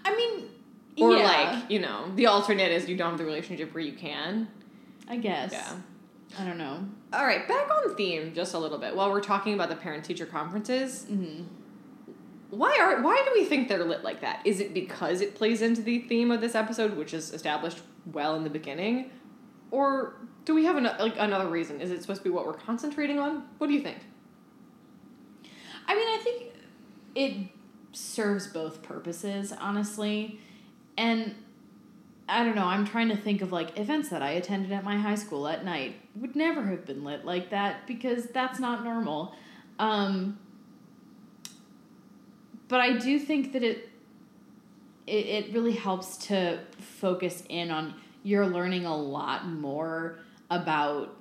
I 0.04 0.14
mean, 0.14 0.44
or 0.98 1.12
yeah, 1.12 1.24
like, 1.24 1.70
you 1.70 1.78
know, 1.78 2.10
the 2.14 2.26
alternate 2.26 2.72
is 2.72 2.88
you 2.88 2.96
don't 2.96 3.10
have 3.10 3.18
the 3.18 3.24
relationship 3.24 3.74
where 3.74 3.82
you 3.82 3.92
can. 3.92 4.48
I 5.08 5.16
guess. 5.16 5.52
Yeah. 5.52 5.72
I 6.38 6.44
don't 6.44 6.58
know. 6.58 6.86
All 7.12 7.24
right, 7.24 7.46
back 7.46 7.70
on 7.70 7.94
theme 7.96 8.34
just 8.34 8.54
a 8.54 8.58
little 8.58 8.78
bit. 8.78 8.96
While 8.96 9.10
we're 9.10 9.20
talking 9.20 9.54
about 9.54 9.68
the 9.68 9.76
parent 9.76 10.04
teacher 10.04 10.26
conferences, 10.26 11.04
hmm 11.04 11.42
why 12.50 12.78
are 12.80 13.02
why 13.02 13.20
do 13.24 13.32
we 13.34 13.44
think 13.44 13.68
they're 13.68 13.84
lit 13.84 14.04
like 14.04 14.20
that? 14.20 14.40
Is 14.44 14.60
it 14.60 14.72
because 14.72 15.20
it 15.20 15.34
plays 15.34 15.62
into 15.62 15.82
the 15.82 16.00
theme 16.00 16.30
of 16.30 16.40
this 16.40 16.54
episode, 16.54 16.96
which 16.96 17.12
is 17.12 17.32
established 17.32 17.80
well 18.12 18.36
in 18.36 18.44
the 18.44 18.50
beginning, 18.50 19.10
or 19.70 20.14
do 20.44 20.54
we 20.54 20.64
have 20.64 20.76
an, 20.76 20.84
like 20.84 21.14
another 21.18 21.48
reason? 21.48 21.80
Is 21.80 21.90
it 21.90 22.00
supposed 22.02 22.20
to 22.20 22.24
be 22.24 22.30
what 22.30 22.46
we're 22.46 22.54
concentrating 22.54 23.18
on? 23.18 23.44
What 23.58 23.66
do 23.66 23.72
you 23.72 23.82
think? 23.82 23.98
I 25.88 25.94
mean, 25.94 26.08
I 26.08 26.20
think 26.22 26.52
it 27.14 27.48
serves 27.92 28.46
both 28.46 28.82
purposes, 28.82 29.52
honestly. 29.52 30.40
And 30.96 31.34
I 32.28 32.44
don't 32.44 32.56
know, 32.56 32.66
I'm 32.66 32.86
trying 32.86 33.08
to 33.08 33.16
think 33.16 33.42
of 33.42 33.52
like 33.52 33.78
events 33.78 34.08
that 34.08 34.22
I 34.22 34.30
attended 34.30 34.72
at 34.72 34.82
my 34.82 34.96
high 34.96 35.14
school 35.14 35.46
at 35.46 35.64
night 35.64 35.96
would 36.16 36.34
never 36.34 36.64
have 36.64 36.84
been 36.84 37.04
lit 37.04 37.24
like 37.24 37.50
that 37.50 37.86
because 37.86 38.26
that's 38.26 38.58
not 38.58 38.82
normal. 38.82 39.34
Um, 39.78 40.38
but 42.68 42.80
I 42.80 42.96
do 42.98 43.18
think 43.18 43.52
that 43.52 43.62
it, 43.62 43.90
it 45.06 45.26
it 45.26 45.52
really 45.52 45.72
helps 45.72 46.16
to 46.28 46.60
focus 46.80 47.44
in 47.48 47.70
on 47.70 47.94
you're 48.24 48.46
learning 48.46 48.86
a 48.86 48.96
lot 48.96 49.46
more 49.46 50.18
about 50.50 51.16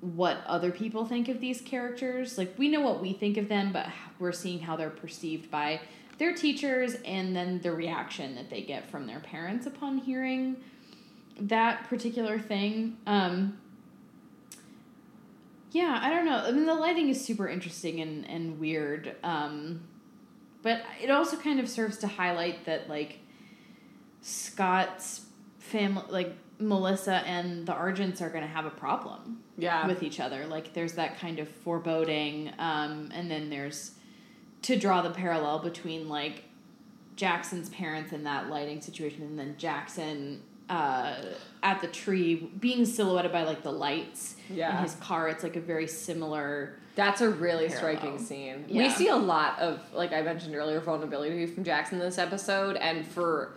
what 0.00 0.42
other 0.46 0.70
people 0.70 1.06
think 1.06 1.28
of 1.28 1.40
these 1.40 1.60
characters. 1.60 2.36
Like 2.36 2.54
we 2.58 2.68
know 2.68 2.80
what 2.80 3.00
we 3.00 3.14
think 3.14 3.36
of 3.38 3.48
them, 3.48 3.72
but 3.72 3.86
we're 4.18 4.32
seeing 4.32 4.60
how 4.60 4.76
they're 4.76 4.90
perceived 4.90 5.50
by 5.50 5.80
their 6.18 6.34
teachers 6.34 6.96
and 7.04 7.34
then 7.34 7.60
the 7.60 7.72
reaction 7.72 8.34
that 8.34 8.50
they 8.50 8.62
get 8.62 8.90
from 8.90 9.06
their 9.06 9.20
parents 9.20 9.66
upon 9.66 9.98
hearing 9.98 10.56
that 11.40 11.88
particular 11.88 12.38
thing. 12.38 12.96
Um, 13.06 13.58
yeah, 15.70 16.00
I 16.02 16.10
don't 16.10 16.24
know. 16.24 16.38
I 16.38 16.50
mean, 16.50 16.66
the 16.66 16.74
lighting 16.74 17.08
is 17.08 17.24
super 17.24 17.48
interesting 17.48 18.00
and, 18.00 18.28
and 18.28 18.58
weird. 18.58 19.14
Um, 19.22 19.82
but 20.62 20.82
it 21.00 21.10
also 21.10 21.36
kind 21.36 21.60
of 21.60 21.68
serves 21.68 21.98
to 21.98 22.08
highlight 22.08 22.64
that, 22.64 22.88
like, 22.88 23.20
Scott's 24.22 25.26
family, 25.58 26.04
like, 26.10 26.34
Melissa 26.60 27.16
and 27.26 27.66
the 27.66 27.72
Argents 27.72 28.20
are 28.20 28.30
going 28.30 28.42
to 28.42 28.48
have 28.50 28.66
a 28.66 28.70
problem 28.70 29.40
Yeah. 29.56 29.86
with 29.86 30.02
each 30.02 30.18
other. 30.18 30.44
Like 30.46 30.74
there's 30.74 30.94
that 30.94 31.18
kind 31.18 31.38
of 31.38 31.48
foreboding, 31.48 32.50
um, 32.58 33.10
and 33.14 33.30
then 33.30 33.48
there's 33.48 33.92
to 34.62 34.76
draw 34.78 35.02
the 35.02 35.10
parallel 35.10 35.60
between 35.60 36.08
like 36.08 36.44
Jackson's 37.16 37.68
parents 37.70 38.12
in 38.12 38.24
that 38.24 38.48
lighting 38.48 38.80
situation, 38.80 39.22
and 39.22 39.38
then 39.38 39.54
Jackson 39.58 40.42
uh, 40.68 41.14
at 41.62 41.80
the 41.80 41.86
tree 41.86 42.34
being 42.60 42.84
silhouetted 42.84 43.32
by 43.32 43.42
like 43.44 43.62
the 43.62 43.72
lights 43.72 44.36
Yeah. 44.50 44.76
in 44.76 44.82
his 44.82 44.94
car. 44.96 45.28
It's 45.28 45.42
like 45.42 45.56
a 45.56 45.60
very 45.60 45.86
similar. 45.86 46.74
That's 46.94 47.20
a 47.20 47.30
really 47.30 47.68
Parallel. 47.68 47.76
striking 47.98 48.18
scene. 48.18 48.64
We 48.68 48.90
see 48.90 49.06
a 49.08 49.16
lot 49.16 49.58
of, 49.60 49.80
like 49.94 50.12
I 50.12 50.20
mentioned 50.22 50.54
earlier, 50.56 50.80
vulnerability 50.80 51.46
from 51.46 51.62
Jackson 51.64 51.98
this 52.00 52.18
episode, 52.18 52.76
and 52.76 53.06
for 53.06 53.52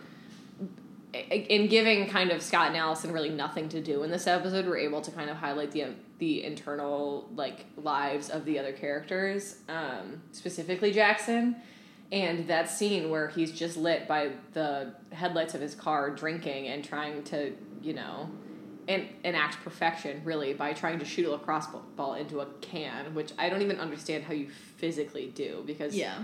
in 1.30 1.68
giving 1.68 2.08
kind 2.08 2.30
of 2.30 2.40
Scott 2.40 2.68
and 2.68 2.76
Allison 2.76 3.12
really 3.12 3.28
nothing 3.28 3.68
to 3.70 3.80
do 3.82 4.02
in 4.02 4.10
this 4.10 4.26
episode, 4.26 4.64
we're 4.66 4.78
able 4.78 5.00
to 5.02 5.10
kind 5.10 5.28
of 5.28 5.36
highlight 5.36 5.72
the 5.72 5.86
the 6.22 6.44
internal 6.44 7.28
like 7.34 7.66
lives 7.76 8.30
of 8.30 8.44
the 8.44 8.56
other 8.56 8.72
characters, 8.72 9.56
um, 9.68 10.22
specifically 10.30 10.92
Jackson. 10.92 11.56
And 12.12 12.46
that 12.46 12.70
scene 12.70 13.10
where 13.10 13.26
he's 13.26 13.50
just 13.50 13.76
lit 13.76 14.06
by 14.06 14.30
the 14.52 14.94
headlights 15.10 15.54
of 15.54 15.60
his 15.60 15.74
car, 15.74 16.10
drinking 16.10 16.68
and 16.68 16.84
trying 16.84 17.24
to, 17.24 17.56
you 17.82 17.94
know, 17.94 18.30
en- 18.86 19.08
enact 19.24 19.64
perfection 19.64 20.20
really 20.24 20.54
by 20.54 20.72
trying 20.74 21.00
to 21.00 21.04
shoot 21.04 21.26
a 21.26 21.30
lacrosse 21.32 21.66
ball- 21.96 22.14
into 22.14 22.38
a 22.38 22.46
can, 22.60 23.14
which 23.14 23.32
I 23.36 23.48
don't 23.48 23.62
even 23.62 23.80
understand 23.80 24.22
how 24.22 24.32
you 24.32 24.48
physically 24.76 25.26
do 25.34 25.64
because 25.66 25.96
yeah. 25.96 26.22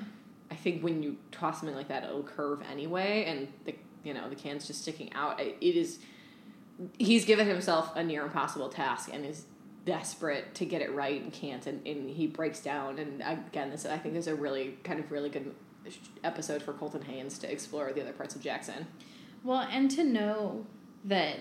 I 0.49 0.55
think 0.55 0.85
when 0.85 1.03
you 1.03 1.17
toss 1.33 1.59
something 1.59 1.75
like 1.75 1.89
that, 1.89 2.05
it'll 2.05 2.23
curve 2.23 2.63
anyway, 2.71 3.25
and 3.25 3.49
the 3.65 3.75
you 4.05 4.15
know 4.15 4.29
the 4.29 4.37
can's 4.37 4.65
just 4.69 4.83
sticking 4.83 5.13
out. 5.13 5.41
It 5.41 5.57
is. 5.61 5.99
He's 6.99 7.25
given 7.25 7.49
himself 7.49 7.97
a 7.97 8.05
near 8.05 8.23
impossible 8.23 8.69
task 8.69 9.11
and 9.13 9.27
is 9.27 9.43
desperate 9.89 10.55
to 10.57 10.65
get 10.67 10.83
it 10.83 10.93
right 10.95 11.21
and 11.23 11.33
can't, 11.33 11.67
and, 11.67 11.87
and 11.87 12.11
he 12.11 12.27
breaks 12.27 12.61
down. 12.61 12.99
And 12.99 13.23
again, 13.25 13.71
this 13.71 13.87
I 13.87 13.97
think 13.99 14.17
is 14.17 14.27
a 14.27 14.35
really 14.35 14.79
kind 14.85 15.01
of 15.01 15.11
really 15.11 15.31
good 15.31 15.55
episode 16.23 16.63
for 16.63 16.73
Colton 16.75 17.03
Haynes 17.03 17.39
to 17.39 17.51
explore 17.51 17.93
the 17.93 18.03
other 18.03 18.13
parts 18.13 18.35
of 18.37 18.43
Jackson. 18.43 18.87
Well, 19.43 19.67
and 19.71 19.91
to 19.93 20.05
know 20.05 20.67
that 21.05 21.37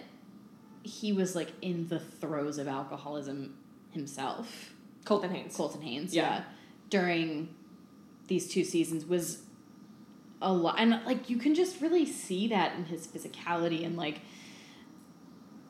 he 0.84 1.12
was 1.12 1.36
like 1.36 1.52
in 1.62 1.88
the 1.90 2.00
throes 2.00 2.58
of 2.58 2.68
alcoholism 2.68 3.58
himself, 3.92 4.74
Colton 5.04 5.32
Haynes. 5.32 5.56
Colton 5.56 5.82
Haynes, 5.82 6.16
Yeah. 6.16 6.22
yeah, 6.38 6.44
during 6.90 7.54
these 8.28 8.48
two 8.48 8.64
seasons 8.64 9.06
was 9.06 9.42
a 10.42 10.54
lot, 10.54 10.76
and 10.78 11.02
like 11.06 11.30
you 11.30 11.38
can 11.38 11.54
just 11.56 11.82
really 11.82 12.06
see 12.06 12.48
that 12.48 12.76
in 12.78 12.86
his 12.86 13.08
physicality 13.08 13.86
and 13.86 13.98
like. 13.98 14.22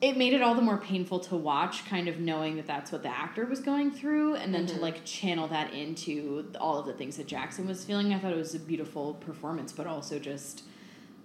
It 0.00 0.16
made 0.16 0.32
it 0.32 0.42
all 0.42 0.54
the 0.54 0.62
more 0.62 0.78
painful 0.78 1.18
to 1.20 1.34
watch, 1.36 1.84
kind 1.86 2.06
of 2.06 2.20
knowing 2.20 2.54
that 2.56 2.66
that's 2.68 2.92
what 2.92 3.02
the 3.02 3.08
actor 3.08 3.44
was 3.46 3.58
going 3.60 3.90
through, 3.90 4.36
and 4.36 4.54
then 4.54 4.64
Mhm. 4.66 4.74
to 4.74 4.80
like 4.80 5.04
channel 5.04 5.48
that 5.48 5.72
into 5.74 6.52
all 6.60 6.78
of 6.78 6.86
the 6.86 6.92
things 6.92 7.16
that 7.16 7.26
Jackson 7.26 7.66
was 7.66 7.84
feeling. 7.84 8.14
I 8.14 8.18
thought 8.20 8.32
it 8.32 8.36
was 8.36 8.54
a 8.54 8.60
beautiful 8.60 9.14
performance, 9.14 9.72
but 9.72 9.86
also 9.88 10.18
just 10.20 10.62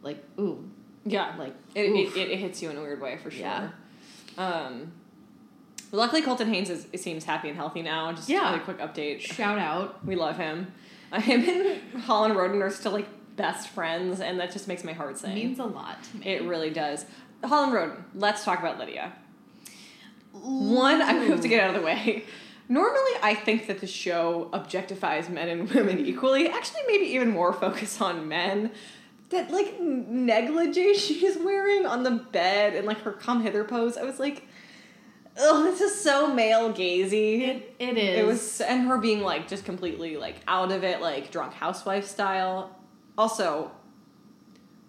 like, 0.01 0.23
ooh, 0.39 0.69
Yeah, 1.05 1.35
like 1.37 1.53
it, 1.75 1.81
it, 1.85 2.17
it 2.31 2.39
hits 2.39 2.61
you 2.63 2.69
in 2.71 2.77
a 2.77 2.81
weird 2.81 2.99
way 3.01 3.17
for 3.17 3.29
sure. 3.29 3.41
Yeah. 3.41 3.69
Um, 4.37 4.93
luckily, 5.91 6.21
Colton 6.23 6.51
Haynes 6.51 6.69
is, 6.69 6.87
seems 6.99 7.25
happy 7.25 7.49
and 7.49 7.57
healthy 7.57 7.81
now. 7.83 8.11
Just 8.13 8.29
a 8.29 8.33
really 8.33 8.59
quick 8.59 8.79
update. 8.79 9.19
shout 9.21 9.59
out. 9.59 10.03
We 10.05 10.15
love 10.15 10.37
him. 10.37 10.73
Him 11.13 11.47
and 11.47 12.01
Holland 12.03 12.35
Roden 12.35 12.59
are 12.63 12.71
still 12.71 12.91
like 12.93 13.07
best 13.35 13.69
friends, 13.69 14.19
and 14.19 14.39
that 14.39 14.51
just 14.51 14.67
makes 14.67 14.83
my 14.83 14.93
heart 14.93 15.19
sing. 15.19 15.31
It 15.31 15.35
means 15.35 15.59
a 15.59 15.63
lot 15.65 16.01
to 16.05 16.17
me. 16.17 16.25
it 16.25 16.41
really 16.43 16.71
does. 16.71 17.05
Holland 17.43 17.73
Roden. 17.73 18.05
Let's 18.15 18.43
talk 18.43 18.59
about 18.59 18.79
Lydia. 18.79 19.13
One, 20.31 21.01
I 21.01 21.13
have 21.13 21.41
to 21.41 21.47
get 21.47 21.63
out 21.63 21.75
of 21.75 21.81
the 21.81 21.85
way. 21.85 22.25
Normally, 22.69 23.11
I 23.21 23.35
think 23.35 23.67
that 23.67 23.81
the 23.81 23.87
show 23.87 24.49
objectifies 24.53 25.29
men 25.29 25.49
and 25.49 25.69
women 25.69 25.99
equally. 25.99 26.49
Actually, 26.49 26.81
maybe 26.87 27.05
even 27.05 27.29
more 27.29 27.53
focus 27.53 28.01
on 28.01 28.27
men. 28.27 28.71
That 29.29 29.51
like 29.51 29.79
negligee 29.79 30.93
she's 30.93 31.37
wearing 31.37 31.85
on 31.85 32.03
the 32.03 32.11
bed 32.11 32.75
and 32.75 32.85
like 32.85 33.01
her 33.01 33.11
come 33.11 33.41
hither 33.41 33.63
pose. 33.63 33.97
I 33.97 34.03
was 34.03 34.19
like, 34.19 34.47
oh, 35.37 35.63
this 35.63 35.81
is 35.81 35.99
so 35.99 36.33
male 36.33 36.71
gazy. 36.71 37.41
It, 37.41 37.75
it 37.79 37.97
is. 37.97 38.19
It 38.19 38.25
was, 38.25 38.61
and 38.61 38.87
her 38.87 38.97
being 38.97 39.21
like 39.21 39.47
just 39.47 39.65
completely 39.65 40.17
like 40.17 40.37
out 40.47 40.71
of 40.71 40.83
it, 40.83 41.01
like 41.01 41.31
drunk 41.31 41.53
housewife 41.53 42.07
style. 42.07 42.75
Also, 43.17 43.71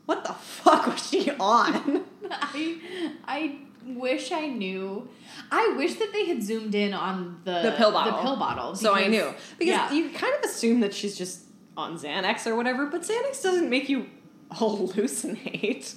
what 0.06 0.24
the 0.24 0.32
fuck 0.32 0.86
was 0.86 1.08
she 1.08 1.30
on? 1.30 2.04
I, 2.30 2.78
I 3.26 3.56
wish 3.86 4.32
I 4.32 4.46
knew. 4.46 5.08
I 5.50 5.74
wish 5.76 5.94
that 5.94 6.12
they 6.12 6.26
had 6.26 6.42
zoomed 6.42 6.74
in 6.74 6.94
on 6.94 7.40
the 7.44 7.62
The 7.62 7.74
pill 7.76 7.92
bottle. 7.92 8.16
The 8.16 8.22
pill 8.22 8.36
bottle. 8.36 8.74
so 8.74 8.94
I 8.94 9.06
knew 9.08 9.32
because 9.58 9.74
yeah. 9.74 9.92
you 9.92 10.10
kind 10.10 10.34
of 10.34 10.48
assume 10.48 10.80
that 10.80 10.94
she's 10.94 11.16
just 11.16 11.44
on 11.76 11.98
Xanax 11.98 12.46
or 12.46 12.54
whatever, 12.54 12.86
but 12.86 13.02
Xanax 13.02 13.42
doesn't 13.42 13.68
make 13.68 13.88
you 13.88 14.06
hallucinate. 14.52 15.94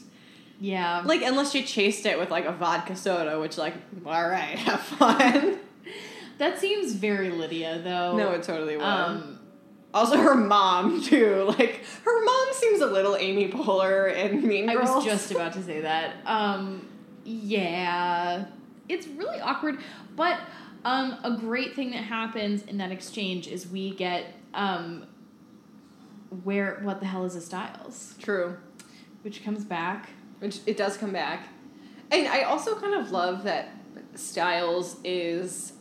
Yeah. 0.60 1.04
Like 1.06 1.22
unless 1.22 1.52
she 1.52 1.64
chased 1.64 2.06
it 2.06 2.18
with 2.18 2.32
like 2.32 2.46
a 2.46 2.52
vodka 2.52 2.96
soda, 2.96 3.40
which 3.40 3.58
like 3.58 3.76
all 4.06 4.28
right, 4.28 4.58
have 4.58 4.82
fun. 4.82 5.60
that 6.40 6.60
seems 6.60 6.94
very 6.94 7.30
Lydia 7.30 7.80
though. 7.84 8.18
no, 8.18 8.32
it 8.32 8.44
totally 8.44 8.78
was. 8.78 8.86
Um. 8.86 9.37
Also, 9.94 10.18
her 10.18 10.36
mom 10.36 11.02
too. 11.04 11.46
Like 11.58 11.82
her 12.04 12.26
mom 12.26 12.48
seems 12.54 12.82
a 12.82 12.88
little 12.88 13.16
Amy 13.16 13.50
Poehler 13.50 14.14
and 14.16 14.44
Mean 14.44 14.70
I 14.70 14.76
was 14.76 15.04
just 15.04 15.32
about 15.32 15.54
to 15.54 15.64
say 15.64 15.82
that. 15.82 16.16
Um. 16.26 16.88
Yeah. 17.24 18.46
It's 18.88 19.06
really 19.08 19.40
awkward, 19.42 19.80
but 20.16 20.40
um, 20.86 21.18
a 21.24 21.32
great 21.32 21.76
thing 21.76 21.92
that 21.92 22.04
happens 22.06 22.64
in 22.64 22.78
that 22.78 22.92
exchange 22.92 23.48
is 23.50 23.68
we 23.68 23.94
get 23.94 24.34
um, 24.54 25.06
where 26.44 26.80
what 26.84 27.02
the 27.02 27.06
hell 27.06 27.26
is 27.26 27.36
a 27.36 27.42
Stiles, 27.42 28.16
true. 28.22 28.56
which 29.24 29.44
comes 29.44 29.66
back. 29.66 30.10
Which 30.40 30.60
it 30.66 30.78
does 30.78 30.96
come 30.96 31.12
back. 31.12 31.50
And 32.12 32.28
I 32.28 32.44
also 32.44 32.80
kind 32.80 32.94
of 32.94 33.12
love 33.12 33.44
that 33.44 33.70
Stiles 34.16 34.98
is 35.04 35.74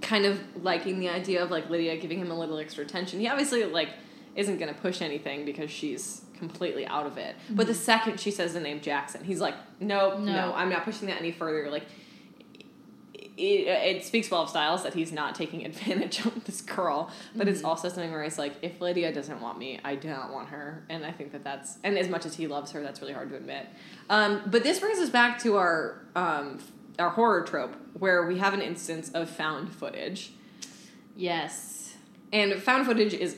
kind 0.00 0.24
of 0.24 0.40
liking 0.62 0.98
the 0.98 1.08
idea 1.08 1.42
of 1.42 1.50
like 1.50 1.68
Lydia 1.70 1.96
giving 1.96 2.18
him 2.18 2.30
a 2.30 2.38
little 2.38 2.58
extra 2.58 2.84
attention. 2.84 3.20
He 3.20 3.28
obviously 3.28 3.64
like 3.64 3.90
isn't 4.36 4.58
gonna 4.58 4.74
push 4.74 5.02
anything 5.02 5.44
because 5.44 5.70
she's 5.70 6.22
completely 6.36 6.86
out 6.86 7.06
of 7.06 7.18
it. 7.18 7.34
But 7.50 7.66
the 7.66 7.74
second 7.74 8.20
she 8.20 8.30
says 8.30 8.54
the 8.54 8.60
name 8.60 8.80
Jackson, 8.80 9.24
he's 9.24 9.40
like, 9.40 9.54
Nope, 9.80 10.20
no, 10.20 10.32
No. 10.32 10.52
I'm 10.54 10.68
not 10.70 10.84
pushing 10.84 11.08
that 11.08 11.18
any 11.18 11.32
further. 11.32 11.70
Like 11.70 11.84
it, 13.36 13.68
it 13.68 14.04
speaks 14.04 14.30
well 14.30 14.42
of 14.42 14.48
Stiles 14.48 14.82
that 14.82 14.94
he's 14.94 15.12
not 15.12 15.34
taking 15.34 15.64
advantage 15.70 16.24
of 16.26 16.44
this 16.44 16.60
girl, 16.60 17.10
but 17.36 17.48
it's 17.48 17.62
also 17.64 17.88
something 17.88 18.10
where 18.10 18.24
he's 18.24 18.38
like, 18.38 18.54
if 18.62 18.80
Lydia 18.80 19.12
doesn't 19.12 19.40
want 19.40 19.58
me, 19.58 19.78
I 19.84 19.94
don't 19.94 20.32
want 20.32 20.48
her, 20.48 20.84
and 20.88 21.04
I 21.04 21.12
think 21.12 21.32
that 21.32 21.44
that's 21.44 21.78
and 21.84 21.96
as 21.96 22.08
much 22.08 22.26
as 22.26 22.34
he 22.34 22.46
loves 22.46 22.72
her, 22.72 22.82
that's 22.82 23.00
really 23.00 23.12
hard 23.12 23.30
to 23.30 23.36
admit. 23.36 23.66
Um, 24.10 24.42
but 24.46 24.62
this 24.62 24.80
brings 24.80 24.98
us 24.98 25.08
back 25.10 25.40
to 25.42 25.56
our 25.56 26.02
um, 26.16 26.58
our 26.98 27.10
horror 27.10 27.42
trope 27.42 27.74
where 27.98 28.26
we 28.26 28.38
have 28.38 28.54
an 28.54 28.60
instance 28.62 29.10
of 29.10 29.28
found 29.30 29.72
footage, 29.72 30.32
Yes. 31.16 31.94
and 32.32 32.54
found 32.62 32.86
footage 32.86 33.14
is 33.14 33.36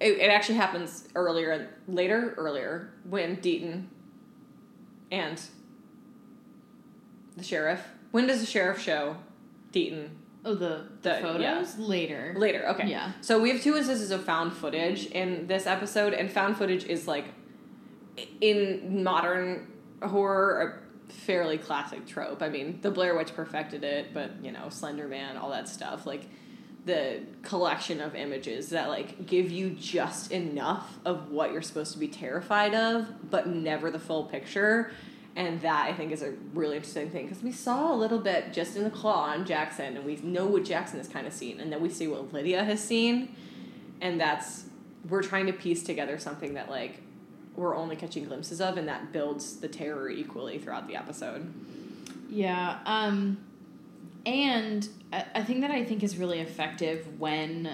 it, 0.00 0.18
it 0.18 0.30
actually 0.30 0.54
happens 0.56 1.06
earlier, 1.14 1.68
later, 1.86 2.34
earlier 2.38 2.90
when 3.04 3.36
Deaton 3.36 3.84
and 5.12 5.40
the 7.36 7.44
sheriff. 7.44 7.86
When 8.10 8.26
does 8.26 8.40
the 8.40 8.46
sheriff 8.46 8.80
show 8.80 9.16
Deaton 9.72 10.08
Oh, 10.42 10.54
the, 10.54 10.86
the, 11.02 11.10
The- 11.10 11.18
photos 11.20 11.40
yeah. 11.42 11.66
later. 11.76 12.34
Later, 12.34 12.66
okay. 12.70 12.88
Yeah. 12.88 13.12
So 13.20 13.38
we 13.38 13.50
have 13.50 13.60
two 13.60 13.76
instances 13.76 14.10
of 14.10 14.24
found 14.24 14.54
footage 14.54 15.04
in 15.06 15.46
this 15.46 15.66
episode, 15.66 16.14
and 16.14 16.30
found 16.32 16.56
footage 16.56 16.84
is 16.86 17.06
like 17.06 17.26
in 18.40 19.02
modern 19.04 19.66
horror 20.02 20.80
fairly 21.10 21.58
classic 21.58 22.06
trope. 22.06 22.42
I 22.42 22.48
mean, 22.48 22.80
the 22.82 22.90
Blair 22.90 23.16
Witch 23.16 23.34
perfected 23.34 23.84
it, 23.84 24.14
but 24.14 24.32
you 24.42 24.52
know, 24.52 24.68
Slender 24.68 25.08
Man, 25.08 25.36
all 25.36 25.50
that 25.50 25.68
stuff, 25.68 26.06
like 26.06 26.26
the 26.86 27.20
collection 27.42 28.00
of 28.00 28.14
images 28.14 28.70
that 28.70 28.88
like 28.88 29.26
give 29.26 29.50
you 29.50 29.70
just 29.70 30.32
enough 30.32 30.98
of 31.04 31.30
what 31.30 31.52
you're 31.52 31.62
supposed 31.62 31.92
to 31.92 31.98
be 31.98 32.08
terrified 32.08 32.74
of, 32.74 33.30
but 33.30 33.46
never 33.46 33.90
the 33.90 33.98
full 33.98 34.24
picture. 34.24 34.90
And 35.36 35.60
that 35.60 35.86
I 35.88 35.92
think 35.92 36.10
is 36.10 36.22
a 36.22 36.32
really 36.54 36.76
interesting 36.76 37.10
thing 37.10 37.26
because 37.26 37.42
we 37.42 37.52
saw 37.52 37.94
a 37.94 37.96
little 37.96 38.18
bit 38.18 38.52
just 38.52 38.76
in 38.76 38.82
the 38.82 38.90
claw 38.90 39.26
on 39.26 39.46
Jackson, 39.46 39.96
and 39.96 40.04
we 40.04 40.16
know 40.16 40.46
what 40.46 40.64
Jackson 40.64 40.98
has 40.98 41.06
kind 41.06 41.26
of 41.26 41.32
seen, 41.32 41.60
and 41.60 41.72
then 41.72 41.80
we 41.80 41.88
see 41.88 42.08
what 42.08 42.32
Lydia 42.32 42.64
has 42.64 42.82
seen, 42.82 43.34
and 44.00 44.20
that's 44.20 44.64
we're 45.08 45.22
trying 45.22 45.46
to 45.46 45.52
piece 45.52 45.82
together 45.82 46.18
something 46.18 46.54
that 46.54 46.68
like 46.68 47.00
we're 47.56 47.76
only 47.76 47.96
catching 47.96 48.24
glimpses 48.24 48.60
of, 48.60 48.76
and 48.76 48.88
that 48.88 49.12
builds 49.12 49.56
the 49.60 49.68
terror 49.68 50.08
equally 50.08 50.58
throughout 50.58 50.86
the 50.86 50.96
episode. 50.96 51.52
Yeah. 52.28 52.78
Um, 52.86 53.38
and 54.24 54.88
a, 55.12 55.24
a 55.36 55.44
thing 55.44 55.60
that 55.60 55.70
I 55.70 55.84
think 55.84 56.02
is 56.02 56.16
really 56.16 56.40
effective 56.40 57.18
when 57.18 57.68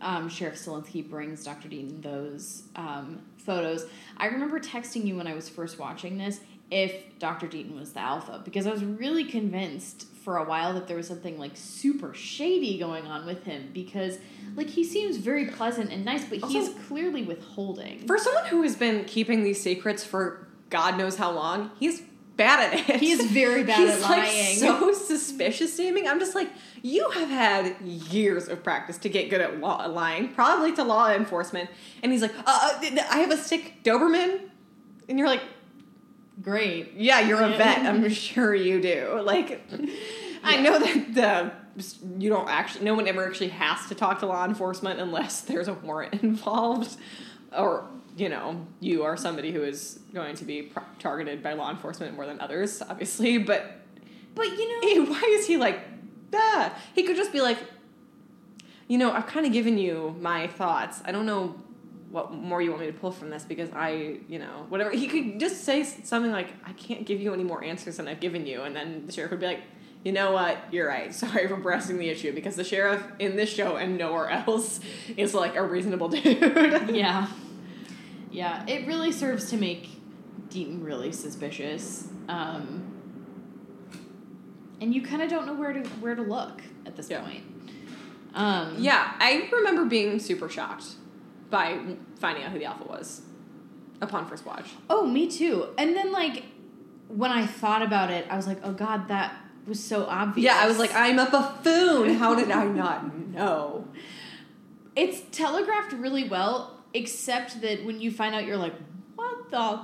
um, 0.00 0.28
Sheriff 0.28 0.56
Stilinski 0.56 1.08
brings 1.08 1.44
Dr. 1.44 1.68
Deaton 1.68 2.02
those 2.02 2.64
um, 2.76 3.22
photos, 3.38 3.86
I 4.16 4.26
remember 4.26 4.60
texting 4.60 5.04
you 5.04 5.16
when 5.16 5.26
I 5.26 5.34
was 5.34 5.48
first 5.48 5.78
watching 5.78 6.18
this 6.18 6.40
if 6.70 7.18
Dr. 7.18 7.48
Deaton 7.48 7.78
was 7.78 7.92
the 7.92 8.00
alpha 8.00 8.40
because 8.44 8.66
I 8.66 8.70
was 8.70 8.84
really 8.84 9.24
convinced 9.24 10.06
for 10.22 10.36
a 10.36 10.44
while 10.44 10.74
that 10.74 10.86
there 10.86 10.96
was 10.96 11.08
something 11.08 11.38
like 11.38 11.52
super 11.56 12.12
shady 12.12 12.78
going 12.78 13.06
on 13.06 13.24
with 13.24 13.44
him 13.44 13.70
because 13.72 14.18
like 14.54 14.68
he 14.68 14.84
seems 14.84 15.16
very 15.16 15.46
pleasant 15.46 15.90
and 15.90 16.04
nice, 16.04 16.24
but 16.24 16.38
he's 16.50 16.70
clearly 16.86 17.22
withholding. 17.22 18.06
For 18.06 18.18
someone 18.18 18.46
who 18.46 18.62
has 18.62 18.76
been 18.76 19.04
keeping 19.04 19.44
these 19.44 19.62
secrets 19.62 20.04
for 20.04 20.48
God 20.68 20.98
knows 20.98 21.16
how 21.16 21.30
long, 21.30 21.70
he's 21.78 22.02
bad 22.36 22.72
at 22.72 22.88
it. 22.88 23.00
He 23.00 23.12
is 23.12 23.30
very 23.30 23.64
bad 23.64 23.78
he's 23.78 23.96
at 23.96 24.00
like 24.02 24.28
lying. 24.28 24.56
so 24.56 24.92
suspicious 24.92 25.78
me. 25.78 26.06
I'm 26.06 26.18
just 26.18 26.34
like, 26.34 26.48
you 26.82 27.10
have 27.10 27.28
had 27.28 27.80
years 27.82 28.48
of 28.48 28.64
practice 28.64 28.96
to 28.98 29.08
get 29.08 29.30
good 29.30 29.40
at 29.40 29.60
law- 29.60 29.86
lying, 29.86 30.28
probably 30.28 30.72
to 30.72 30.84
law 30.84 31.10
enforcement. 31.10 31.68
And 32.02 32.12
he's 32.12 32.22
like, 32.22 32.34
uh, 32.38 32.42
uh, 32.46 32.80
I 33.10 33.18
have 33.18 33.30
a 33.30 33.36
sick 33.36 33.82
Doberman. 33.84 34.48
And 35.08 35.18
you're 35.18 35.28
like, 35.28 35.42
Great. 36.42 36.94
yeah, 36.96 37.20
you're 37.20 37.42
a 37.42 37.50
vet. 37.50 37.80
I'm 37.80 38.08
sure 38.08 38.54
you 38.54 38.80
do. 38.80 39.20
Like, 39.22 39.62
I 40.42 40.60
know 40.60 40.78
that 40.78 41.14
the 41.14 41.52
you 42.18 42.28
don't 42.28 42.48
actually. 42.48 42.84
No 42.84 42.94
one 42.94 43.06
ever 43.06 43.26
actually 43.26 43.48
has 43.48 43.86
to 43.88 43.94
talk 43.94 44.20
to 44.20 44.26
law 44.26 44.44
enforcement 44.44 45.00
unless 45.00 45.42
there's 45.42 45.68
a 45.68 45.74
warrant 45.74 46.14
involved, 46.22 46.96
or 47.56 47.86
you 48.16 48.28
know, 48.28 48.66
you 48.80 49.02
are 49.02 49.16
somebody 49.16 49.52
who 49.52 49.62
is 49.62 50.00
going 50.12 50.34
to 50.36 50.44
be 50.44 50.72
targeted 50.98 51.42
by 51.42 51.52
law 51.52 51.70
enforcement 51.70 52.14
more 52.14 52.26
than 52.26 52.40
others, 52.40 52.82
obviously. 52.82 53.38
But 53.38 53.80
But 54.34 54.46
you 54.46 54.68
know, 54.68 55.04
eh, 55.04 55.10
why 55.10 55.22
is 55.30 55.46
he 55.46 55.56
like 55.56 55.80
that? 56.30 56.74
He 56.94 57.02
could 57.02 57.16
just 57.16 57.32
be 57.32 57.40
like, 57.40 57.58
you 58.88 58.98
know, 58.98 59.12
I've 59.12 59.26
kind 59.26 59.46
of 59.46 59.52
given 59.52 59.78
you 59.78 60.16
my 60.20 60.46
thoughts. 60.46 61.02
I 61.04 61.12
don't 61.12 61.26
know 61.26 61.54
what 62.10 62.32
more 62.32 62.60
you 62.60 62.70
want 62.70 62.80
me 62.82 62.86
to 62.88 62.92
pull 62.92 63.12
from 63.12 63.30
this 63.30 63.44
because 63.44 63.70
I, 63.72 64.18
you 64.28 64.38
know, 64.38 64.66
whatever. 64.68 64.90
He 64.90 65.06
could 65.06 65.38
just 65.38 65.62
say 65.64 65.84
something 65.84 66.32
like, 66.32 66.48
I 66.66 66.72
can't 66.72 67.06
give 67.06 67.20
you 67.20 67.32
any 67.32 67.44
more 67.44 67.62
answers 67.62 67.98
than 67.98 68.08
I've 68.08 68.20
given 68.20 68.46
you. 68.46 68.62
And 68.62 68.74
then 68.74 69.06
the 69.06 69.12
sheriff 69.12 69.30
would 69.30 69.40
be 69.40 69.46
like, 69.46 69.60
you 70.04 70.10
know 70.12 70.32
what? 70.32 70.58
You're 70.72 70.88
right. 70.88 71.14
Sorry 71.22 71.46
for 71.46 71.56
pressing 71.58 71.98
the 71.98 72.08
issue 72.08 72.32
because 72.34 72.56
the 72.56 72.64
sheriff 72.64 73.02
in 73.20 73.36
this 73.36 73.48
show 73.48 73.76
and 73.76 73.96
nowhere 73.96 74.28
else 74.28 74.80
is 75.16 75.34
like 75.34 75.54
a 75.56 75.62
reasonable 75.62 76.08
dude. 76.10 76.90
yeah. 76.94 77.28
Yeah, 78.32 78.64
it 78.66 78.86
really 78.86 79.12
serves 79.12 79.50
to 79.50 79.56
make 79.56 79.88
Deaton 80.48 80.84
really 80.84 81.12
suspicious. 81.12 82.08
Um, 82.28 82.86
and 84.80 84.94
you 84.94 85.02
kind 85.02 85.20
of 85.22 85.28
don't 85.28 85.46
know 85.46 85.54
where 85.54 85.72
to 85.72 85.80
where 86.00 86.14
to 86.14 86.22
look 86.22 86.62
at 86.86 86.96
this 86.96 87.10
Yeah. 87.10 87.22
point. 87.22 87.42
Um, 88.34 88.76
yeah, 88.78 89.14
I 89.18 89.48
remember 89.52 89.84
being 89.84 90.18
super 90.20 90.48
shocked 90.48 90.84
by 91.50 91.78
finding 92.18 92.44
out 92.44 92.52
who 92.52 92.58
the 92.58 92.64
alpha 92.64 92.84
was 92.84 93.22
upon 94.00 94.26
first 94.26 94.46
watch. 94.46 94.66
Oh, 94.88 95.06
me 95.06 95.28
too. 95.30 95.68
And 95.76 95.94
then 95.96 96.12
like 96.12 96.44
when 97.08 97.30
I 97.32 97.46
thought 97.46 97.82
about 97.82 98.10
it, 98.10 98.26
I 98.30 98.36
was 98.36 98.46
like, 98.46 98.58
oh 98.62 98.72
god, 98.72 99.08
that 99.08 99.34
was 99.66 99.82
so 99.82 100.04
obvious. 100.06 100.44
Yeah, 100.44 100.58
I 100.62 100.66
was 100.66 100.78
like, 100.78 100.94
I'm 100.94 101.18
a 101.18 101.28
buffoon. 101.30 102.14
How 102.14 102.34
did 102.34 102.50
I 102.50 102.64
not 102.64 103.16
know? 103.28 103.88
it's 104.96 105.22
telegraphed 105.30 105.92
really 105.92 106.28
well, 106.28 106.82
except 106.94 107.60
that 107.62 107.84
when 107.84 108.00
you 108.00 108.10
find 108.10 108.34
out, 108.34 108.44
you're 108.44 108.56
like, 108.56 108.74
what 109.14 109.50
the? 109.50 109.80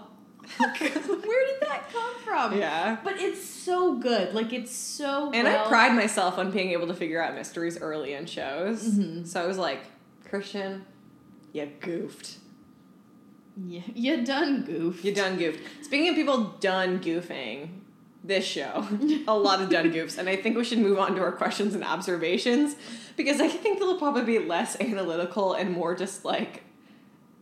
fuck? 0.47 0.79
Where 0.81 1.47
did 1.47 1.61
that 1.61 1.85
come 1.93 2.15
from? 2.25 2.59
Yeah. 2.59 2.99
But 3.03 3.15
it's 3.19 3.45
so 3.45 3.97
good. 3.99 4.35
Like 4.35 4.53
it's 4.53 4.75
so. 4.75 5.31
And 5.33 5.45
well- 5.45 5.65
I 5.65 5.69
pride 5.69 5.95
myself 5.95 6.39
on 6.39 6.51
being 6.51 6.71
able 6.71 6.87
to 6.89 6.95
figure 6.95 7.23
out 7.23 7.35
mysteries 7.35 7.79
early 7.79 8.13
in 8.15 8.27
shows. 8.27 8.83
Mhm. 8.85 9.27
So 9.27 9.43
I 9.43 9.47
was 9.47 9.59
like, 9.59 9.81
Christian, 10.29 10.85
you 11.57 11.71
goofed. 11.81 12.37
Yeah, 13.57 13.81
you 13.95 14.25
done 14.25 14.65
goofed. 14.65 15.05
You 15.05 15.15
done 15.15 15.39
goofed. 15.39 15.61
Speaking 15.85 16.11
of 16.11 16.15
people 16.15 16.55
done 16.61 17.01
goofing, 17.01 17.69
this 18.23 18.45
show, 18.45 18.87
a 19.29 19.35
lot 19.37 19.63
of 19.63 19.71
done 19.71 19.91
goofs. 19.93 20.19
And 20.19 20.29
I 20.29 20.37
think 20.37 20.57
we 20.57 20.65
should 20.65 20.79
move 20.79 20.99
on 20.99 21.15
to 21.15 21.23
our 21.23 21.33
questions 21.33 21.75
and 21.75 21.83
observations 21.83 22.77
because 23.17 23.41
I 23.41 23.49
think 23.49 23.79
they'll 23.79 23.99
probably 23.99 24.25
be 24.25 24.39
less 24.41 24.79
analytical 24.81 25.55
and 25.55 25.73
more 25.73 25.95
just 25.95 26.25
like 26.25 26.65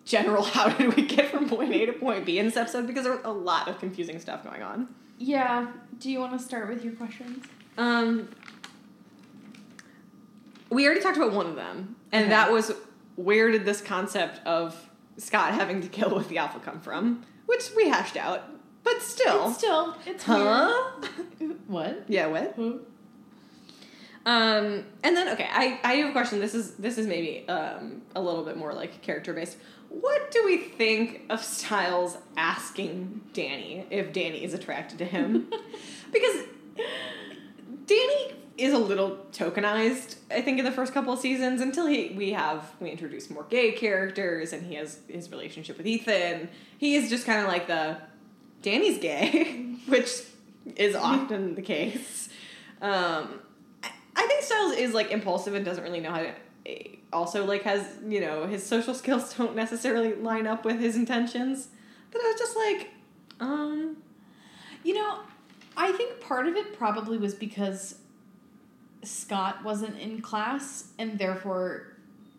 general 0.05 0.43
how 0.55 0.69
did 0.69 0.95
we 0.95 1.03
get 1.07 1.31
from 1.31 1.49
point 1.49 1.73
A 1.73 1.87
to 1.87 1.93
point 1.93 2.25
B 2.27 2.39
in 2.39 2.47
this 2.47 2.57
episode 2.57 2.87
because 2.87 3.05
there's 3.05 3.21
a 3.25 3.33
lot 3.33 3.67
of 3.69 3.79
confusing 3.81 4.21
stuff 4.21 4.45
going 4.45 4.63
on. 4.63 4.89
Yeah. 5.19 5.67
Do 5.99 6.11
you 6.11 6.21
want 6.21 6.39
to 6.39 6.45
start 6.45 6.69
with 6.69 6.85
your 6.85 6.93
questions? 6.95 7.45
Um, 7.77 8.29
we 10.71 10.87
already 10.87 11.01
talked 11.01 11.17
about 11.17 11.33
one 11.33 11.47
of 11.47 11.57
them, 11.57 11.97
and 12.13 12.25
Okay. 12.25 12.31
that 12.31 12.51
was 12.53 12.73
where 13.17 13.51
did 13.51 13.65
this 13.65 13.81
concept 13.81 14.45
of 14.47 14.91
Scott 15.17 15.55
having 15.55 15.81
to 15.83 15.89
kill 15.89 16.15
with 16.15 16.29
the 16.29 16.39
alpha 16.39 16.59
come 16.59 16.81
from? 16.81 17.25
Which 17.47 17.71
we 17.77 17.89
hashed 17.89 18.17
out, 18.17 18.43
but 18.83 19.01
still, 19.03 19.49
It's 19.49 19.59
still, 19.59 19.97
it's 20.07 20.25
huh? 20.25 20.73
weird. 21.41 21.57
What? 21.67 22.05
yeah, 22.09 22.27
what? 22.27 22.59
Um, 24.27 24.85
and 25.03 25.17
then 25.17 25.29
okay, 25.31 25.49
I 25.51 25.79
I 25.85 25.95
have 25.97 26.09
a 26.09 26.13
question. 26.13 26.41
This 26.41 26.55
is 26.55 26.75
this 26.77 26.97
is 26.97 27.07
maybe 27.07 27.47
um 27.49 28.01
a 28.17 28.23
little 28.23 28.43
bit 28.45 28.57
more 28.57 28.73
like 28.73 29.03
character 29.03 29.35
based. 29.35 29.59
What 29.91 30.31
do 30.31 30.43
we 30.47 30.57
think 30.59 31.23
of 31.29 31.45
Stiles 31.45 32.17
asking 32.37 33.21
Danny 33.35 33.87
if 33.91 34.13
Danny 34.13 34.43
is 34.43 34.55
attracted 34.55 34.99
to 34.99 35.05
him? 35.05 35.49
because 36.13 36.47
Danny 37.87 38.35
is 38.57 38.73
a 38.73 38.79
little 38.79 39.19
tokenized, 39.33 40.17
I 40.31 40.41
think, 40.41 40.59
in 40.59 40.65
the 40.65 40.73
first 40.73 40.95
couple 40.95 41.13
of 41.13 41.19
seasons 41.19 41.61
until 41.61 41.87
he 41.87 42.15
we 42.17 42.33
have 42.33 42.71
we 42.81 42.91
introduce 42.91 43.29
more 43.31 43.45
gay 43.45 43.73
characters 43.73 44.53
and 44.53 44.65
he 44.65 44.75
has 44.77 45.01
his 45.09 45.31
relationship 45.31 45.77
with 45.77 45.87
Ethan. 45.87 46.49
He 46.79 46.95
is 46.95 47.11
just 47.11 47.27
kind 47.27 47.41
of 47.41 47.49
like 47.49 47.67
the 47.67 47.99
Danny's 48.63 48.99
gay, 48.99 49.77
which 49.87 50.23
is 50.77 50.95
often 50.95 51.55
the 51.55 51.63
case. 51.63 52.29
Um, 52.81 53.41
I, 53.83 54.27
think 54.27 54.43
Stiles 54.43 54.77
is 54.77 54.95
like 54.95 55.11
impulsive 55.11 55.55
and 55.55 55.65
doesn't 55.65 55.83
really 55.83 56.01
know 56.01 56.11
how 56.11 56.19
to. 56.19 56.33
Also, 57.13 57.45
like 57.45 57.63
has 57.63 57.87
you 58.07 58.21
know 58.21 58.47
his 58.47 58.65
social 58.65 58.95
skills 59.03 59.35
don't 59.35 59.57
necessarily 59.57 60.15
line 60.15 60.47
up 60.47 60.65
with 60.65 60.79
his 60.79 60.97
intentions. 60.97 61.69
But 62.11 62.21
I 62.21 62.25
was 62.31 62.39
just 62.39 62.57
like, 62.57 62.91
um, 63.41 63.97
You 64.85 64.95
know, 64.95 65.19
I 65.77 65.91
think 65.93 66.21
part 66.21 66.47
of 66.47 66.55
it 66.55 66.77
probably 66.79 67.19
was 67.19 67.35
because 67.35 67.97
Scott 69.05 69.63
wasn't 69.65 69.99
in 69.99 70.21
class, 70.21 70.89
and 70.99 71.19
therefore 71.19 71.89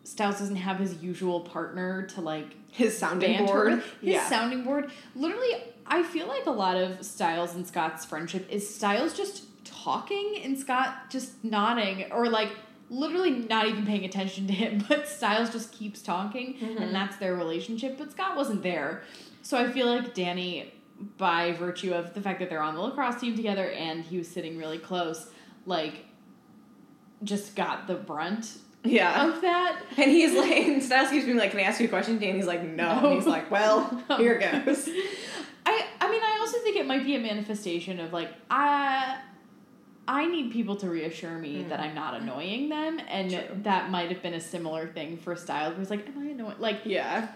Stiles 0.04 0.38
doesn't 0.38 0.56
have 0.56 0.78
his 0.78 1.02
usual 1.02 1.40
partner 1.40 2.06
to 2.14 2.20
like 2.20 2.54
his 2.70 2.96
sounding 2.96 3.44
board. 3.46 3.82
His 4.00 4.20
sounding 4.22 4.62
board. 4.64 4.90
Literally, 5.14 5.50
I 5.86 6.02
feel 6.02 6.26
like 6.28 6.46
a 6.46 6.50
lot 6.50 6.76
of 6.76 7.04
Stiles 7.04 7.54
and 7.54 7.66
Scott's 7.66 8.04
friendship 8.04 8.46
is 8.50 8.72
Stiles 8.72 9.14
just 9.16 9.44
talking 9.64 10.40
and 10.44 10.58
Scott 10.58 11.10
just 11.10 11.42
nodding, 11.44 12.10
or 12.12 12.28
like 12.28 12.50
literally 12.88 13.30
not 13.30 13.66
even 13.66 13.84
paying 13.84 14.04
attention 14.04 14.46
to 14.46 14.52
him, 14.52 14.84
but 14.88 15.08
Stiles 15.08 15.50
just 15.50 15.72
keeps 15.72 16.02
talking, 16.02 16.54
Mhm. 16.54 16.80
and 16.82 16.94
that's 16.94 17.16
their 17.16 17.34
relationship. 17.34 17.98
But 17.98 18.12
Scott 18.12 18.36
wasn't 18.36 18.62
there. 18.62 19.02
So 19.42 19.56
I 19.58 19.70
feel 19.72 19.86
like 19.86 20.14
Danny, 20.14 20.72
by 21.18 21.52
virtue 21.52 21.92
of 21.92 22.14
the 22.14 22.20
fact 22.20 22.38
that 22.40 22.48
they're 22.48 22.62
on 22.62 22.74
the 22.74 22.80
lacrosse 22.80 23.20
team 23.20 23.36
together 23.36 23.70
and 23.70 24.02
he 24.04 24.18
was 24.18 24.28
sitting 24.28 24.56
really 24.56 24.78
close, 24.78 25.28
like 25.66 26.04
just 27.24 27.56
got 27.56 27.86
the 27.86 27.94
brunt 27.94 28.58
yeah. 28.84 29.26
of 29.28 29.40
that. 29.40 29.82
And 29.96 30.10
he's 30.10 30.32
like, 30.34 30.50
and 30.66 30.82
Stiles 30.82 31.10
keeps 31.10 31.24
being 31.24 31.36
like, 31.38 31.50
"Can 31.50 31.60
I 31.60 31.64
ask 31.64 31.80
you 31.80 31.86
a 31.86 31.88
question?" 31.90 32.18
Danny's 32.18 32.46
like, 32.46 32.62
"No." 32.62 33.00
No. 33.00 33.06
And 33.08 33.14
he's 33.16 33.26
like, 33.26 33.50
"Well, 33.50 34.02
here 34.16 34.38
goes." 34.38 34.88
I 35.68 35.84
I 36.00 36.10
mean 36.10 36.22
I 36.22 36.36
also 36.40 36.58
think 36.60 36.76
it 36.76 36.86
might 36.86 37.04
be 37.04 37.16
a 37.16 37.18
manifestation 37.20 37.98
of 37.98 38.12
like 38.12 38.28
I 38.50 39.18
I 40.06 40.26
need 40.26 40.52
people 40.52 40.76
to 40.76 40.88
reassure 40.88 41.36
me 41.36 41.64
Mm. 41.64 41.68
that 41.70 41.80
I'm 41.80 41.94
not 41.96 42.14
annoying 42.20 42.68
them 42.68 43.00
and 43.08 43.30
True. 43.32 43.42
that 43.64 43.90
might 43.90 44.10
have 44.10 44.22
been 44.22 44.34
a 44.34 44.40
similar 44.40 44.86
thing 44.86 45.16
for 45.16 45.34
Stiles 45.34 45.70
where 45.72 45.80
he's 45.80 45.90
like 45.90 46.06
am 46.06 46.18
I 46.18 46.30
annoying 46.30 46.54
like 46.60 46.82
Yeah. 46.84 47.26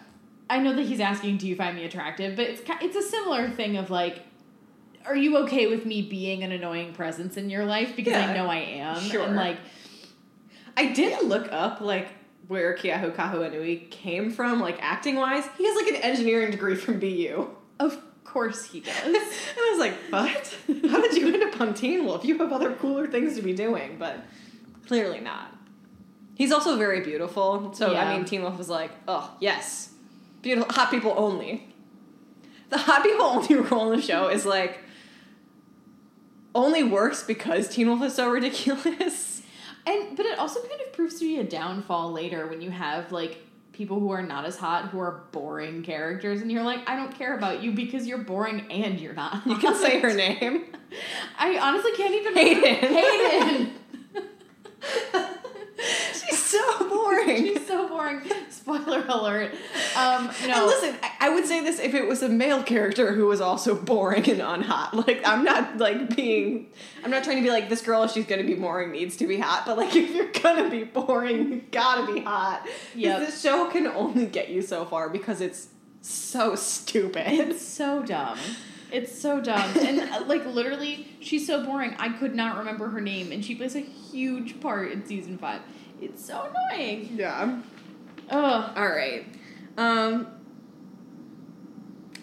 I 0.48 0.58
know 0.60 0.74
that 0.76 0.86
he's 0.86 1.00
asking 1.00 1.38
do 1.38 1.48
you 1.48 1.56
find 1.56 1.74
me 1.74 1.84
attractive 1.84 2.36
but 2.36 2.44
it's 2.46 2.62
it's 2.80 2.96
a 2.96 3.02
similar 3.02 3.50
thing 3.50 3.76
of 3.76 3.90
like 3.90 4.22
are 5.06 5.16
you 5.16 5.38
okay 5.38 5.66
with 5.66 5.86
me 5.86 6.02
being 6.02 6.42
an 6.42 6.52
annoying 6.52 6.92
presence 6.92 7.36
in 7.36 7.48
your 7.50 7.64
life 7.64 7.96
because 7.96 8.12
Yeah. 8.12 8.28
I 8.30 8.34
know 8.36 8.46
I 8.46 8.56
am 8.56 9.00
Sure. 9.00 9.22
and 9.24 9.36
like 9.36 9.56
I 10.76 10.92
did 10.92 11.22
look 11.24 11.48
up 11.52 11.80
like 11.80 12.08
where 12.48 12.74
Keahu 12.76 13.14
Kahuanui 13.14 13.90
came 13.90 14.30
from, 14.32 14.60
like 14.60 14.78
acting 14.80 15.16
wise. 15.16 15.44
He 15.56 15.64
has 15.66 15.76
like 15.76 15.88
an 15.88 15.96
engineering 15.96 16.50
degree 16.50 16.74
from 16.74 16.98
BU. 16.98 17.48
of 17.78 17.98
course 18.24 18.64
he 18.64 18.80
does 18.80 18.94
and 19.06 19.16
I 19.16 19.68
was 19.72 19.78
like, 19.80 19.94
what? 20.10 20.56
How 20.90 21.00
did 21.00 21.14
you 21.16 21.32
end 21.34 21.42
up 21.42 21.60
on 21.60 21.74
Teen 21.74 22.04
Wolf? 22.04 22.24
You 22.24 22.38
have 22.38 22.52
other 22.52 22.72
cooler 22.74 23.06
things 23.08 23.34
to 23.36 23.42
be 23.42 23.52
doing, 23.52 23.96
but 23.98 24.18
clearly 24.86 25.18
not. 25.20 25.52
He's 26.36 26.52
also 26.52 26.76
very 26.76 27.00
beautiful. 27.00 27.72
So, 27.74 27.92
Yeah. 27.92 28.08
I 28.08 28.16
mean, 28.16 28.24
Teen 28.24 28.42
Wolf 28.42 28.56
was 28.56 28.68
like, 28.68 28.92
oh, 29.08 29.34
yes. 29.40 29.90
Beautiful, 30.42 30.72
hot 30.72 30.90
people 30.90 31.12
only. 31.16 31.68
The 32.70 32.78
hot 32.78 33.02
people 33.02 33.26
only 33.26 33.56
role 33.68 33.90
in 33.92 33.98
the 33.98 34.02
show 34.06 34.28
is 34.28 34.46
like, 34.46 34.78
only 36.54 36.82
works 36.82 37.22
because 37.22 37.68
Teen 37.68 37.88
Wolf 37.88 38.02
is 38.02 38.14
so 38.14 38.30
ridiculous. 38.30 39.28
And 39.86 40.14
but 40.14 40.26
it 40.26 40.38
also 40.38 40.60
kind 40.60 40.78
of 40.86 40.92
proves 40.92 41.14
to 41.20 41.24
be 41.24 41.38
a 41.38 41.44
downfall 41.44 42.12
later 42.12 42.46
when 42.46 42.60
you 42.60 42.70
have 42.70 43.10
like 43.12 43.38
people 43.72 43.98
who 43.98 44.10
are 44.10 44.22
not 44.22 44.44
as 44.44 44.58
hot 44.58 44.90
who 44.90 45.00
are 45.00 45.22
boring 45.32 45.82
characters 45.82 46.42
and 46.42 46.52
you're 46.52 46.62
like 46.62 46.86
I 46.86 46.96
don't 46.96 47.16
care 47.16 47.34
about 47.34 47.62
you 47.62 47.72
because 47.72 48.06
you're 48.06 48.18
boring 48.18 48.70
and 48.70 49.00
you're 49.00 49.14
not. 49.14 49.46
You 49.46 49.56
can 49.56 49.72
hot. 49.72 49.80
say 49.80 49.98
her 50.00 50.12
name. 50.12 50.64
I 51.38 51.58
honestly 51.58 51.92
can't 51.92 52.14
even 52.14 52.34
Hayden. 52.34 52.74
Hayden. 52.92 53.72
She's 56.12 56.42
so 56.42 56.89
boring. 57.10 57.44
She's 57.44 57.66
so 57.66 57.88
boring. 57.88 58.20
Spoiler 58.50 59.04
alert. 59.08 59.52
Um, 59.96 60.30
no. 60.46 60.54
And 60.54 60.66
listen, 60.66 60.96
I, 61.20 61.30
would 61.30 61.46
say 61.46 61.62
this 61.62 61.78
if 61.80 61.94
it 61.94 62.06
was 62.06 62.22
a 62.22 62.28
male 62.28 62.62
character 62.62 63.14
who 63.14 63.26
was 63.26 63.40
also 63.40 63.74
boring 63.74 64.28
and 64.30 64.40
unhot. 64.40 65.06
Like 65.06 65.22
I'm 65.26 65.44
not 65.44 65.78
like 65.78 66.14
being, 66.14 66.68
I'm 67.04 67.10
not 67.10 67.24
trying 67.24 67.38
to 67.38 67.42
be 67.42 67.50
like 67.50 67.68
this 67.68 67.80
girl. 67.80 68.02
If 68.02 68.12
she's 68.12 68.26
gonna 68.26 68.44
be 68.44 68.54
boring, 68.54 68.92
needs 68.92 69.16
to 69.18 69.26
be 69.26 69.38
hot. 69.38 69.64
But 69.66 69.76
like 69.76 69.94
if 69.96 70.14
you're 70.14 70.32
gonna 70.32 70.68
be 70.70 70.84
boring, 70.84 71.52
you 71.52 71.62
gotta 71.70 72.12
be 72.12 72.20
hot. 72.20 72.66
Yeah. 72.94 73.18
This 73.18 73.40
show 73.40 73.70
can 73.70 73.86
only 73.86 74.26
get 74.26 74.50
you 74.50 74.62
so 74.62 74.84
far 74.84 75.08
because 75.08 75.40
it's 75.40 75.68
so 76.02 76.54
stupid. 76.54 77.26
It's 77.26 77.66
so 77.66 78.02
dumb. 78.02 78.38
It's 78.92 79.18
so 79.18 79.40
dumb. 79.40 79.70
And 79.80 80.00
uh, 80.00 80.24
like 80.26 80.44
literally, 80.46 81.08
she's 81.20 81.46
so 81.46 81.64
boring. 81.64 81.94
I 81.98 82.10
could 82.10 82.34
not 82.34 82.58
remember 82.58 82.88
her 82.90 83.00
name, 83.00 83.32
and 83.32 83.44
she 83.44 83.54
plays 83.54 83.74
a 83.74 83.80
huge 83.80 84.60
part 84.60 84.92
in 84.92 85.04
season 85.06 85.38
five. 85.38 85.60
It's 86.00 86.24
so 86.24 86.50
annoying. 86.72 87.10
yeah. 87.14 87.60
Ugh. 88.30 88.72
All 88.76 88.88
right. 88.88 89.26
Um. 89.76 90.26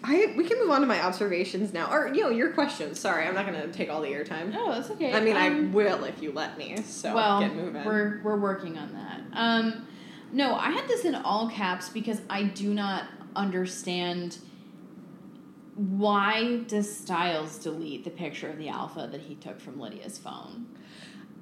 I 0.04 0.32
we 0.36 0.44
can 0.44 0.58
move 0.60 0.70
on 0.70 0.80
to 0.80 0.86
my 0.86 1.04
observations 1.04 1.72
now, 1.72 1.92
or 1.92 2.08
you 2.14 2.22
know 2.22 2.30
your 2.30 2.52
questions. 2.52 3.00
Sorry, 3.00 3.26
I'm 3.26 3.34
not 3.34 3.46
gonna 3.46 3.66
take 3.68 3.90
all 3.90 4.00
the 4.00 4.08
airtime. 4.08 4.54
Oh, 4.56 4.72
that's 4.72 4.90
okay. 4.92 5.12
I 5.12 5.20
mean, 5.20 5.36
I 5.36 5.48
Um, 5.48 5.72
will 5.72 6.04
if 6.04 6.22
you 6.22 6.30
let 6.32 6.56
me. 6.56 6.76
So 6.82 7.14
well, 7.14 7.40
get 7.40 7.54
moving. 7.54 7.84
we're 7.84 8.20
we're 8.22 8.36
working 8.36 8.78
on 8.78 8.92
that. 8.94 9.20
Um, 9.32 9.86
no, 10.32 10.54
I 10.54 10.70
had 10.70 10.86
this 10.88 11.04
in 11.04 11.14
all 11.16 11.48
caps 11.50 11.88
because 11.88 12.20
I 12.30 12.44
do 12.44 12.72
not 12.72 13.04
understand 13.34 14.38
why 15.74 16.58
does 16.68 16.94
Stiles 16.96 17.58
delete 17.58 18.04
the 18.04 18.10
picture 18.10 18.48
of 18.48 18.56
the 18.58 18.68
alpha 18.68 19.08
that 19.10 19.20
he 19.22 19.34
took 19.34 19.60
from 19.60 19.78
Lydia's 19.80 20.16
phone. 20.18 20.66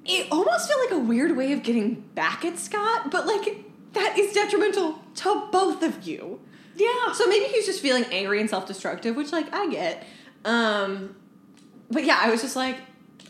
It 0.07 0.27
almost 0.31 0.67
felt 0.67 0.79
like 0.89 0.91
a 0.91 1.03
weird 1.03 1.35
way 1.35 1.51
of 1.51 1.63
getting 1.63 1.95
back 2.15 2.45
at 2.45 2.57
Scott, 2.57 3.11
but 3.11 3.27
like 3.27 3.65
that 3.93 4.17
is 4.17 4.33
detrimental 4.33 4.99
to 5.15 5.47
both 5.51 5.83
of 5.83 6.07
you. 6.07 6.39
Yeah. 6.75 7.11
So 7.13 7.27
maybe 7.27 7.45
he's 7.45 7.65
just 7.65 7.81
feeling 7.81 8.05
angry 8.05 8.39
and 8.39 8.49
self-destructive, 8.49 9.15
which 9.15 9.31
like 9.31 9.53
I 9.53 9.69
get. 9.69 10.05
Um 10.45 11.15
but 11.89 12.03
yeah, 12.03 12.19
I 12.21 12.29
was 12.29 12.41
just 12.41 12.55
like, 12.55 12.77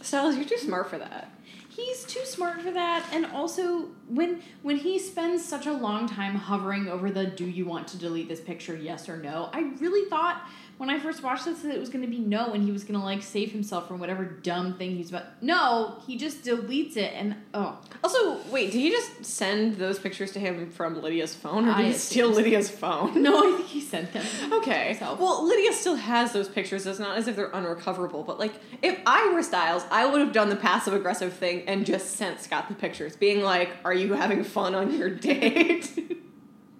Stiles, 0.01 0.35
you're 0.35 0.45
too 0.45 0.57
smart 0.57 0.89
for 0.89 0.97
that. 0.97 1.31
He's 1.69 2.05
too 2.05 2.25
smart 2.25 2.61
for 2.61 2.71
that, 2.71 3.07
and 3.13 3.27
also 3.27 3.89
when 4.07 4.41
when 4.63 4.77
he 4.77 4.97
spends 4.97 5.45
such 5.45 5.67
a 5.67 5.71
long 5.71 6.07
time 6.07 6.33
hovering 6.33 6.87
over 6.87 7.11
the 7.11 7.27
"Do 7.27 7.45
you 7.45 7.65
want 7.65 7.87
to 7.89 7.97
delete 7.97 8.27
this 8.27 8.39
picture? 8.39 8.75
Yes 8.75 9.07
or 9.07 9.17
no?" 9.17 9.51
I 9.53 9.59
really 9.79 10.09
thought 10.09 10.41
when 10.77 10.91
I 10.91 10.99
first 10.99 11.23
watched 11.23 11.45
this 11.45 11.65
it 11.65 11.79
was 11.79 11.89
going 11.89 12.03
to 12.03 12.09
be 12.09 12.19
no, 12.19 12.53
and 12.53 12.63
he 12.63 12.71
was 12.71 12.83
going 12.83 12.99
to 12.99 13.03
like 13.05 13.23
save 13.23 13.51
himself 13.51 13.87
from 13.87 13.99
whatever 13.99 14.23
dumb 14.23 14.75
thing 14.75 14.95
he's 14.95 15.09
about. 15.09 15.41
No, 15.41 16.01
he 16.05 16.17
just 16.17 16.43
deletes 16.43 16.95
it, 16.97 17.13
and 17.15 17.35
oh, 17.53 17.77
Also, 18.03 18.37
wait, 18.51 18.71
did 18.71 18.79
he 18.79 18.89
just 18.91 19.25
send 19.25 19.77
those 19.77 19.97
pictures 19.97 20.31
to 20.33 20.39
him 20.39 20.69
from 20.69 21.01
Lydia's 21.01 21.33
phone, 21.33 21.65
or 21.67 21.75
did 21.75 21.85
I 21.85 21.87
he 21.87 21.93
steal. 21.93 22.29
Lydia's 22.29 22.69
phone? 22.69 23.21
no, 23.23 23.53
I 23.53 23.57
think 23.57 23.69
he 23.69 23.81
sent 23.81 24.13
them. 24.13 24.25
Okay. 24.53 24.89
himself. 24.89 25.19
Well, 25.19 25.45
Lydia 25.47 25.73
still 25.73 25.95
has 25.95 26.33
those 26.33 26.47
pictures. 26.47 26.85
It's 26.85 26.99
not 26.99 27.17
as 27.17 27.27
if 27.27 27.35
they're 27.35 27.55
unrecoverable. 27.55 28.23
But 28.23 28.37
like, 28.37 28.53
if 28.83 28.99
I 29.05 29.31
were 29.33 29.41
Stiles, 29.41 29.83
I 29.89 30.05
would 30.05 30.21
have 30.21 30.31
done 30.31 30.49
the 30.49 30.55
passive 30.55 30.93
aggressive 30.93 31.33
thing 31.33 31.63
and 31.67 31.85
just 31.85 32.11
sent 32.11 32.39
Scott 32.39 32.67
the 32.67 32.75
pictures, 32.75 33.15
being 33.15 33.41
like, 33.41 33.69
"Are 33.83 33.93
you 33.93 34.13
having 34.13 34.43
fun 34.43 34.75
on 34.75 34.95
your 34.95 35.09
date?" 35.27 35.91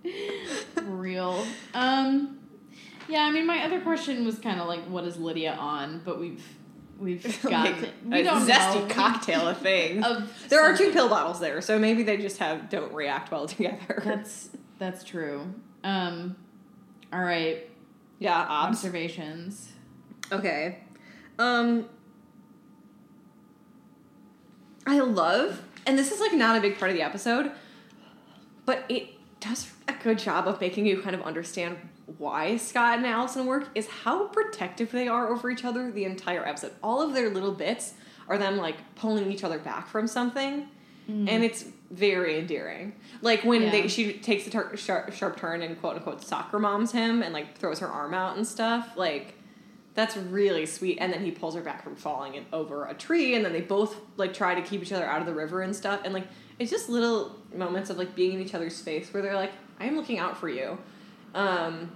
real. 0.83 1.45
Um, 1.73 2.36
yeah, 3.07 3.23
I 3.23 3.31
mean, 3.31 3.45
my 3.45 3.63
other 3.63 3.79
question 3.81 4.25
was 4.25 4.39
kind 4.39 4.59
of 4.59 4.67
like, 4.67 4.81
what 4.85 5.03
is 5.05 5.17
Lydia 5.17 5.53
on? 5.53 6.01
But 6.03 6.19
we've 6.19 6.43
we've 6.99 7.41
gotten 7.43 7.81
like, 7.81 7.93
we 8.05 8.27
a 8.27 8.31
zesty 8.31 8.87
know. 8.87 8.93
cocktail 8.93 9.47
of 9.47 9.57
things. 9.59 10.05
Of 10.05 10.49
there 10.49 10.61
are 10.61 10.71
two 10.71 10.77
something. 10.77 10.93
pill 10.93 11.09
bottles 11.09 11.39
there, 11.39 11.61
so 11.61 11.77
maybe 11.79 12.03
they 12.03 12.17
just 12.17 12.37
have 12.39 12.69
don't 12.69 12.93
react 12.93 13.31
well 13.31 13.47
together. 13.47 14.01
That's 14.03 14.49
that's 14.79 15.03
true. 15.03 15.53
Um, 15.83 16.35
all 17.13 17.21
right, 17.21 17.69
yeah, 18.19 18.45
obs. 18.49 18.77
observations. 18.77 19.71
Okay. 20.31 20.79
Um 21.39 21.87
I 24.85 24.99
love 24.99 25.61
and 25.85 25.97
this 25.97 26.11
is 26.11 26.19
like 26.19 26.33
not 26.33 26.57
a 26.57 26.61
big 26.61 26.77
part 26.77 26.91
of 26.91 26.97
the 26.97 27.03
episode, 27.03 27.51
but 28.65 28.83
it 28.89 29.09
does 29.39 29.71
a 29.87 29.93
good 29.93 30.17
job 30.19 30.47
of 30.47 30.59
making 30.59 30.85
you 30.85 31.01
kind 31.01 31.15
of 31.15 31.21
understand 31.21 31.77
why 32.17 32.57
Scott 32.57 32.97
and 32.97 33.05
Allison 33.05 33.45
work 33.45 33.67
is 33.75 33.87
how 33.87 34.27
protective 34.27 34.91
they 34.91 35.07
are 35.07 35.27
over 35.31 35.49
each 35.49 35.65
other 35.65 35.91
the 35.91 36.05
entire 36.05 36.45
episode. 36.47 36.71
All 36.81 37.01
of 37.01 37.13
their 37.13 37.29
little 37.29 37.51
bits 37.51 37.93
are 38.29 38.37
them 38.37 38.57
like 38.57 38.77
pulling 38.95 39.31
each 39.31 39.43
other 39.43 39.59
back 39.59 39.87
from 39.87 40.07
something. 40.07 40.67
Mm. 41.09 41.29
And 41.29 41.43
it's 41.43 41.65
very 41.91 42.39
endearing. 42.39 42.93
Like 43.21 43.43
when 43.43 43.61
Yeah. 43.63 43.71
they 43.71 43.87
she 43.87 44.13
takes 44.13 44.47
a 44.47 44.49
tur- 44.49 44.75
sharp, 44.75 45.13
sharp 45.13 45.37
turn 45.37 45.61
and 45.61 45.79
quote 45.79 45.95
unquote 45.97 46.21
soccer 46.23 46.59
moms 46.59 46.91
him 46.91 47.21
and 47.23 47.33
like 47.33 47.57
throws 47.57 47.79
her 47.79 47.87
arm 47.87 48.13
out 48.13 48.35
and 48.37 48.45
stuff. 48.47 48.89
Like 48.95 49.35
that's 49.93 50.15
really 50.15 50.65
sweet. 50.65 50.97
And 51.01 51.11
then 51.11 51.23
he 51.25 51.31
pulls 51.31 51.55
her 51.55 51.61
back 51.61 51.83
from 51.83 51.95
falling 51.95 52.35
and 52.37 52.45
over 52.53 52.85
a 52.85 52.93
tree, 52.93 53.33
and 53.35 53.43
then 53.43 53.51
they 53.51 53.61
both 53.61 53.95
like 54.15 54.33
try 54.33 54.53
to 54.53 54.61
keep 54.61 54.81
each 54.81 54.91
other 54.93 55.05
out 55.05 55.21
of 55.21 55.25
the 55.27 55.33
river 55.33 55.61
and 55.61 55.75
stuff. 55.75 56.01
And 56.05 56.13
like 56.13 56.27
it's 56.59 56.69
just 56.71 56.87
little 56.89 57.35
moments 57.55 57.89
of 57.89 57.97
like 57.97 58.13
being 58.15 58.33
in 58.33 58.41
each 58.41 58.53
other's 58.53 58.75
space 58.75 59.11
where 59.13 59.23
they're 59.23 59.35
like, 59.35 59.51
"I 59.79 59.85
am 59.85 59.95
looking 59.95 60.19
out 60.19 60.37
for 60.37 60.49
you." 60.49 60.77
Um, 61.37 61.91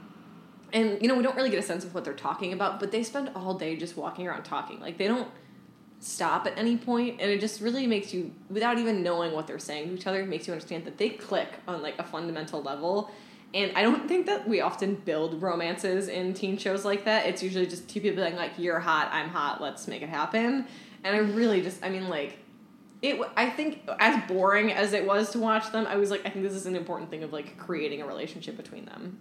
and 0.71 1.01
you 1.01 1.07
know 1.07 1.15
we 1.15 1.23
don't 1.23 1.35
really 1.35 1.49
get 1.49 1.59
a 1.59 1.63
sense 1.63 1.83
of 1.83 1.93
what 1.93 2.05
they're 2.05 2.13
talking 2.13 2.53
about, 2.53 2.79
but 2.79 2.91
they 2.91 3.03
spend 3.03 3.31
all 3.35 3.55
day 3.55 3.75
just 3.75 3.97
walking 3.97 4.27
around 4.27 4.43
talking. 4.43 4.79
Like 4.79 4.97
they 4.97 5.07
don't 5.07 5.27
stop 5.99 6.47
at 6.47 6.57
any 6.57 6.77
point, 6.77 7.19
and 7.19 7.29
it 7.29 7.39
just 7.39 7.59
really 7.59 7.85
makes 7.87 8.13
you, 8.13 8.33
without 8.49 8.77
even 8.77 9.03
knowing 9.03 9.33
what 9.33 9.47
they're 9.47 9.59
saying 9.59 9.89
to 9.89 9.93
each 9.95 10.07
other, 10.07 10.25
makes 10.25 10.47
you 10.47 10.53
understand 10.53 10.85
that 10.85 10.97
they 10.97 11.09
click 11.09 11.49
on 11.67 11.81
like 11.81 11.97
a 11.99 12.03
fundamental 12.03 12.61
level. 12.61 13.11
And 13.53 13.71
I 13.75 13.81
don't 13.81 14.07
think 14.07 14.27
that 14.27 14.47
we 14.47 14.61
often 14.61 14.95
build 14.95 15.41
romances 15.41 16.07
in 16.07 16.33
teen 16.33 16.57
shows 16.57 16.85
like 16.85 17.03
that. 17.05 17.25
It's 17.25 17.43
usually 17.43 17.67
just 17.67 17.89
two 17.89 17.99
people 17.99 18.23
being 18.23 18.35
like, 18.35 18.53
"You're 18.57 18.79
hot, 18.79 19.09
I'm 19.11 19.29
hot, 19.29 19.59
let's 19.61 19.87
make 19.87 20.01
it 20.01 20.09
happen." 20.09 20.67
And 21.03 21.15
I 21.15 21.19
really 21.19 21.61
just, 21.61 21.83
I 21.83 21.89
mean, 21.89 22.07
like, 22.07 22.37
it. 23.01 23.19
I 23.35 23.49
think 23.49 23.81
as 23.99 24.23
boring 24.27 24.71
as 24.71 24.93
it 24.93 25.05
was 25.05 25.31
to 25.31 25.39
watch 25.39 25.71
them, 25.71 25.85
I 25.87 25.95
was 25.95 26.11
like, 26.11 26.21
I 26.25 26.29
think 26.29 26.45
this 26.45 26.53
is 26.53 26.65
an 26.65 26.75
important 26.75 27.09
thing 27.09 27.23
of 27.23 27.33
like 27.33 27.57
creating 27.57 28.01
a 28.01 28.07
relationship 28.07 28.55
between 28.55 28.85
them. 28.85 29.19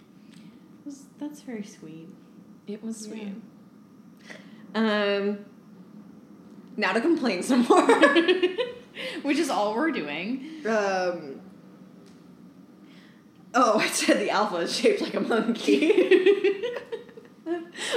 Was- 0.84 1.06
That's 1.18 1.40
very 1.42 1.62
sweet. 1.62 2.08
It 2.66 2.82
was 2.82 3.06
Yeah. 3.06 3.12
sweet. 3.12 3.32
Um. 4.74 5.38
Now 6.76 6.92
to 6.92 7.00
complain 7.00 7.42
some 7.42 7.62
more. 7.64 7.86
Which 9.22 9.38
is 9.38 9.50
all 9.50 9.74
we're 9.74 9.90
doing. 9.90 10.46
um. 10.66 11.40
Oh, 13.52 13.78
I 13.80 13.88
said 13.88 14.20
the 14.20 14.30
alpha 14.30 14.56
is 14.58 14.76
shaped 14.76 15.00
like 15.00 15.14
a 15.14 15.20
monkey. 15.20 15.88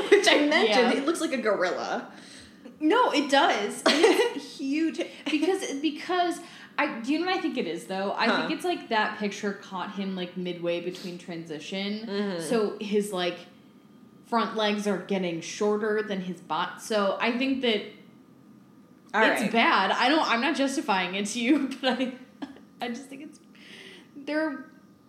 Which 0.09 0.27
I 0.27 0.47
mentioned, 0.47 0.93
Yeah. 0.93 0.93
it 0.93 1.05
looks 1.05 1.21
like 1.21 1.31
a 1.34 1.38
gorilla. 1.38 2.11
No, 2.79 3.11
it 3.11 3.29
does. 3.29 3.84
It's 3.86 4.57
huge 4.57 4.99
because 5.29 5.79
because 5.79 6.39
I 6.78 6.99
do 7.01 7.11
you 7.13 7.19
know 7.19 7.28
what 7.28 7.38
I 7.38 7.41
think 7.41 7.57
it 7.57 7.67
is 7.67 7.86
though? 7.86 8.13
I 8.13 8.26
Huh. 8.28 8.38
think 8.47 8.51
it's 8.51 8.65
like 8.65 8.89
that 8.89 9.19
picture 9.19 9.53
caught 9.53 9.93
him 9.93 10.15
like 10.15 10.36
midway 10.38 10.82
between 10.82 11.17
transition. 11.17 12.07
Mhm. 12.07 12.41
So 12.41 12.78
his 12.80 13.11
like 13.13 13.38
front 14.26 14.55
legs 14.55 14.88
are 14.88 14.97
getting 14.97 15.39
shorter 15.41 16.01
than 16.01 16.21
his 16.21 16.39
bot. 16.41 16.82
So 16.82 17.17
I 17.21 17.38
think 17.38 17.61
that 17.61 17.82
All 19.13 19.24
it's 19.24 19.41
right. 19.43 19.51
bad. 19.51 19.91
I 19.91 20.09
don't 20.09 20.28
I'm 20.28 20.41
not 20.41 20.55
justifying 20.55 21.13
it 21.15 21.28
to 21.28 21.39
you, 21.39 21.69
but 21.82 21.99
I 21.99 22.13
I 22.82 22.88
just 22.89 23.05
think 23.05 23.21
it's 23.24 23.39
there 24.15 24.65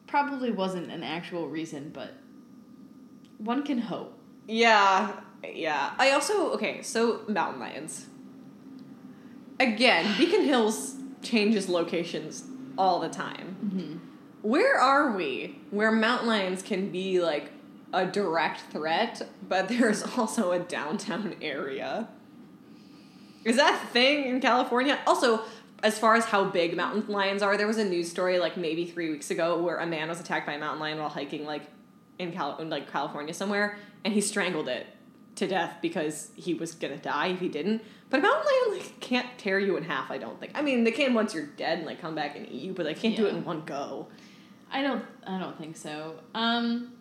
probably 0.07 0.51
wasn't 0.51 0.91
an 0.91 1.03
actual 1.03 1.49
reason, 1.49 1.91
but 1.95 2.13
one 3.39 3.63
can 3.63 3.79
hope. 3.79 4.19
Yeah, 4.47 5.19
yeah. 5.55 5.93
I 5.99 6.11
also 6.11 6.51
okay. 6.53 6.83
So 6.83 7.23
mountain 7.29 7.61
lions. 7.61 8.07
Again, 9.61 10.15
Beacon 10.19 10.43
Hills 10.45 10.97
changes 11.25 11.69
locations 11.69 12.45
all 12.77 13.01
the 13.01 13.09
time. 13.09 13.57
Mm-hmm. 13.65 13.97
Where 14.43 14.79
are 14.79 15.13
we? 15.13 15.59
Where 15.71 15.91
mountain 15.91 16.29
lions 16.29 16.63
can 16.63 16.91
be 16.91 17.21
like 17.21 17.51
a 17.93 18.07
direct 18.07 18.61
threat, 18.73 19.23
but 19.49 19.69
there's 19.71 20.03
also 20.17 20.53
a 20.53 20.59
downtown 20.59 21.37
area. 21.41 22.09
Is 23.45 23.57
that 23.57 23.83
a 23.83 23.87
thing 23.89 24.25
in 24.25 24.41
California? 24.41 24.99
Also, 25.07 25.43
as 25.83 25.99
far 25.99 26.15
as 26.15 26.25
how 26.25 26.45
big 26.45 26.77
mountain 26.77 27.13
lions 27.13 27.43
are, 27.43 27.57
there 27.57 27.67
was 27.67 27.77
a 27.77 27.85
news 27.85 28.11
story 28.11 28.39
like 28.39 28.57
maybe 28.57 28.87
three 28.87 29.11
weeks 29.11 29.31
ago 29.31 29.61
where 29.61 29.77
a 29.77 29.87
man 29.87 30.09
was 30.09 30.19
attacked 30.19 30.47
by 30.47 30.55
a 30.55 30.59
mountain 30.59 30.81
lion 30.81 30.99
while 30.99 31.11
hiking 31.11 31.45
like 31.45 31.63
in 32.19 32.33
Cal- 32.33 32.57
in, 32.59 32.71
like 32.71 32.91
California 32.91 33.35
somewhere, 33.35 33.79
and 34.05 34.15
he 34.15 34.21
strangled 34.21 34.69
it 34.69 34.87
to 35.37 35.47
death 35.47 35.77
because 35.83 36.31
he 36.37 36.55
was 36.55 36.75
gonna 36.75 36.97
die 36.97 37.29
if 37.29 37.41
he 37.41 37.49
didn't. 37.49 37.83
But 38.11 38.21
a 38.21 38.23
mountain 38.23 38.45
lion 38.47 38.79
like 38.79 39.01
can't 39.01 39.27
tear 39.39 39.59
you 39.59 39.77
in 39.77 39.85
half. 39.85 40.11
I 40.11 40.19
don't 40.19 40.39
think. 40.39 40.53
I 40.55 40.63
mean, 40.63 40.85
they 40.85 40.93
can 40.93 41.15
once 41.15 41.35
you're 41.35 41.47
dead 41.47 41.79
and 41.79 41.87
like 41.87 42.01
come 42.01 42.15
back 42.15 42.37
and 42.37 42.47
eat 42.49 42.63
you, 42.63 42.73
but 42.73 42.85
they 42.85 42.95
can't 42.95 43.17
do 43.17 43.27
it 43.27 43.35
in 43.35 43.45
one 43.45 43.65
go. 43.65 44.09
I 44.71 44.83
don't. 44.83 45.05
I 45.27 45.39
don't 45.39 45.57
think 45.59 45.77
so. 45.77 46.17
Um, 46.35 46.93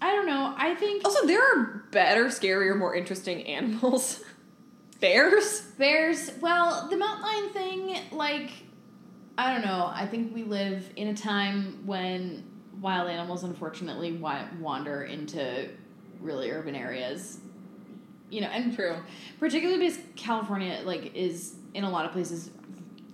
I 0.00 0.12
don't 0.12 0.26
know. 0.26 0.54
I 0.56 0.74
think 0.74 1.04
Also, 1.04 1.26
there 1.26 1.42
are 1.42 1.84
better, 1.90 2.26
scarier, 2.26 2.76
more 2.76 2.94
interesting 2.94 3.46
animals. 3.46 4.22
Bears. 5.00 5.60
bears. 5.78 6.30
Well, 6.40 6.88
the 6.88 6.96
mountain 6.96 7.22
lion 7.22 7.50
thing, 7.50 7.96
like, 8.12 8.50
I 9.36 9.52
don't 9.52 9.64
know. 9.64 9.90
I 9.92 10.06
think 10.06 10.34
we 10.34 10.42
live 10.42 10.90
in 10.96 11.08
a 11.08 11.14
time 11.14 11.82
when 11.84 12.44
wild 12.80 13.10
animals, 13.10 13.44
unfortunately, 13.44 14.12
wander 14.12 15.04
into 15.04 15.68
really 16.20 16.50
urban 16.50 16.74
areas. 16.74 17.38
You 18.30 18.40
know, 18.40 18.48
and 18.48 18.74
True. 18.74 18.96
particularly 19.38 19.78
because 19.86 19.98
California 20.16 20.80
like 20.84 21.14
is 21.14 21.54
in 21.74 21.84
a 21.84 21.90
lot 21.90 22.04
of 22.06 22.12
places 22.12 22.50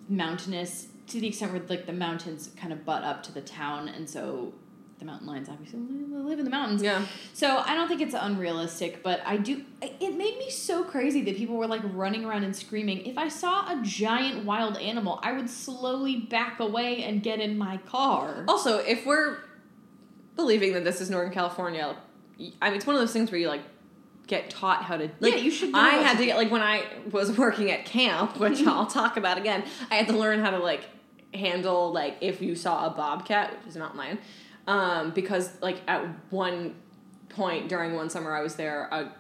mountainous 0.09 0.89
to 1.09 1.21
the 1.21 1.27
extent 1.29 1.53
where 1.53 1.61
like 1.69 1.87
the 1.87 1.93
mountains 1.93 2.51
kind 2.57 2.73
of 2.73 2.85
butt 2.85 3.03
up 3.05 3.23
to 3.25 3.33
the 3.33 3.41
town 3.41 3.89
and 3.89 4.09
so 4.09 4.53
the 4.99 5.05
mountain 5.05 5.27
lions 5.27 5.49
obviously 5.49 5.81
live 5.81 6.39
in 6.39 6.45
the 6.45 6.51
mountains 6.51 6.81
Yeah. 6.83 7.05
so 7.33 7.59
i 7.67 7.75
don't 7.75 7.89
think 7.89 8.01
it's 8.01 8.15
unrealistic 8.15 9.03
but 9.03 9.21
i 9.27 9.37
do 9.37 9.65
it 9.81 10.15
made 10.17 10.39
me 10.39 10.49
so 10.49 10.85
crazy 10.85 11.23
that 11.23 11.37
people 11.37 11.57
were 11.57 11.67
like 11.67 11.81
running 11.93 12.25
around 12.25 12.45
and 12.45 12.55
screaming 12.55 13.05
if 13.05 13.19
i 13.19 13.29
saw 13.29 13.67
a 13.69 13.83
giant 13.83 14.45
wild 14.45 14.77
animal 14.79 15.19
i 15.23 15.33
would 15.33 15.51
slowly 15.51 16.17
back 16.17 16.61
away 16.61 17.03
and 17.03 17.23
get 17.23 17.41
in 17.41 17.59
my 17.59 17.79
car 17.79 18.45
Also, 18.47 18.79
if 18.79 19.05
we're 19.05 19.39
believing 20.37 20.73
that 20.75 20.85
this 20.85 21.01
is 21.01 21.11
Northern 21.11 21.33
California, 21.33 21.97
I 22.63 22.69
mean, 22.69 22.77
it's 22.77 22.87
one 22.87 22.95
of 22.97 23.01
those 23.03 23.13
things 23.13 23.31
where 23.31 23.39
you 23.41 23.49
like 23.49 23.61
get 24.27 24.51
taught 24.51 24.83
how 24.85 24.97
to. 24.97 25.11
Like, 25.21 25.35
Yeah, 25.35 25.41
you 25.41 25.51
should 25.51 25.75
I 25.75 25.91
had 25.97 26.19
to 26.19 26.25
get 26.25 26.37
like 26.37 26.51
when 26.51 26.63
I 26.63 26.85
was 27.11 27.37
working 27.39 27.71
at 27.71 27.85
camp, 27.85 28.37
which 28.41 28.63
I'll 28.67 28.87
talk 28.87 29.17
about 29.17 29.39
again. 29.39 29.65
I 29.91 29.97
had 29.97 30.09
to 30.09 30.17
learn 30.17 30.41
how 30.41 30.51
to 30.51 30.59
like 30.59 30.85
handle 31.35 31.93
like 31.93 32.19
if 32.21 32.43
you 32.43 32.55
saw 32.55 32.87
a 32.87 32.91
bobcat, 32.91 33.59
which 33.59 33.69
is 33.69 33.77
not 33.77 33.97
mine, 33.97 34.19
um, 34.67 35.11
because 35.13 35.51
like 35.61 35.79
at 35.87 36.05
one 36.31 36.75
point 37.29 37.69
during 37.69 37.95
one 37.95 38.11
summer 38.11 38.35
I 38.35 38.43
was 38.43 38.57
there, 38.57 38.89
a 38.93 39.13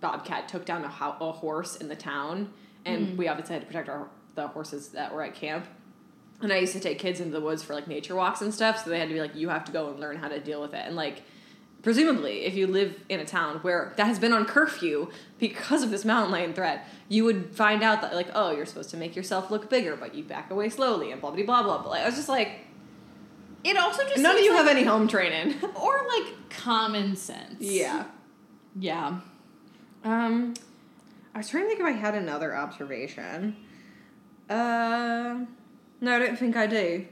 bobcat 0.00 0.48
took 0.48 0.64
down 0.64 0.84
a, 0.84 0.88
ho- 0.88 1.16
a 1.20 1.32
horse 1.32 1.76
in 1.76 1.88
the 1.88 1.96
town, 1.96 2.52
and 2.84 3.18
we 3.18 3.28
obviously 3.28 3.54
had 3.54 3.62
to 3.62 3.66
protect 3.66 3.88
our 3.88 4.08
the 4.34 4.46
horses 4.48 4.90
that 4.90 5.12
were 5.12 5.22
at 5.22 5.34
camp. 5.34 5.66
And 6.40 6.52
I 6.52 6.58
used 6.58 6.72
to 6.74 6.80
take 6.80 7.00
kids 7.00 7.18
into 7.18 7.32
the 7.32 7.40
woods 7.40 7.64
for 7.64 7.74
like 7.74 7.88
nature 7.88 8.14
walks 8.14 8.40
and 8.42 8.54
stuff, 8.54 8.84
so 8.84 8.90
they 8.90 8.98
had 9.00 9.08
to 9.08 9.14
be 9.14 9.20
like, 9.20 9.34
you 9.34 9.48
have 9.48 9.64
to 9.64 9.72
go 9.72 9.90
and 9.90 9.98
learn 9.98 10.16
how 10.16 10.28
to 10.28 10.38
deal 10.38 10.60
with 10.60 10.72
it. 10.72 10.84
And 10.86 10.94
like, 10.94 11.22
presumably, 11.82 12.44
if 12.44 12.54
you 12.54 12.66
live 12.66 13.00
in 13.08 13.20
a 13.20 13.24
town 13.24 13.58
where 13.58 13.92
that 13.96 14.06
has 14.06 14.18
been 14.18 14.32
on 14.32 14.44
curfew 14.44 15.10
because 15.38 15.82
of 15.82 15.90
this 15.90 16.04
mountain 16.04 16.32
lion 16.32 16.52
threat, 16.52 16.86
you 17.08 17.24
would 17.24 17.54
find 17.54 17.82
out 17.82 18.02
that 18.02 18.14
like, 18.14 18.28
oh, 18.34 18.50
you're 18.50 18.66
supposed 18.66 18.90
to 18.90 18.96
make 18.96 19.14
yourself 19.16 19.50
look 19.50 19.70
bigger, 19.70 19.96
but 19.96 20.14
you 20.14 20.24
back 20.24 20.50
away 20.50 20.68
slowly 20.68 21.12
and 21.12 21.20
blah 21.20 21.30
blah 21.30 21.44
blah 21.44 21.62
blah 21.62 21.82
blah. 21.82 21.92
I 21.92 22.06
was 22.06 22.16
just 22.16 22.28
like, 22.28 22.60
it 23.64 23.76
also 23.76 24.02
just 24.04 24.18
none 24.18 24.36
of 24.36 24.42
you 24.42 24.50
like- 24.50 24.58
have 24.58 24.68
any 24.68 24.84
home 24.84 25.08
training. 25.08 25.54
or 25.80 26.06
like 26.16 26.50
common 26.50 27.14
sense 27.14 27.56
yeah. 27.60 28.04
yeah 28.78 29.20
Um, 30.04 30.54
I 31.34 31.38
was 31.38 31.48
trying 31.48 31.64
to 31.64 31.68
think 31.68 31.80
if 31.80 31.86
I 31.86 31.92
had 31.92 32.14
another 32.14 32.56
observation. 32.56 33.56
Uh, 34.48 35.44
no, 36.00 36.16
I 36.16 36.18
don't 36.18 36.38
think 36.38 36.56
I 36.56 36.66
do. 36.66 37.06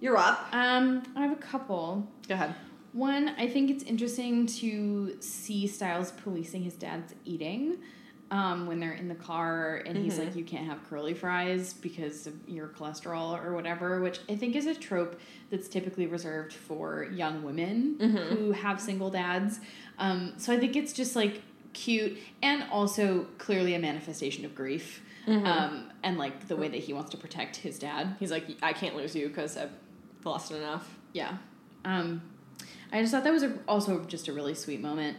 You're 0.00 0.16
up. 0.16 0.48
Um, 0.52 1.02
I 1.14 1.22
have 1.22 1.32
a 1.32 1.36
couple. 1.40 2.06
Go 2.26 2.34
ahead. 2.34 2.54
One, 2.92 3.28
I 3.38 3.46
think 3.48 3.70
it's 3.70 3.84
interesting 3.84 4.46
to 4.46 5.16
see 5.20 5.66
Stiles 5.66 6.10
policing 6.12 6.62
his 6.62 6.74
dad's 6.74 7.14
eating 7.24 7.78
um, 8.32 8.66
when 8.66 8.78
they're 8.80 8.92
in 8.92 9.08
the 9.08 9.14
car 9.14 9.82
and 9.86 9.96
he's 9.96 10.14
Mhm. 10.18 10.26
like, 10.26 10.36
you 10.36 10.44
can't 10.44 10.66
have 10.66 10.82
curly 10.88 11.14
fries 11.14 11.72
because 11.72 12.26
of 12.26 12.34
your 12.48 12.68
cholesterol 12.68 13.44
or 13.44 13.54
whatever, 13.54 14.00
which 14.00 14.20
I 14.28 14.36
think 14.36 14.54
is 14.56 14.66
a 14.66 14.74
trope 14.74 15.20
that's 15.50 15.68
typically 15.68 16.06
reserved 16.06 16.52
for 16.52 17.04
young 17.04 17.42
women 17.42 17.96
Mhm. 17.98 18.28
who 18.28 18.52
have 18.52 18.80
single 18.80 19.10
dads. 19.10 19.60
Um, 19.98 20.34
so 20.36 20.52
I 20.52 20.58
think 20.58 20.76
it's 20.76 20.92
just 20.92 21.14
like 21.16 21.42
cute 21.72 22.18
and 22.42 22.64
also 22.70 23.26
clearly 23.38 23.74
a 23.74 23.78
manifestation 23.78 24.44
of 24.44 24.54
grief. 24.54 25.02
Mhm. 25.26 25.44
Um, 25.46 25.90
and 26.02 26.18
like 26.18 26.48
the 26.48 26.56
way 26.56 26.68
that 26.68 26.78
he 26.80 26.92
wants 26.92 27.10
to 27.10 27.16
protect 27.16 27.56
his 27.56 27.78
dad. 27.78 28.16
He's 28.18 28.30
like, 28.30 28.46
I 28.62 28.72
can't 28.72 28.96
lose 28.96 29.14
you 29.14 29.28
because 29.28 29.56
I've 29.56 29.70
lost 30.24 30.50
enough. 30.50 30.98
Yeah. 31.12 31.36
Um, 31.84 32.22
I 32.92 33.00
just 33.00 33.12
thought 33.12 33.24
that 33.24 33.32
was 33.32 33.42
a, 33.42 33.58
also 33.68 34.04
just 34.04 34.28
a 34.28 34.32
really 34.32 34.54
sweet 34.54 34.80
moment. 34.80 35.16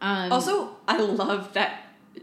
Um, 0.00 0.30
Also, 0.32 0.76
I 0.86 0.98
love 0.98 1.52
that 1.54 1.80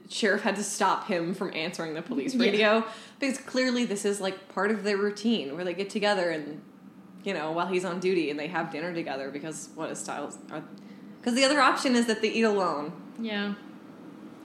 sheriff 0.09 0.41
had 0.43 0.55
to 0.55 0.63
stop 0.63 1.07
him 1.07 1.33
from 1.33 1.51
answering 1.53 1.93
the 1.95 2.01
police 2.01 2.33
Yeah. 2.33 2.45
radio 2.45 2.85
because 3.19 3.37
clearly 3.39 3.83
this 3.85 4.05
is 4.05 4.21
like 4.21 4.47
part 4.49 4.71
of 4.71 4.83
their 4.83 4.97
routine 4.97 5.53
where 5.55 5.65
they 5.65 5.73
get 5.73 5.89
together 5.89 6.29
and 6.29 6.61
you 7.25 7.33
know 7.33 7.51
while 7.51 7.67
he's 7.67 7.83
on 7.83 7.99
duty 7.99 8.29
and 8.29 8.39
they 8.39 8.47
have 8.47 8.71
dinner 8.71 8.93
together 8.93 9.29
because 9.31 9.69
what 9.75 9.89
is 9.91 9.99
Stiles? 9.99 10.37
Because 11.19 11.35
the 11.35 11.43
other 11.43 11.59
option 11.59 11.95
is 11.95 12.05
that 12.07 12.21
they 12.21 12.29
eat 12.31 12.43
alone. 12.43 12.93
yeah, 13.19 13.53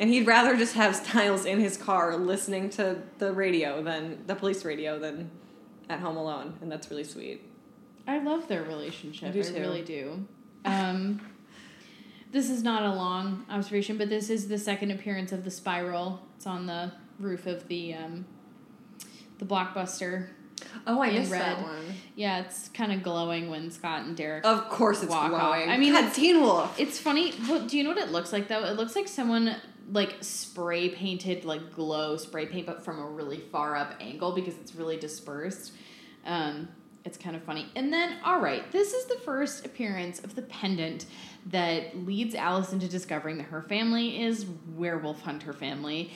And 0.01 0.11
he'd 0.11 0.27
rather 0.27 0.57
just 0.57 0.75
have 0.75 0.97
Stiles 0.97 1.45
in 1.45 1.61
his 1.61 1.77
car 1.77 2.17
listening 2.17 2.69
to 2.71 3.03
the 3.19 3.33
radio 3.33 3.83
than 3.83 4.25
the 4.27 4.35
police 4.35 4.65
radio 4.65 4.99
than 4.99 5.31
at 5.89 6.01
home 6.01 6.17
alone, 6.17 6.55
and 6.61 6.71
that's 6.73 6.91
really 6.91 7.05
sweet. 7.05 7.43
I 8.09 8.19
love 8.19 8.49
their 8.49 8.63
relationship. 8.65 9.29
I 9.29 9.33
do 9.33 9.43
I, 9.43 9.59
really 9.61 9.83
do. 9.83 10.27
Um, 10.67 11.21
this 12.33 12.51
is 12.51 12.63
not 12.63 12.83
a 12.83 12.93
long 12.95 13.47
observation, 13.49 13.97
but 13.97 14.09
this 14.09 14.29
is 14.31 14.49
the 14.49 14.59
second 14.59 14.91
appearance 14.91 15.33
of 15.33 15.45
the 15.45 15.51
spiral. 15.51 16.21
It's 16.37 16.47
on 16.47 16.67
the 16.67 16.93
roof 17.19 17.47
of 17.47 17.67
the 17.69 17.95
um, 17.95 18.27
the 19.39 19.45
blockbuster. 19.45 20.29
Oh, 20.87 21.03
I 21.03 21.11
missed 21.13 21.31
that 21.31 21.63
one. 21.63 21.95
Yeah, 22.15 22.41
it's 22.41 22.69
kind 22.71 22.93
of 22.93 23.03
glowing 23.03 23.51
when 23.51 23.71
Scott 23.71 24.03
and 24.05 24.17
Derek. 24.17 24.45
Of 24.45 24.69
course, 24.69 25.03
it's 25.03 25.11
Walk 25.11 25.33
off. 25.33 25.41
glowing. 25.41 25.69
I 25.69 25.77
mean, 25.77 25.93
God, 25.93 26.01
it's- 26.01 26.17
Teen 26.17 26.41
Wolf. 26.41 26.79
It's 26.79 26.99
funny. 26.99 27.33
What, 27.47 27.69
do 27.69 27.77
you 27.79 27.85
know 27.85 27.91
what 27.91 27.99
it 27.99 28.11
looks 28.11 28.33
like 28.33 28.49
though? 28.49 28.65
It 28.65 28.77
looks 28.77 28.97
like 28.97 29.07
someone 29.09 29.55
like 29.93 30.17
spray 30.21 30.89
painted 30.89 31.45
like 31.45 31.73
glow 31.75 32.17
spray 32.17 32.47
paint, 32.47 32.67
but 32.67 32.85
from 32.85 32.99
a 32.99 33.07
really 33.07 33.39
far 33.39 33.77
up 33.77 33.95
angle 34.01 34.33
because 34.33 34.55
it's 34.59 34.75
really 34.75 34.97
dispersed. 34.97 35.73
Um, 36.25 36.69
it's 37.07 37.17
kind 37.17 37.37
of 37.37 37.43
funny. 37.45 37.69
And 37.77 37.93
then, 37.93 38.17
all 38.25 38.41
right, 38.41 38.71
this 38.73 38.93
is 38.93 39.07
the 39.07 39.15
first 39.25 39.65
appearance 39.65 40.19
of 40.21 40.35
the 40.35 40.43
pendant 40.43 41.07
that 41.47 41.97
leads 42.05 42.35
Alice 42.35 42.73
into 42.73 42.89
discovering 42.89 43.39
that 43.39 43.45
her 43.45 43.63
family 43.63 44.23
is 44.23 44.45
werewolf 44.75 45.23
hunter 45.23 45.53
family, 45.53 46.11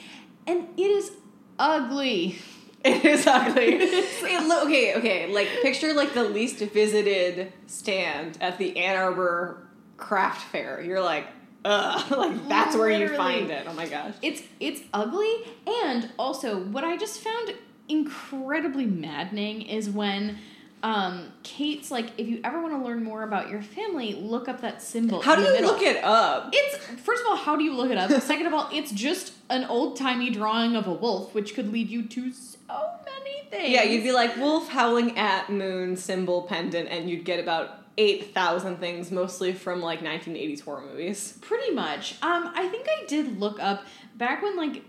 and 0.45 0.67
it 0.77 0.91
is 0.91 1.11
ugly. 1.57 2.37
It 2.83 3.05
is 3.05 3.27
ugly. 3.27 3.75
It 3.75 4.47
lo- 4.47 4.63
okay, 4.65 4.95
okay. 4.95 5.31
Like 5.31 5.47
picture 5.61 5.93
like 5.93 6.15
the 6.15 6.23
least 6.23 6.57
visited 6.57 7.53
stand 7.67 8.39
at 8.41 8.57
the 8.57 8.75
Ann 8.75 8.97
Arbor 8.97 9.67
craft 9.97 10.41
fair. 10.51 10.81
You're 10.81 10.99
like, 10.99 11.27
ugh, 11.63 12.11
like 12.17 12.47
that's 12.49 12.75
where 12.75 12.89
you 12.89 13.15
find 13.15 13.51
it. 13.51 13.67
Oh 13.69 13.73
my 13.73 13.87
gosh. 13.87 14.15
It's 14.23 14.41
it's 14.59 14.81
ugly, 14.95 15.31
and 15.67 16.09
also 16.17 16.57
what 16.57 16.83
I 16.83 16.97
just 16.97 17.19
found 17.19 17.53
incredibly 17.87 18.87
maddening 18.87 19.61
is 19.61 19.87
when 19.87 20.39
um, 20.83 21.31
Kate's 21.43 21.91
like, 21.91 22.11
if 22.17 22.27
you 22.27 22.39
ever 22.43 22.59
want 22.61 22.73
to 22.73 22.83
learn 22.83 23.03
more 23.03 23.23
about 23.23 23.49
your 23.49 23.61
family, 23.61 24.13
look 24.13 24.47
up 24.47 24.61
that 24.61 24.81
symbol. 24.81 25.21
How 25.21 25.35
do 25.35 25.43
you 25.43 25.53
middle. 25.53 25.71
look 25.71 25.81
it 25.81 26.03
up? 26.03 26.49
It's 26.53 26.77
first 27.01 27.21
of 27.21 27.29
all, 27.29 27.35
how 27.35 27.55
do 27.55 27.63
you 27.63 27.73
look 27.73 27.91
it 27.91 27.97
up? 27.97 28.09
Second 28.21 28.47
of 28.47 28.53
all, 28.53 28.67
it's 28.73 28.91
just 28.91 29.33
an 29.49 29.65
old 29.65 29.95
timey 29.95 30.31
drawing 30.31 30.75
of 30.75 30.87
a 30.87 30.93
wolf, 30.93 31.35
which 31.35 31.53
could 31.53 31.71
lead 31.71 31.89
you 31.89 32.07
to 32.07 32.31
so 32.31 32.57
many 33.05 33.43
things. 33.49 33.69
Yeah, 33.69 33.83
you'd 33.83 34.03
be 34.03 34.11
like 34.11 34.35
wolf 34.37 34.69
howling 34.69 35.17
at 35.17 35.49
moon 35.51 35.95
symbol 35.95 36.43
pendant, 36.43 36.89
and 36.89 37.09
you'd 37.09 37.25
get 37.25 37.39
about 37.39 37.77
eight 37.97 38.33
thousand 38.33 38.77
things, 38.77 39.11
mostly 39.11 39.53
from 39.53 39.81
like 39.81 39.99
1980s 39.99 40.61
horror 40.61 40.81
movies. 40.81 41.37
Pretty 41.41 41.73
much. 41.73 42.13
Um, 42.23 42.51
I 42.55 42.67
think 42.69 42.87
I 42.89 43.05
did 43.05 43.39
look 43.39 43.59
up 43.61 43.85
back 44.15 44.41
when, 44.41 44.57
like, 44.57 44.83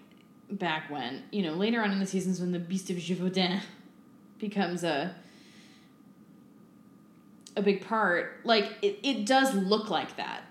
back 0.50 0.90
when 0.90 1.22
you 1.30 1.42
know, 1.42 1.52
later 1.52 1.82
on 1.82 1.90
in 1.90 1.98
the 1.98 2.06
seasons 2.06 2.40
when 2.40 2.52
the 2.52 2.58
Beast 2.58 2.88
of 2.88 2.96
Gévaudan 2.96 3.60
becomes 4.38 4.84
a 4.84 5.14
a 7.56 7.62
big 7.62 7.84
part. 7.86 8.40
Like, 8.44 8.72
it, 8.82 8.98
it 9.02 9.26
does 9.26 9.54
look 9.54 9.90
like 9.90 10.16
that. 10.16 10.42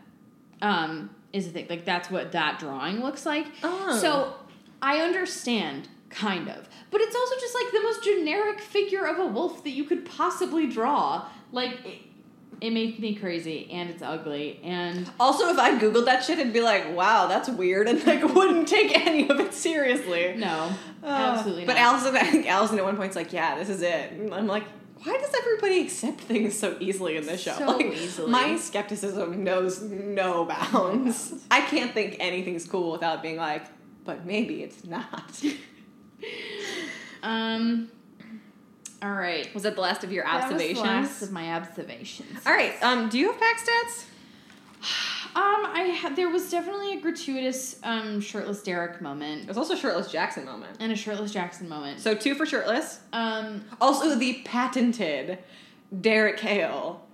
Um, 0.62 1.10
is 1.34 1.46
the 1.48 1.52
thing 1.54 1.68
like 1.70 1.86
that's 1.86 2.12
what 2.12 2.34
that 2.34 2.60
drawing 2.60 3.02
looks 3.02 3.26
like. 3.26 3.48
Oh. 3.64 3.98
So 3.98 4.36
I 4.82 4.98
understand, 4.98 5.88
kind 6.10 6.50
of, 6.50 6.68
but 6.92 7.02
it's 7.02 7.16
also 7.16 7.36
just 7.40 7.56
like 7.56 7.72
the 7.72 7.82
most 7.82 8.04
generic 8.04 8.60
figure 8.60 9.06
of 9.08 9.18
a 9.18 9.26
wolf 9.26 9.64
that 9.64 9.72
you 9.72 9.86
could 9.86 10.06
possibly 10.06 10.68
draw. 10.68 11.28
Like. 11.52 11.86
It, 11.86 11.98
it 12.60 12.72
made 12.74 13.00
me 13.00 13.16
crazy, 13.16 13.68
and 13.72 13.90
it's 13.90 14.04
ugly, 14.04 14.60
and 14.64 15.10
Also, 15.20 15.50
if 15.50 15.58
I 15.58 15.80
googled 15.80 16.06
that 16.06 16.24
shit, 16.24 16.38
I'd 16.38 16.54
be 16.54 16.62
like, 16.62 16.96
"Wow, 16.96 17.26
that's 17.26 17.50
weird," 17.50 17.88
and 17.88 18.06
like 18.06 18.22
wouldn't 18.36 18.68
take 18.68 18.96
any 18.96 19.28
of 19.28 19.40
it 19.40 19.56
seriously. 19.56 20.36
No, 20.38 20.70
Uh, 21.02 21.08
absolutely 21.08 21.66
But 21.66 21.74
not. 21.78 21.82
Allison, 21.82 22.16
I 22.16 22.30
think 22.30 22.48
Allison 22.48 22.78
at 22.78 22.84
one 22.86 22.98
point's 22.98 23.16
like, 23.16 23.34
"Yeah, 23.34 23.58
this 23.58 23.68
is 23.68 23.82
it." 23.82 24.12
And 24.12 24.32
I'm 24.32 24.46
like, 24.46 24.66
why 25.04 25.18
does 25.18 25.34
everybody 25.40 25.82
accept 25.82 26.22
things 26.22 26.58
so 26.58 26.78
easily 26.80 27.18
in 27.18 27.26
this 27.26 27.42
show? 27.42 27.54
So 27.54 27.66
like, 27.66 27.86
easily. 27.88 28.30
My 28.32 28.58
skepticism 28.58 29.44
knows 29.44 29.82
no 29.82 30.46
bounds. 30.46 31.34
I 31.50 31.62
can't 31.62 31.94
think 31.94 32.18
anything's 32.20 32.66
cool 32.68 32.92
without 32.92 33.22
being 33.22 33.38
like, 33.38 33.66
but 34.06 34.26
maybe 34.26 34.64
it's 34.64 34.86
not. 34.86 35.42
Um. 37.24 37.90
All 39.04 39.12
right. 39.12 39.52
Was 39.56 39.64
that 39.64 39.76
the 39.76 39.82
last 39.82 40.04
of 40.04 40.12
your 40.12 40.24
That 40.24 40.36
was 40.36 40.50
the 40.50 40.54
observations? 40.56 40.86
last 40.86 41.22
of 41.24 41.32
my 41.32 41.54
observations. 41.56 42.40
All 42.46 42.54
right. 42.54 42.74
Um, 42.84 43.10
do 43.10 43.18
you 43.18 43.32
have 43.32 43.40
pack 43.40 43.58
stats? 43.58 44.06
Um, 45.34 45.66
I 45.66 45.96
had 46.02 46.16
there 46.16 46.30
was 46.30 46.50
definitely 46.50 46.98
a 46.98 47.02
gratuitous 47.02 47.80
um 47.84 48.20
shirtless 48.20 48.62
Derek 48.64 49.00
moment 49.02 49.46
There's 49.46 49.58
also 49.58 49.76
a 49.76 49.78
shirtless 49.78 50.12
Jackson 50.12 50.44
moment. 50.46 50.78
and 50.80 50.92
a 50.92 50.96
shirtless 50.96 51.32
Jackson 51.32 51.70
moment. 51.70 52.00
So 52.00 52.16
two 52.16 52.36
for 52.36 52.46
shirtless. 52.46 53.00
Um, 53.14 53.64
Also 53.80 54.16
the 54.16 54.42
patented 54.44 55.40
Derek 56.02 56.40
Hale 56.40 57.06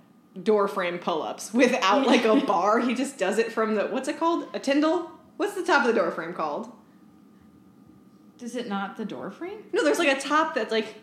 door 0.42 0.66
frame 0.68 0.98
pull 0.98 1.22
ups 1.22 1.52
without 1.52 2.06
like 2.06 2.24
a 2.24 2.36
bar. 2.46 2.80
He 2.80 2.94
just 2.94 3.18
does 3.18 3.38
it 3.38 3.52
from 3.52 3.74
the 3.74 3.86
what's 3.86 4.08
it 4.08 4.18
called? 4.18 4.48
A 4.54 4.58
Tyndall? 4.58 5.10
What's 5.36 5.54
the 5.54 5.62
top 5.64 5.86
of 5.86 5.94
the 5.94 6.00
door 6.00 6.10
frame 6.10 6.32
called? 6.34 6.72
is 8.40 8.54
it 8.54 8.68
not 8.68 8.96
the 8.96 9.04
door 9.04 9.30
frame? 9.32 9.58
No, 9.72 9.82
there's 9.84 9.98
like 9.98 10.16
a 10.16 10.20
top 10.20 10.54
that 10.54 10.70
like 10.70 10.94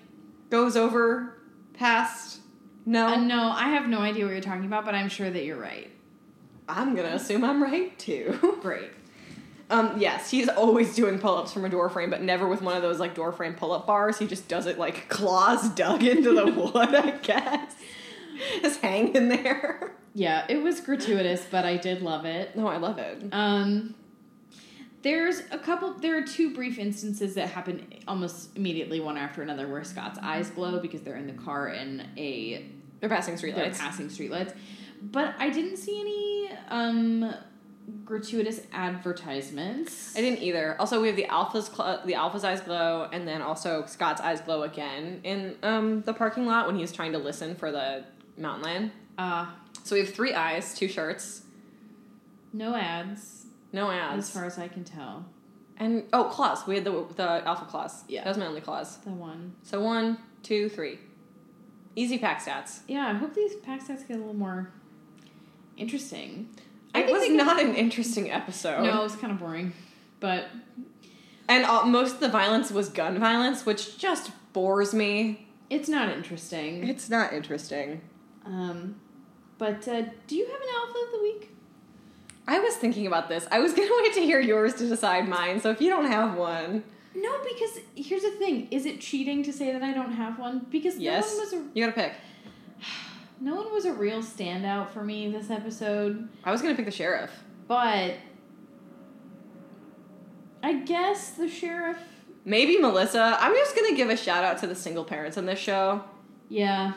goes 0.49 0.75
over 0.77 1.37
past. 1.73 2.39
No, 2.85 3.07
Uh, 3.07 3.15
no, 3.17 3.49
I 3.51 3.69
have 3.69 3.87
no 3.89 3.99
idea 3.99 4.23
what 4.25 4.31
you're 4.31 4.41
talking 4.41 4.65
about, 4.65 4.85
but 4.85 4.95
I'm 4.95 5.09
sure 5.09 5.29
that 5.29 5.43
you're 5.43 5.59
right. 5.59 5.91
I'm 6.67 6.95
gonna 6.95 7.09
assume 7.09 7.43
I'm 7.43 7.61
right 7.61 7.97
too. 7.99 8.57
Great. 8.61 8.89
Um, 9.69 9.95
yes, 9.97 10.29
he's 10.29 10.47
always 10.47 10.95
doing 10.95 11.17
pull 11.17 11.35
ups 11.35 11.51
from 11.51 11.65
a 11.65 11.69
door 11.69 11.89
frame, 11.89 12.11
but 12.11 12.21
never 12.21 12.47
with 12.47 12.61
one 12.61 12.75
of 12.75 12.83
those 12.83 12.99
like 12.99 13.15
door 13.15 13.31
frame 13.31 13.55
pull 13.55 13.71
up 13.71 13.87
bars. 13.87 14.19
He 14.19 14.27
just 14.27 14.47
does 14.47 14.67
it 14.67 14.77
like 14.77 15.09
claws 15.09 15.69
dug 15.69 16.03
into 16.03 16.35
the 16.35 16.45
wood, 16.73 16.93
I 16.95 17.11
guess. 17.17 17.73
Just 18.61 18.81
hanging 18.81 19.29
there. 19.29 19.91
Yeah, 20.13 20.45
it 20.47 20.61
was 20.61 20.81
gratuitous, 20.81 21.45
but 21.49 21.65
I 21.65 21.77
did 21.77 22.01
love 22.01 22.25
it. 22.25 22.55
No, 22.55 22.67
I 22.67 22.77
love 22.77 22.99
it. 22.99 23.23
Um, 23.31 23.95
there's 25.01 25.41
a 25.51 25.57
couple. 25.57 25.93
There 25.93 26.17
are 26.17 26.23
two 26.23 26.53
brief 26.53 26.79
instances 26.79 27.35
that 27.35 27.49
happen 27.49 27.85
almost 28.07 28.55
immediately, 28.55 28.99
one 28.99 29.17
after 29.17 29.41
another, 29.41 29.67
where 29.67 29.83
Scott's 29.83 30.17
eyes 30.21 30.49
glow 30.49 30.79
because 30.79 31.01
they're 31.01 31.17
in 31.17 31.27
the 31.27 31.33
car 31.33 31.69
in 31.69 32.07
a 32.17 32.65
They're 32.99 33.09
passing 33.09 33.37
street 33.37 33.55
they're 33.55 33.71
passing 33.71 34.07
streetlights. 34.09 34.55
But 35.01 35.35
I 35.37 35.49
didn't 35.49 35.77
see 35.77 35.99
any 35.99 36.57
um, 36.69 37.33
gratuitous 38.05 38.61
advertisements. 38.73 40.15
I 40.17 40.21
didn't 40.21 40.39
either. 40.39 40.75
Also, 40.79 41.01
we 41.01 41.07
have 41.07 41.15
the 41.15 41.25
alpha's 41.25 41.67
cl- 41.67 42.01
the 42.05 42.15
alpha's 42.15 42.43
eyes 42.43 42.61
glow, 42.61 43.07
and 43.11 43.27
then 43.27 43.41
also 43.41 43.85
Scott's 43.85 44.21
eyes 44.21 44.41
glow 44.41 44.63
again 44.63 45.21
in 45.23 45.55
um, 45.63 46.01
the 46.01 46.13
parking 46.13 46.45
lot 46.45 46.67
when 46.67 46.75
he's 46.75 46.91
trying 46.91 47.11
to 47.13 47.17
listen 47.19 47.55
for 47.55 47.71
the 47.71 48.03
mountain 48.37 48.63
lion. 48.63 48.91
Uh, 49.17 49.47
So 49.83 49.95
we 49.95 49.99
have 50.01 50.13
three 50.13 50.33
eyes, 50.33 50.75
two 50.75 50.87
shirts, 50.87 51.43
no 52.53 52.75
ads, 52.75 53.45
no 53.71 53.91
ads, 53.91 54.27
as 54.27 54.31
far 54.33 54.45
as 54.45 54.57
I 54.57 54.67
can 54.67 54.83
tell. 54.83 55.25
and 55.77 56.03
oh 56.13 56.25
claws. 56.25 56.65
We 56.67 56.75
had 56.75 56.83
the 56.83 57.05
the 57.15 57.45
alpha 57.47 57.65
claws. 57.65 58.03
Yeah. 58.07 58.23
that 58.23 58.29
was 58.29 58.37
my 58.37 58.47
only 58.47 58.61
claws. 58.61 58.97
The 58.97 59.11
one. 59.11 59.55
So 59.63 59.81
one, 59.81 60.17
two, 60.43 60.69
three. 60.69 60.99
Easy 61.97 62.17
pack 62.17 62.43
stats. 62.43 62.79
Yeah, 62.89 63.07
I 63.07 63.13
hope 63.13 63.33
these 63.33 63.55
pack 63.55 63.81
stats 63.81 64.05
get 64.07 64.17
a 64.17 64.19
little 64.19 64.33
more 64.33 64.71
interesting. 65.77 66.49
I 66.93 67.01
It 67.01 67.11
was 67.11 67.29
not 67.29 67.61
an 67.61 67.75
interesting 67.75 68.31
episode. 68.31 68.83
No, 68.83 69.01
it 69.01 69.03
was 69.03 69.15
kind 69.15 69.31
of 69.33 69.39
boring. 69.39 69.73
But 70.19 70.45
and 71.47 71.65
uh, 71.65 71.85
most 71.85 72.15
of 72.15 72.19
the 72.21 72.29
violence 72.29 72.71
was 72.71 72.89
gun 72.89 73.19
violence, 73.19 73.65
which 73.65 73.97
just 73.97 74.31
bores 74.53 74.93
me. 74.93 75.47
it's 75.69 75.89
not 75.89 76.09
interesting. 76.09 76.87
It's 76.87 77.09
not 77.09 77.33
interesting. 77.33 78.01
Um, 78.45 78.95
but 79.57 79.87
uh, 79.87 80.03
do 80.27 80.35
you 80.35 80.45
have 80.45 80.61
an 80.61 80.67
alpha 80.75 80.99
of 81.05 81.11
the 81.13 81.19
week? 81.21 81.49
I 82.47 82.59
was 82.59 82.75
thinking 82.75 83.07
about 83.07 83.27
this. 83.27 83.47
I 83.51 83.59
was 83.59 83.73
gonna 83.77 83.89
wait 84.01 84.13
to 84.13 84.21
hear 84.21 84.39
yours 84.39 84.73
to 84.75 84.87
decide 84.87 85.27
mine. 85.27 85.59
So 85.59 85.71
if 85.71 85.81
you 85.81 85.89
don't 85.89 86.05
have 86.05 86.37
one, 86.37 86.83
No, 87.15 87.31
because 87.43 87.79
here's 87.95 88.21
the 88.21 88.31
thing: 88.31 88.67
is 88.71 88.85
it 88.85 89.01
cheating 89.01 89.43
to 89.43 89.51
say 89.53 89.71
that 89.73 89.83
I 89.83 89.93
don't 89.93 90.13
have 90.13 90.39
one? 90.39 90.65
Because 90.69 90.97
yes, 90.97 91.25
no 91.31 91.37
one 91.37 91.45
was 91.45 91.53
a 91.53 91.55
you 91.73 91.85
gotta 91.85 91.91
pick. 91.99 92.13
No 93.39 93.55
one 93.55 93.71
was 93.73 93.85
a 93.85 93.93
real 93.93 94.21
standout 94.21 94.89
for 94.89 95.03
me 95.03 95.29
this 95.29 95.49
episode. 95.49 96.27
I 96.43 96.51
was 96.51 96.61
gonna 96.61 96.75
pick 96.75 96.85
the 96.85 96.91
sheriff. 96.91 97.31
But 97.67 98.15
I 100.63 100.73
guess 100.73 101.31
the 101.31 101.47
sheriff. 101.49 101.97
Maybe 102.43 102.77
Melissa. 102.77 103.37
I'm 103.39 103.53
just 103.53 103.75
gonna 103.75 103.95
give 103.95 104.09
a 104.09 104.17
shout 104.17 104.43
out 104.43 104.59
to 104.59 104.67
the 104.67 104.75
single 104.75 105.03
parents 105.03 105.37
on 105.37 105.45
this 105.45 105.59
show. 105.59 106.03
Yeah, 106.49 106.93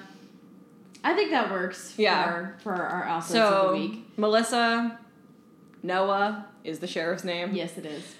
I 1.03 1.15
think 1.15 1.31
that 1.31 1.51
works. 1.51 1.95
Yeah. 1.97 2.53
For, 2.59 2.59
for 2.63 2.75
our 2.75 3.05
alphas 3.05 3.35
of 3.41 3.67
the 3.69 3.73
week. 3.79 4.19
Melissa, 4.19 4.99
Noah 5.83 6.47
is 6.65 6.81
the 6.81 6.87
sheriff's 6.87 7.25
name. 7.25 7.55
Yes, 7.55 7.79
it 7.79 7.87
is. 7.87 8.15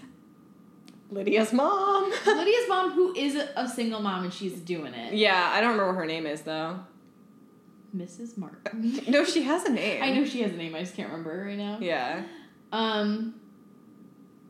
Lydia's 1.11 1.53
mom. 1.53 2.11
Lydia's 2.27 2.69
mom, 2.69 2.93
who 2.93 3.15
is 3.15 3.35
a, 3.35 3.49
a 3.57 3.69
single 3.69 4.01
mom, 4.01 4.25
and 4.25 4.33
she's 4.33 4.55
doing 4.55 4.93
it. 4.95 5.15
yeah, 5.15 5.51
I 5.55 5.61
don't 5.61 5.71
remember 5.73 5.93
what 5.93 5.99
her 6.01 6.07
name 6.07 6.27
is 6.27 6.43
though. 6.43 6.81
Mrs. 7.97 8.37
Martin. 8.37 9.01
No, 9.09 9.25
she 9.25 9.43
has 9.43 9.65
a 9.65 9.71
name. 9.73 10.03
I 10.03 10.13
know 10.13 10.25
she 10.25 10.43
has 10.43 10.53
a 10.53 10.57
name. 10.57 10.75
I 10.75 10.81
just 10.81 10.95
can't 10.95 11.09
remember 11.11 11.45
right 11.47 11.57
now. 11.59 11.79
Yeah, 11.81 12.23
Um, 12.73 13.41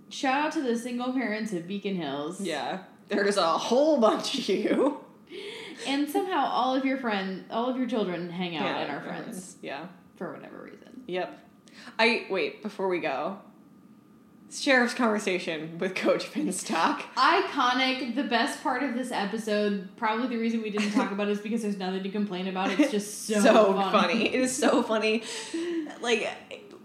shout 0.09 0.47
out 0.47 0.53
to 0.53 0.63
the 0.63 0.77
single 0.77 1.13
parents 1.13 1.53
of 1.53 1.67
Beacon 1.69 1.97
Hills. 1.97 2.41
yeah. 2.41 2.81
There's 3.09 3.37
a 3.39 3.47
whole 3.57 3.99
bunch 4.01 4.35
of 4.39 4.49
you. 4.49 5.01
And 5.87 6.09
somehow 6.11 6.47
all 6.47 6.75
of 6.75 6.85
your 6.85 6.99
friends, 6.99 7.45
all 7.51 7.71
of 7.71 7.77
your 7.79 7.87
children 7.87 8.29
hang 8.29 8.55
out 8.57 8.65
yeah, 8.67 8.79
and 8.81 8.91
are 8.93 9.01
friends 9.01 9.57
Yeah. 9.63 9.87
for 10.17 10.33
whatever 10.35 10.63
reason. 10.63 11.05
Yep. 11.07 11.39
I 11.99 12.27
wait 12.29 12.63
before 12.63 12.89
we 12.89 12.99
go. 12.99 13.39
Sheriff's 14.51 14.95
conversation 14.95 15.79
with 15.79 15.95
Coach 15.95 16.25
Finstock. 16.25 17.03
Iconic. 17.17 18.15
The 18.15 18.25
best 18.25 18.63
part 18.63 18.83
of 18.83 18.95
this 18.95 19.13
episode, 19.13 19.89
probably 19.97 20.27
the 20.29 20.39
reason 20.39 20.63
we 20.63 20.71
didn't 20.71 20.93
talk 20.93 21.11
about 21.13 21.29
it 21.29 21.33
is 21.33 21.41
because 21.41 21.63
there's 21.63 21.77
nothing 21.77 22.03
to 22.03 22.09
complain 22.09 22.49
about. 22.49 22.71
It's 22.79 22.91
just 22.91 23.27
so, 23.27 23.75
funny. 23.75 24.35
It 24.35 24.41
is 24.41 24.57
so 24.57 24.83
funny. 24.83 25.23
Like 26.01 26.31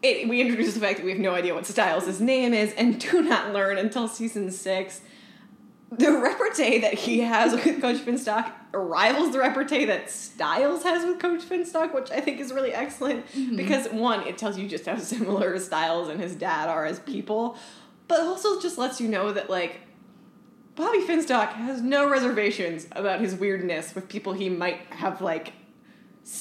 it, 0.02 0.28
we 0.28 0.42
introduce 0.42 0.74
the 0.74 0.82
fact 0.82 0.98
that 0.98 1.06
we 1.06 1.12
have 1.12 1.20
no 1.20 1.34
idea 1.34 1.54
what 1.54 1.66
Stiles' 1.66 2.20
name 2.20 2.54
is, 2.54 2.74
and 2.74 3.00
do 3.00 3.22
not 3.22 3.54
learn 3.54 3.78
until 3.78 4.08
season 4.08 4.52
six. 4.52 5.02
The 5.98 6.12
repartee 6.12 6.80
that 6.80 6.94
he 6.94 7.20
has 7.20 7.54
with 7.54 7.82
Coach 7.82 7.98
Finstock 7.98 8.52
rivals 8.74 9.32
the 9.32 9.40
repartee 9.40 9.86
that 9.86 10.10
Stiles 10.10 10.84
has 10.84 11.06
with 11.06 11.20
Coach 11.20 11.42
Finstock, 11.42 11.94
which 11.94 12.10
I 12.12 12.20
think 12.20 12.40
is 12.40 12.52
really 12.52 12.74
excellent 12.74 13.28
mm-hmm. 13.28 13.56
because 13.56 13.88
one, 13.90 14.26
it 14.28 14.38
tells 14.38 14.58
you 14.58 14.68
just 14.68 14.86
how 14.86 14.98
similar 15.00 15.58
Stiles 15.60 16.10
and 16.10 16.20
his 16.20 16.36
dad 16.36 16.70
are 16.70 16.86
as 16.86 17.00
people, 17.00 17.58
but 18.08 18.22
also 18.22 18.60
just 18.60 18.78
lets 18.78 19.00
you 19.00 19.08
know 19.08 19.32
that 19.32 19.50
like 19.50 19.82
Bobby 20.76 21.00
Finstock 21.00 21.54
has 21.54 21.82
no 21.82 22.10
reservations 22.10 22.88
about 22.94 23.20
his 23.20 23.36
weirdness 23.36 23.94
with 23.94 24.10
people 24.10 24.34
he 24.34 24.50
might 24.50 24.80
have 24.90 25.22
like 25.22 25.54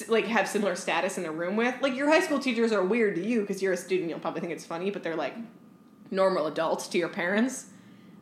like 0.07 0.25
have 0.25 0.47
similar 0.47 0.75
status 0.75 1.17
in 1.17 1.25
a 1.25 1.31
room 1.31 1.55
with. 1.55 1.75
Like 1.81 1.95
your 1.95 2.09
high 2.09 2.21
school 2.21 2.39
teachers 2.39 2.71
are 2.71 2.83
weird 2.83 3.15
to 3.15 3.25
you 3.25 3.41
because 3.41 3.61
you're 3.61 3.73
a 3.73 3.77
student, 3.77 4.09
you'll 4.09 4.19
probably 4.19 4.41
think 4.41 4.53
it's 4.53 4.65
funny, 4.65 4.89
but 4.89 5.03
they're 5.03 5.15
like 5.15 5.35
normal 6.09 6.47
adults 6.47 6.87
to 6.89 6.97
your 6.97 7.09
parents. 7.09 7.67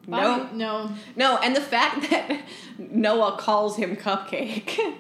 No, 0.08 0.50
no. 0.54 0.92
no, 1.16 1.38
and 1.38 1.56
the 1.56 1.62
fact 1.62 2.02
that 2.10 2.42
Noah 2.78 3.38
calls 3.38 3.78
him 3.78 3.96
Cupcake, 3.96 4.96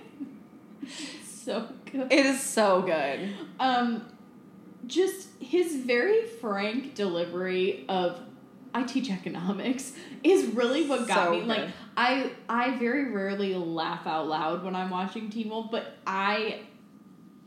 So 1.26 1.68
good. 1.91 2.12
it 2.12 2.26
is 2.26 2.39
so 2.41 2.82
good. 2.82 3.30
Um, 3.60 4.06
just 4.88 5.30
his 5.39 5.76
very 5.78 6.26
frank 6.28 6.95
delivery 6.95 7.86
of 7.89 8.20
"I 8.74 8.84
teach 8.84 9.10
economics" 9.10 9.93
is 10.24 10.45
really 10.54 10.88
what 10.88 11.08
got 11.08 11.26
So 11.26 11.32
me. 11.32 11.41
Like. 11.43 11.70
I, 11.97 12.32
I 12.47 12.78
very 12.78 13.12
rarely 13.12 13.54
laugh 13.54 14.08
out 14.08 14.28
loud 14.28 14.64
when 14.64 14.76
I'm 14.76 14.89
watching 14.89 15.30
Teen 15.30 15.49
Wolf, 15.49 15.70
but 15.72 15.97
I, 16.08 16.62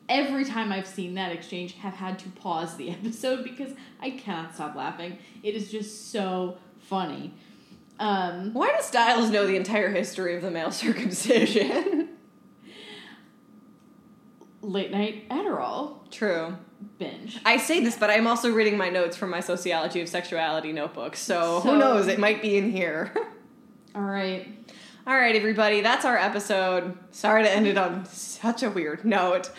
every 0.06 0.44
time 0.44 0.70
I've 0.70 0.86
seen 0.86 1.14
that 1.14 1.32
exchange, 1.32 1.72
have 1.78 1.94
had 1.94 2.18
to 2.20 2.28
pause 2.30 2.76
the 2.76 2.90
episode 2.98 3.42
because 3.42 3.72
I 4.00 4.10
cannot 4.10 4.54
stop 4.54 4.74
laughing. 4.74 5.18
It 5.42 5.54
is 5.54 5.70
just 5.70 6.12
so 6.12 6.58
funny. 6.78 7.32
Um, 8.00 8.52
Why 8.54 8.72
does 8.72 8.86
Styles 8.86 9.30
know 9.30 9.46
the 9.46 9.56
entire 9.56 9.90
history 9.90 10.34
of 10.34 10.42
the 10.42 10.50
male 10.50 10.70
circumcision? 10.72 12.10
late 14.62 14.90
night 14.90 15.28
Adderall 15.28 16.10
True. 16.10 16.56
binge. 16.98 17.38
I 17.44 17.58
say 17.58 17.84
this, 17.84 17.96
but 17.98 18.08
I'm 18.10 18.26
also 18.26 18.50
reading 18.50 18.78
my 18.78 18.88
notes 18.88 19.14
from 19.16 19.28
my 19.30 19.40
sociology 19.40 20.00
of 20.00 20.08
sexuality 20.08 20.72
notebook, 20.72 21.16
so, 21.16 21.60
So- 21.62 21.70
who 21.70 21.78
knows? 21.78 22.06
It 22.08 22.18
might 22.18 22.40
be 22.40 22.56
in 22.56 22.70
here. 22.70 23.12
All 23.94 24.00
right. 24.02 24.48
All 25.06 25.14
right, 25.14 25.36
everybody, 25.36 25.82
that's 25.82 26.06
our 26.06 26.16
episode. 26.16 26.96
Sorry 27.10 27.42
to 27.42 27.50
end 27.50 27.66
it 27.66 27.76
on 27.76 28.06
such 28.06 28.62
a 28.62 28.70
weird 28.70 29.04
note. 29.04 29.50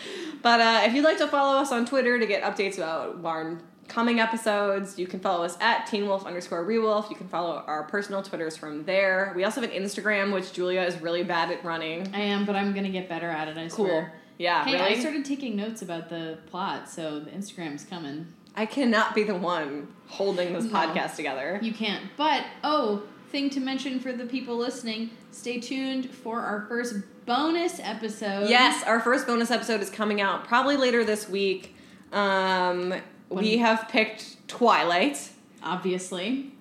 But 0.41 0.59
uh, 0.59 0.81
if 0.85 0.93
you'd 0.95 1.05
like 1.05 1.19
to 1.19 1.27
follow 1.27 1.59
us 1.59 1.71
on 1.71 1.85
Twitter 1.85 2.17
to 2.19 2.25
get 2.25 2.41
updates 2.41 2.77
about 2.77 3.23
our 3.23 3.59
coming 3.87 4.19
episodes. 4.19 4.97
You 4.99 5.07
can 5.07 5.19
follow 5.19 5.43
us 5.45 5.57
at 5.61 5.85
Teen 5.87 6.07
Wolf 6.07 6.25
underscore 6.25 6.65
Rewolf. 6.65 7.09
You 7.09 7.15
can 7.15 7.27
follow 7.27 7.63
our 7.67 7.83
personal 7.83 8.21
Twitters 8.23 8.57
from 8.57 8.83
there. 8.85 9.33
We 9.35 9.43
also 9.43 9.61
have 9.61 9.69
an 9.71 9.75
Instagram, 9.83 10.33
which 10.33 10.53
Julia 10.53 10.81
is 10.81 10.99
really 11.01 11.23
bad 11.23 11.51
at 11.51 11.63
running. 11.63 12.09
I 12.13 12.19
am, 12.21 12.45
but 12.45 12.55
I'm 12.55 12.73
gonna 12.73 12.89
get 12.89 13.07
better 13.09 13.29
at 13.29 13.47
it. 13.47 13.57
I 13.57 13.67
Cool. 13.69 13.85
swear. 13.85 14.13
Yeah, 14.37 14.65
Hey, 14.65 14.73
really. 14.73 14.95
I 14.95 14.99
started 14.99 15.23
taking 15.23 15.55
notes 15.55 15.81
about 15.81 16.09
the 16.09 16.37
plot, 16.47 16.89
so 16.89 17.19
the 17.19 17.31
Instagram's 17.31 17.85
coming. 17.85 18.27
I 18.55 18.65
cannot 18.65 19.15
be 19.15 19.23
the 19.23 19.35
one 19.35 19.87
holding 20.07 20.53
this 20.53 20.65
No. 20.65 20.71
podcast 20.71 21.15
together. 21.15 21.59
You 21.61 21.73
can't. 21.73 22.03
But 22.17 22.43
oh, 22.63 23.03
thing 23.31 23.49
to 23.51 23.59
mention 23.59 23.99
for 23.99 24.11
the 24.11 24.25
people 24.25 24.57
listening: 24.57 25.11
stay 25.31 25.59
tuned 25.59 26.09
for 26.09 26.41
our 26.41 26.65
first 26.67 26.95
bonus 27.25 27.79
episode. 27.81 28.49
Yes, 28.49 28.83
our 28.83 28.99
first 28.99 29.25
bonus 29.27 29.51
episode 29.51 29.81
is 29.81 29.89
coming 29.89 30.19
out 30.21 30.45
probably 30.47 30.75
later 30.77 31.03
this 31.05 31.29
week. 31.29 31.75
Um, 32.11 32.93
we 33.29 33.57
have 33.57 33.87
picked 33.89 34.47
Twilight. 34.47 35.31
obviously. 35.63 36.51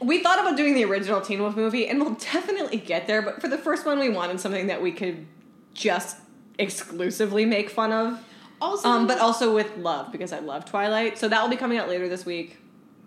We 0.00 0.22
thought 0.22 0.38
about 0.40 0.56
doing 0.56 0.74
the 0.74 0.84
original 0.84 1.20
Teen 1.20 1.40
Wolf 1.42 1.56
movie, 1.56 1.86
and 1.86 2.00
we'll 2.00 2.14
definitely 2.14 2.78
get 2.78 3.06
there. 3.06 3.20
But 3.22 3.40
for 3.40 3.48
the 3.48 3.58
first 3.58 3.84
one, 3.84 3.98
we 3.98 4.08
wanted 4.08 4.40
something 4.40 4.66
that 4.68 4.80
we 4.80 4.92
could 4.92 5.26
just 5.74 6.16
exclusively 6.58 7.44
make 7.44 7.68
fun 7.70 7.92
of, 7.92 8.18
Also, 8.60 8.88
um, 8.88 9.06
but 9.06 9.18
also 9.18 9.54
with 9.54 9.76
love 9.76 10.10
because 10.12 10.32
I 10.32 10.38
love 10.40 10.64
Twilight. 10.64 11.18
So 11.18 11.28
that 11.28 11.42
will 11.42 11.50
be 11.50 11.56
coming 11.56 11.78
out 11.78 11.88
later 11.88 12.08
this 12.08 12.24
week. 12.24 12.58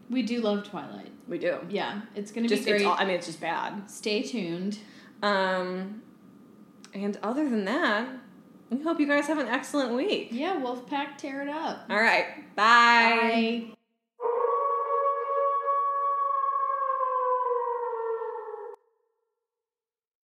we 0.10 0.22
do 0.22 0.42
love 0.42 0.68
Twilight. 0.70 1.10
We 1.28 1.38
do. 1.40 1.58
Yeah, 1.70 2.02
it's 2.16 2.32
gonna 2.32 2.48
be 2.48 2.60
great. 2.64 2.86
All, 2.86 2.96
I 2.98 3.06
mean, 3.06 3.16
it's 3.16 3.28
just 3.28 3.40
bad. 3.42 3.90
stay 3.90 4.22
tuned. 4.22 4.78
Um, 5.24 6.02
and 6.94 7.18
other 7.24 7.50
than 7.50 7.66
that, 7.66 8.08
we 8.78 8.84
hope 8.84 9.00
you 9.00 9.08
guys 9.08 9.28
have 9.28 9.38
an 9.38 9.48
excellent 9.48 9.94
week. 9.96 10.30
Yeah, 10.32 10.60
Wolfpack, 10.60 11.18
tear 11.18 11.42
it 11.42 11.50
up. 11.50 11.86
All 11.90 12.02
right. 12.02 12.26
Bye. 12.56 13.66
Bye. 13.68 13.74